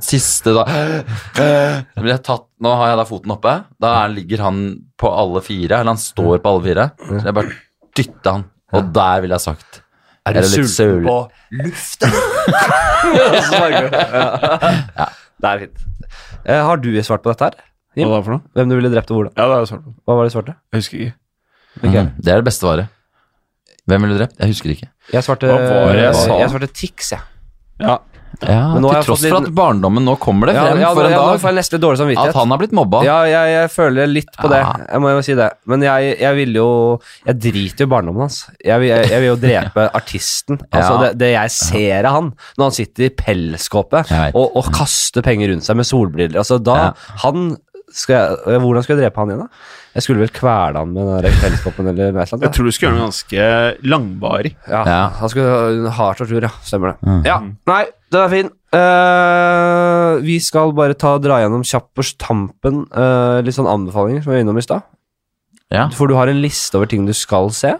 [0.01, 0.62] Siste da
[2.01, 3.53] blir jeg tatt Nå har jeg da foten oppe.
[3.84, 4.62] Da er, ligger han
[4.97, 5.76] på alle fire.
[5.82, 6.86] Eller han står på alle fire.
[7.05, 7.53] Så jeg bare
[8.01, 8.47] dytter han.
[8.72, 9.82] Og der ville jeg sagt
[10.26, 11.18] Er du sulten på
[11.61, 12.07] luft?
[14.97, 15.07] Ja.
[15.36, 15.84] Det er fint.
[16.47, 17.57] Eh, har du svart på dette her?
[17.97, 18.09] Jim?
[18.09, 18.44] Hva det for noe?
[18.57, 19.32] Hvem du ville drept og hvordan?
[19.36, 19.92] Ja, det har jeg svart på.
[20.07, 20.55] Hva var det svarte?
[20.72, 21.16] Jeg husker ikke.
[21.82, 22.88] Mhm, Det er det beste svaret.
[23.86, 24.36] Hvem ville du drept?
[24.40, 24.88] Jeg husker ikke.
[25.12, 27.20] Jeg svarte, jeg jeg svarte Tix, jeg.
[27.80, 27.98] Ja.
[28.44, 31.28] Ja, Til tross for at barndommen nå kommer det frem ja, for en ja, nå
[31.30, 32.34] dag får jeg nesten dårlig samvittighet.
[32.34, 32.98] at han har blitt mobba.
[33.07, 34.59] Ja, jeg, jeg føler litt på det.
[34.90, 35.46] Jeg må jo si det.
[35.72, 36.66] Men jeg, jeg vil jo
[37.24, 38.42] Jeg driter jo i barndommen hans.
[38.61, 40.61] Vil- jeg, jeg vil jo drepe artisten.
[40.68, 40.98] Altså Ja.
[41.07, 42.28] det, det jeg ser av han
[42.59, 44.04] når han sitter i pelskåpe
[44.34, 46.36] og, og kaster penger rundt seg med solbriller.
[46.44, 46.92] Altså da Ja.
[47.24, 47.54] Han
[47.96, 49.48] skal Hvordan skal jeg drepe han igjen, da?
[49.97, 52.99] Jeg skulle vel kvele han med den pelskåpen eller noe Jeg tror du skulle gjøre
[52.99, 53.47] noe ganske
[53.88, 54.53] langvarig.
[54.68, 54.99] Ja, Ja.
[55.22, 56.53] han skulle ha tortur, ja.
[56.62, 57.09] Stemmer det.
[57.09, 57.22] Mm.
[57.24, 57.38] Ja,
[57.72, 58.51] Nei, den er fin.
[58.76, 64.32] Eh, vi skal bare ta dra gjennom kjapt på tampen eh, litt sånn anbefalinger som
[64.32, 64.84] vi var innom i stad.
[65.72, 65.88] Ja.
[65.97, 67.72] For du har en liste over ting du skal se.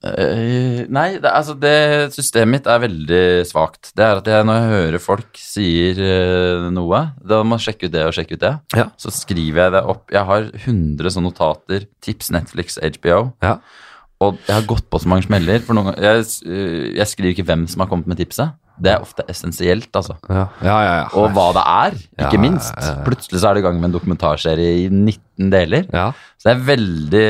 [0.00, 3.90] Eh, nei, det, altså det systemet mitt er veldig svakt.
[3.96, 7.90] Det er at jeg, når jeg hører folk sier uh, noe, da må jeg sjekke
[7.90, 8.54] ut det og sjekke ut det.
[8.80, 8.86] Ja.
[9.00, 10.06] Så skriver jeg det opp.
[10.14, 11.86] Jeg har 100 sånne notater.
[12.04, 13.20] Tips, Netflix, HBO.
[13.44, 13.58] Ja.
[14.24, 15.60] Og jeg har gått på så mange smeller.
[15.66, 18.56] For noen, jeg, uh, jeg skriver ikke hvem som har kommet med tipset.
[18.80, 20.16] Det er ofte essensielt, altså.
[20.28, 20.94] Ja, ja, ja.
[21.02, 21.06] ja.
[21.20, 22.74] Og hva det er, ikke minst.
[23.06, 25.86] Plutselig så er det i gang med en dokumentarserie i 19 deler.
[25.92, 26.10] ja.
[26.40, 27.24] Så det er veldig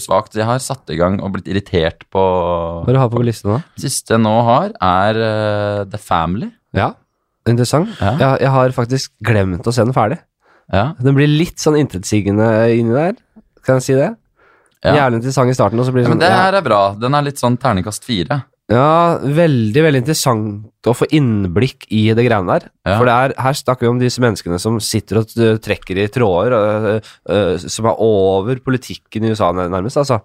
[0.00, 0.36] svakt.
[0.40, 3.50] Jeg har satt i gang og blitt irritert på Hva har du har på listen
[3.52, 3.58] nå?
[3.76, 6.48] Det siste jeg nå har, er uh, The Family.
[6.72, 6.94] Ja,
[7.44, 7.92] interessant.
[8.00, 8.14] Ja.
[8.22, 10.16] Jeg, jeg har faktisk glemt å se den ferdig.
[10.72, 13.18] Ja, Den blir litt sånn intetsigende inni der.
[13.68, 14.14] Kan jeg si det?
[14.84, 14.96] ja.
[15.02, 16.80] Jævlig interessant i starten, og så blir det sånn Men det her er bra.
[17.00, 18.42] Den er litt sånn terningkast fire.
[18.72, 22.70] Ja, veldig, veldig interessant å få innblikk i det greiene der.
[22.88, 22.96] Ja.
[22.96, 26.08] For det er, her snakker vi om disse menneskene som sitter og uh, trekker i
[26.12, 30.22] tråder, øh, øh, som er over politikken i USA nærmest, altså.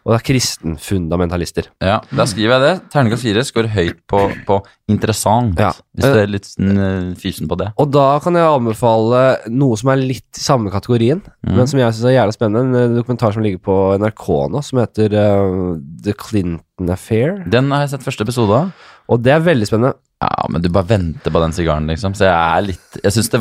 [0.00, 1.66] Og det er kristenfundamentalister.
[1.84, 2.88] Ja, Da skriver jeg det.
[2.92, 4.56] Terningkast fire scorer høyt på, på
[4.88, 5.58] interessant.
[5.60, 5.74] Ja.
[5.92, 7.68] Hvis det er litt sånn, eh, fysen på det.
[7.76, 9.20] Og da kan jeg anbefale
[9.52, 11.54] noe som er litt i samme kategorien, Mm.
[11.56, 12.80] men som jeg syns er jævlig spennende.
[12.84, 17.42] En dokumentar som ligger på NRK nå, som heter uh, The Clinton Affair.
[17.50, 18.70] Den har jeg sett første episode av.
[19.10, 19.94] Og det er veldig spennende.
[20.22, 22.14] Ja, men du bare venter på den sigaren, liksom.
[22.16, 23.40] Så jeg er litt Jeg syns det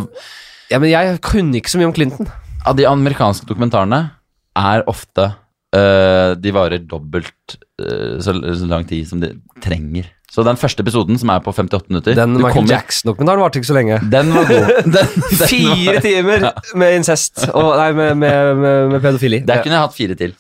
[0.71, 2.27] Ja, men jeg kunne ikke så mye om Clinton.
[2.67, 4.11] Av de amerikanske dokumentarene
[4.59, 5.29] er ofte
[5.75, 9.33] øh, De varer dobbelt øh, så, så lang tid som de
[9.63, 10.07] trenger.
[10.29, 13.69] Så den første episoden, som er på 58 minutter Den Michael kommer- Jackson-dokumentaren varte ikke
[13.71, 13.97] så lenge.
[14.11, 14.67] Den var god.
[14.85, 16.45] Den, den Fire var, timer
[16.77, 19.39] med incest og, Nei, med, med, med, med pedofili.
[19.47, 20.35] Der kunne jeg hatt fire til.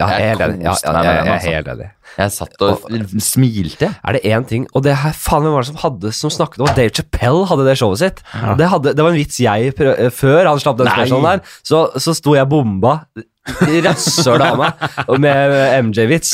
[0.00, 0.64] Ja, jeg er helt enig.
[0.66, 1.90] Ja, ja, jeg, jeg altså.
[2.14, 2.88] Jeg satt og
[3.22, 3.88] smilte.
[4.06, 6.62] Er det én ting Og det her, faen, hvem var det som hadde Som snakket
[6.62, 8.20] om Dave Chappelle hadde det showet sitt?
[8.58, 11.56] Det, hadde, det var en vits jeg prø eh, Før han slapp den spørsmålen der,
[11.66, 13.00] så, så sto jeg bomba
[13.44, 15.54] i av meg med
[15.84, 16.30] MJ-vits.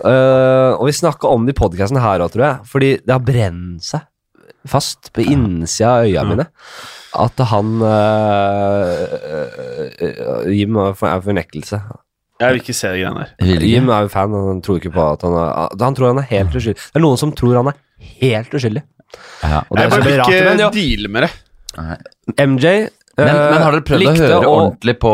[0.00, 2.68] Uh, og vi snakka om det i podkasten her òg, tror jeg.
[2.70, 4.06] Fordi det har brent seg
[4.66, 6.48] fast på innsida av øya mine.
[7.16, 8.88] At han uh,
[10.52, 11.82] Jim er for- er fornektelse.
[12.40, 13.62] Jeg vil ikke se de greiene der.
[13.64, 16.18] Jim er jo fan, og han tror ikke på at han er Han tror han
[16.20, 16.76] er helt uskyldig.
[16.76, 17.78] Det er noen som tror han er
[18.20, 18.82] helt uskyldig.
[19.42, 19.62] Ja.
[19.70, 21.32] Og det Jeg bare vil rart, men ikke ja, deale med det.
[22.44, 22.66] MJ
[23.16, 25.12] Men, men har dere prøvd å høre å- ordentlig på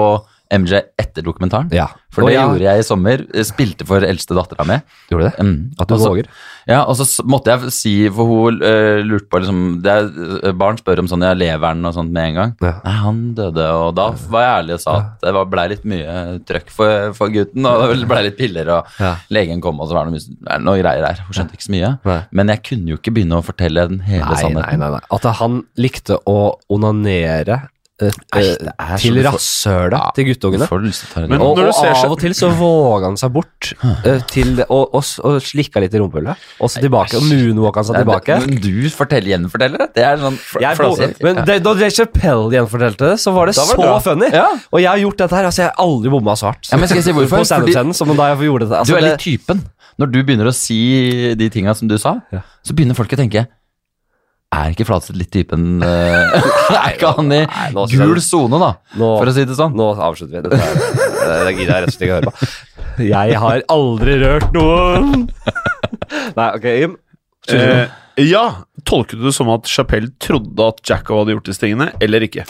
[0.53, 1.71] MJ etter dokumentaren?
[1.75, 1.89] Ja.
[2.13, 2.45] For det ja.
[2.45, 3.23] gjorde jeg i sommer.
[3.49, 4.77] Spilte for eldste dattera mi.
[5.09, 5.45] Gjorde det?
[5.45, 5.55] Mm.
[5.81, 6.29] At du også, våger?
[6.69, 10.55] Ja, og så måtte jeg si, for hun uh, lurte på liksom det er, eh,
[10.55, 12.53] Barn spør om sånn, ja, leveren og sånt med en gang.
[12.63, 12.75] Ja.
[12.85, 15.89] Nei, han døde, og da var jeg ærlig og sa at det var- blei litt
[15.89, 16.15] mye
[16.49, 20.09] trøkk for, for gutten, og det blei litt piller, og legen kom, og så var
[20.09, 21.25] det noe, noe greier der.
[21.27, 21.93] Hun skjønte ikke så mye.
[22.09, 22.21] Nei.
[22.31, 25.03] Men jeg kunne jo ikke begynne å fortelle den hele Nei, nei, nei, nei.
[25.13, 26.39] At han likte å
[26.73, 27.65] onanere
[28.01, 30.67] eh, Nei, eh, det til rasshøla Ja, til guttungene.
[30.71, 31.43] Du det Men-.
[31.45, 33.73] Og, og ser av og til så våga han seg bort
[34.09, 36.47] eh, til og, og, og slikka litt i rumpehullet.
[36.63, 37.19] Og så tilbake.
[37.21, 38.39] Og moonwalka han seg tilbake.
[38.47, 39.89] Men du forteller, gjenforteller det?
[39.99, 41.11] Det er sånn Jeg, flassig.
[41.23, 43.99] men det, da Dave Chappelle gjenfortalte det, så var det var så bra.
[44.09, 44.33] funny.
[44.33, 44.49] Ja.
[44.73, 45.51] Og jeg har gjort dette her.
[45.51, 47.45] Altså, jeg har aldri bomma så hardt Ja, men skal jeg si hvorfor?
[47.45, 48.73] på som da jeg gjorde det.
[48.73, 49.63] Du Altså, er litt typen.
[50.01, 52.41] Når du begynner å si de tinga som du sa, Ja.
[52.65, 53.47] så begynner folk å tenke
[54.53, 56.35] Er ikke Flatseth litt typen uh,
[56.77, 58.75] Er ikke han i Nei, gul sone, da?
[59.01, 59.73] nå, For å si det sånn.
[59.79, 60.43] nå avslutter vi.
[60.45, 60.83] Dette her,
[61.23, 62.51] eh, det gidder jeg rett og slett ikke å høre på.
[63.09, 65.25] Jeg har aldri rørt noen.
[66.39, 66.99] Nei, ok, Jim.
[67.57, 67.87] Eh,
[68.29, 68.45] ja,
[68.85, 72.45] tolket du det som at Chapell trodde at Jacko hadde gjort disse tingene, eller ikke?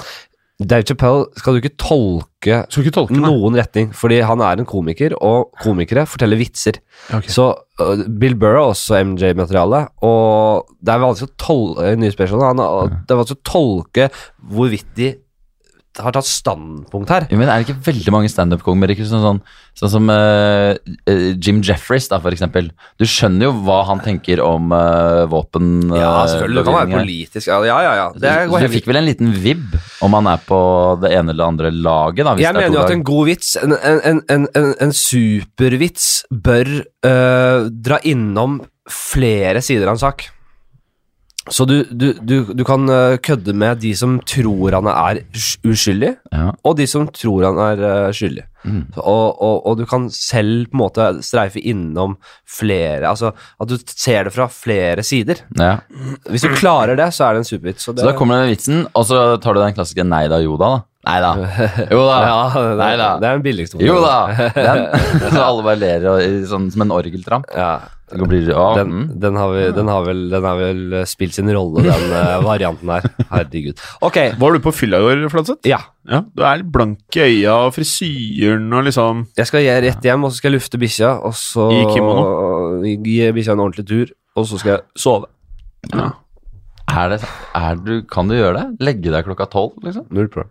[0.68, 4.68] Dave Chappelle skal du ikke tolke Skal ikke tolke noen retning, fordi han er en
[4.68, 6.80] komiker, og komikere forteller vitser.
[7.08, 7.30] Okay.
[7.30, 12.46] Så uh, Bill Burr er også MJ-materiale, og det er vanskelig å tolke nye spørsmål,
[12.50, 14.08] han, det er vanskelig å tolke
[14.52, 15.12] hvorvidt de
[16.00, 17.26] har tatt standpunkt her.
[17.28, 19.40] Ja, men er det ikke veldig mange standup-komikere sånn, sånn,
[19.76, 20.78] sånn som eh,
[21.36, 22.70] Jim Jeffries, da, for eksempel?
[23.00, 26.62] Du skjønner jo hva han tenker om uh, våpen Ja, selvfølgelig.
[26.62, 27.50] Det kan være politisk.
[27.52, 28.08] Ja, ja, ja.
[28.16, 30.60] Det er, Så du fikk vel en liten vibb om han er på
[31.02, 32.24] det ene eller andre laget?
[32.24, 32.36] da?
[32.40, 36.12] Jeg er mener jo at en god vits, en, en, en, en, en, en supervits,
[36.32, 36.70] bør
[37.04, 40.30] uh, dra innom flere sider av en sak.
[41.50, 45.18] Så du, du, du, du kan øh, kødde med de som tror han er
[45.66, 46.50] uskyldig, ja.
[46.62, 48.44] og de som tror han er øh, skyldig.
[48.64, 48.84] Mm.
[48.96, 52.14] Og, og, og du kan selv på en måte streife innom
[52.46, 55.42] flere Altså at du ser det fra flere sider.
[55.58, 55.76] ja.
[56.30, 57.82] Hvis du klarer det, så er det en supervits.
[57.82, 60.38] Så, det- Så da kommer den vitsen, og så tar du den klassiske nei da,
[60.38, 60.64] jo da.
[60.76, 60.80] da.
[61.02, 61.32] Nei da.
[61.94, 62.18] Jo da.
[62.22, 63.08] ja, det, Nei da.
[63.18, 63.80] det er den billigste.
[63.82, 64.18] Jo da.
[64.68, 64.84] Den.
[65.32, 67.48] Så alle bare ler og, sånn, som en orgeltramp.
[67.56, 67.72] Ja,
[68.12, 68.66] blir, ja.
[68.76, 69.06] Den, mm.
[69.22, 72.36] den, har vi, den, har vel, den har vel eh, spilt sin rolle, den eh,
[72.44, 73.08] varianten her.
[73.32, 73.82] Herregud.
[74.04, 75.66] Ok, Var du på fylla i går, Flatseth?
[75.68, 75.80] ja.
[76.02, 80.08] Ja, du er litt blank i øya og frisyren og liksom Jeg skal gjøre rett
[80.08, 82.24] hjem, og så skal jeg lufte bikkja, og så I kimono?
[82.82, 85.30] gi bikkja en ordentlig tur, og så skal jeg sove.
[85.92, 86.08] ja.
[86.90, 87.20] er det,
[87.54, 88.66] er du, kan du gjøre det?
[88.82, 90.10] Legge deg klokka tolv, liksom?
[90.10, 90.50] Null problem.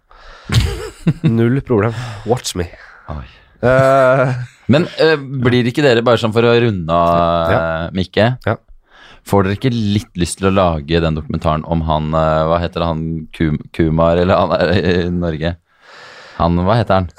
[1.38, 1.93] Null problem.
[2.30, 2.68] Watch me.
[3.12, 3.24] Oi.
[3.62, 4.34] Eh,
[4.74, 7.64] Men uh, blir ikke dere, bare sånn for å runde av, ja.
[7.93, 8.56] Mikke Ja.
[9.30, 13.04] Får dere ikke litt lyst til å lage den dokumentaren om han Hva heter han?
[13.38, 15.52] Kum, Kumar, eller han er i Norge?
[16.39, 17.12] Han, hva heter han?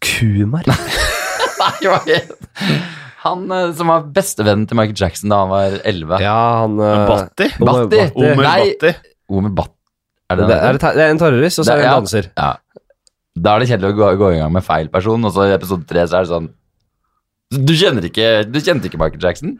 [0.00, 0.64] kumar?
[1.60, 2.80] Nei, hva heter
[3.26, 3.44] Han
[3.76, 6.22] som var bestevennen til Michael Jackson da han var elleve.
[6.24, 7.50] Ja, han Batti?
[7.60, 8.06] Batti?
[8.16, 8.72] Omer Batti?
[8.80, 8.94] Batti.
[9.36, 9.76] Omer Batti?
[10.30, 11.90] Er Det det, er, det er- det er en terrorist, og så er det en
[11.90, 11.94] ja.
[12.00, 12.30] danser.
[12.38, 12.50] Ja.
[13.40, 15.54] Da er det kjedelig å gå, gå i gang med feil person, og så i
[15.54, 16.48] episode tre så er det sånn
[17.66, 19.54] Du ikke Du kjente ikke Michael Jackson?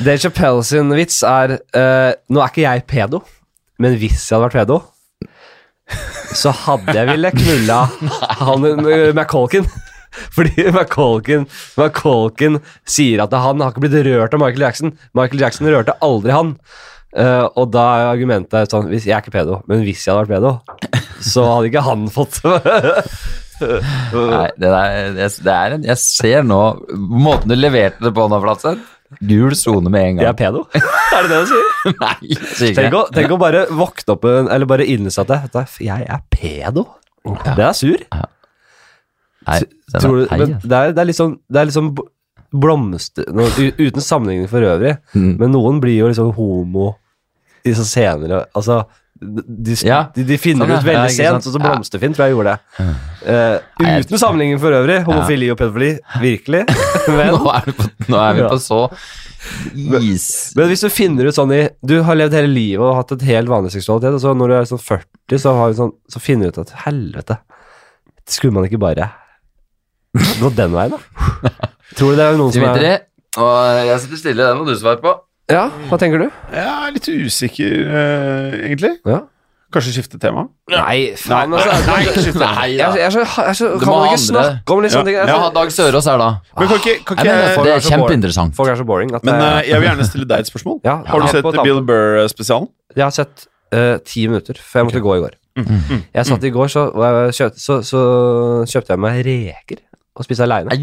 [0.00, 3.22] Dave Chappelle sin vits er uh, Nå er ikke jeg pedo,
[3.78, 4.80] men hvis jeg hadde vært pedo,
[6.36, 7.84] så hadde jeg ville knulla
[8.42, 8.66] han
[9.14, 9.68] McColkin.
[10.34, 11.46] Fordi McColkin,
[11.78, 12.58] McColkin
[12.88, 14.92] sier at han har ikke blitt rørt av Michael Jackson.
[15.16, 16.56] Michael Jackson rørte aldri han.
[17.16, 20.28] Eh, og da er argumentet sånn hvis, Jeg er ikke pedo, men hvis jeg hadde
[20.28, 22.36] vært pedo, så hadde ikke han fått
[23.58, 26.58] Nei, det, der, det, det er en Jeg ser nå
[26.94, 28.84] måten du leverte det på nå, Flatseth.
[29.24, 30.26] Gul sone med en gang.
[30.26, 30.66] Jeg er pedo?
[31.16, 31.96] Er det det du sier?
[32.04, 35.32] Nei, sier Tenk å, tenk å bare våkne opp en- Eller bare innse at
[35.80, 36.84] jeg er pedo.
[37.24, 38.04] Det er sur.
[39.48, 42.04] Nei, den Tror du, men det er, det er liksom Det er liksom b-
[42.52, 43.44] blomster no,
[43.78, 45.34] Uten sammenligning for øvrig, Mm.
[45.40, 46.94] men noen blir jo liksom homo
[47.68, 48.86] så senere Altså,
[49.20, 51.62] De, Ja, de, de finner sånn, ut veldig Ja, sent, sånn som.
[51.66, 52.86] Blomsterfinn tror jeg gjorde det.
[53.26, 55.90] Uh, uten sammenligning for øvrig, homofili og pedofili,
[56.22, 56.62] virkelig.
[57.18, 58.80] Men, Nå er, på, nå er vi på så
[59.98, 63.12] is men hvis du finner ut sånn i Du har levd hele livet og hatt
[63.14, 65.92] et helt vanlig seksualitet, og så når du er sånn 40, så, har du sånn,
[66.10, 67.38] så finner du ut at helvete,
[68.28, 69.10] skulle man ikke bare
[70.42, 71.50] gå den veien, da?
[71.96, 72.92] Tror du det er noen som er Dimitri,
[73.38, 75.14] og jeg sitter stille, det må du svare på.
[75.48, 76.28] Ja, hva tenker du?
[76.52, 78.90] Jeg er litt usikker, eh, egentlig.
[79.08, 79.22] Ja.
[79.72, 80.46] Kanskje skifte tema?
[80.72, 81.86] Nei, faen, Nei, altså.
[81.90, 82.40] nei, ikke skifte.
[82.40, 84.44] Nei, Jeg, jeg, er så- jeg, er så- Du kan må man ha ikke andre.
[84.44, 85.14] snakke om litt sånne ting?
[85.18, 86.28] Ja, Ja, Altså, Dag Sørås her, da.
[86.58, 88.54] Men kan ikke, kan ikke mener, jeg, det er er så kjempeinteressant.
[88.56, 89.14] Folk er så boring.
[89.14, 90.80] At Men eh, jeg vil gjerne stille deg et spørsmål.
[90.84, 91.64] ja, Har du sett på tampen.
[91.64, 92.68] Bill Burr-spesialen?
[92.96, 95.36] Jeg har sett eh, ti minutter, for jeg måtte gå i går.
[96.14, 98.00] Jeg satt i går, så, og jeg kjøpte, så, så
[98.64, 99.76] kjøpte jeg meg reker
[100.18, 100.74] og spise aleine.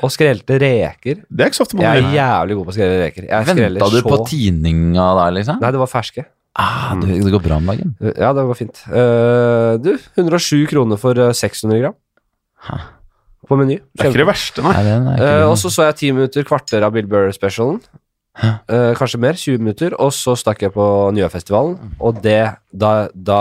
[0.00, 1.24] Og skrelte reker.
[1.26, 3.24] Det er ikke så ofte man Jeg er jævlig god på å skrelle reker.
[3.26, 5.58] Jeg skreller Venta du på så- tininga der, liksom?
[5.60, 6.24] Nei, det var ferske.
[6.60, 7.94] Ah, du, det går bra om dagen.
[8.18, 8.80] Ja, det var fint.
[8.90, 11.94] Eh, du, 107 kroner for eh, 600 gram.
[12.66, 12.78] Hæ.
[13.48, 13.78] På Meny.
[13.96, 14.72] Det er ikke det verste, nei.
[14.76, 15.50] Nei, den er ikke Eh, god.
[15.50, 17.80] og så så jeg 10 minutter, kvarter av Bill Burr-specialen.
[18.38, 18.50] Hæ?
[18.68, 19.94] Eh, kanskje mer, 20 minutter.
[19.98, 20.84] Og så stakk jeg på
[21.16, 23.40] Njøfestivalen, og det Da, da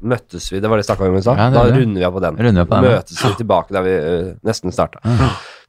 [0.00, 1.40] møttes vi Det var det vi snakka om i stad.
[1.40, 2.38] Ja, da er runder vi av på den.
[2.38, 2.96] Runder vi på den.
[2.96, 5.02] Møtes vi tilbake der vi uh, nesten starta.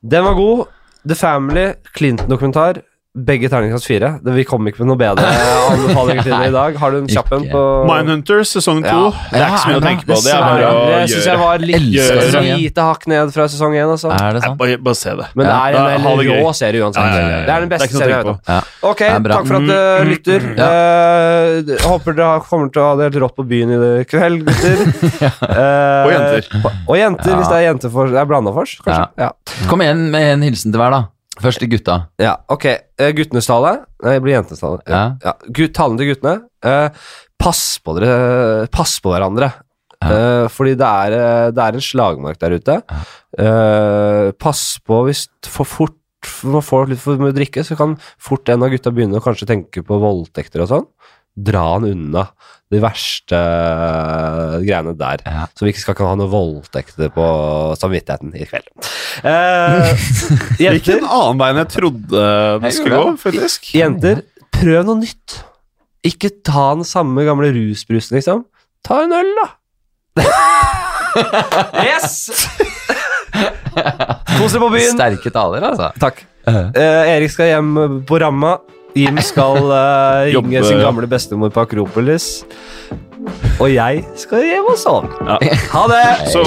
[0.02, 0.78] Den var god.
[1.08, 1.66] The Family,
[1.98, 2.82] Clinton-dokumentar.
[3.12, 4.20] Begge terningkast fire.
[4.24, 6.76] Det- Vi kom ikke med noe bedre anbefalinger til det i dag.
[6.80, 8.88] Har du en kjapp en på Mindhunter sesong to.
[8.88, 9.12] Ja.
[9.32, 10.16] Det er ikke så mye å tenke på.
[10.24, 13.84] Det er bare å Det syns jeg var litt lite hakk ned fra sesong én,
[13.92, 14.14] altså.
[14.16, 14.58] Er det sant?
[14.58, 15.28] Bare, bare se det.
[15.36, 17.04] Men det er en det rå serie uansett.
[17.04, 17.46] Ja, ja, ja, ja.
[17.46, 18.40] Det er den er beste serien jeg vet om.
[18.48, 18.62] Ja.
[18.82, 20.40] Ok, takk for at du Mm, lytter.
[20.56, 24.46] Eh, jeg håper dere kommer til å ha det helt rått på byen i kveld,
[24.48, 24.78] gutter.
[25.52, 26.44] uh, Og jenter.
[26.88, 27.36] Og jenter, Ja.
[27.36, 28.10] hvis det er jentefors.
[28.12, 29.08] Det er blandafors, kanskje?
[29.20, 29.32] Ja.
[29.68, 31.04] Kom igjen med en hilsen til hver, da.
[31.40, 31.98] Først til gutta.
[32.20, 32.36] ja.
[32.52, 32.66] ok.
[33.00, 33.86] Eh, guttenes tale.
[34.04, 34.82] Nei, det blir jentenes tale.
[34.90, 35.04] Ja.
[35.24, 35.36] Ja.
[35.72, 36.34] Talen til guttene.
[36.68, 36.90] Eh,
[37.42, 39.52] pass på dere Pass på hverandre.
[40.02, 40.10] Ja.
[40.12, 42.78] Eh, fordi det er, eh, det er en slagmark der ute.
[43.38, 45.98] Eh, pass på hvis for fort
[46.44, 49.48] man får litt for mye drikke, så kan fort en av gutta begynne å kanskje
[49.50, 50.88] tenke på voldtekter og sånn.
[51.36, 52.26] Dra han unna
[52.72, 55.22] de verste eh, greiene der.
[55.28, 55.46] Ja.
[55.56, 57.26] Så vi ikke skal ha noen voldtekter på
[57.80, 58.68] samvittigheten i kveld.
[59.28, 59.92] Eh,
[60.56, 62.26] Det Ikke jenter, en annen vei enn jeg trodde
[62.64, 63.72] det skulle gå, faktisk.
[63.76, 64.24] jenter,
[64.56, 65.42] prøv noe nytt.
[66.08, 68.46] Ikke ta den samme gamle rusbrusen, liksom.
[68.88, 69.50] Ta en øl, da.
[71.86, 72.48] yes!
[73.32, 74.96] Kos dere på byen.
[74.96, 75.92] Sterke taler, altså.
[76.02, 76.24] Takk.
[76.48, 76.80] Eh,
[77.18, 78.56] Erik skal hjem på ramma.
[78.96, 82.44] Jim skal eh, ringe sin gamle bestemor på Akropolis.
[83.60, 85.12] Og jeg skal hjem og sove.
[85.28, 85.38] Ja.
[85.74, 86.32] Ha det!
[86.34, 86.46] Så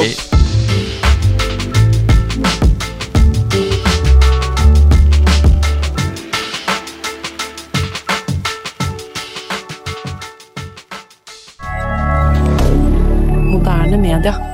[14.05, 14.54] media.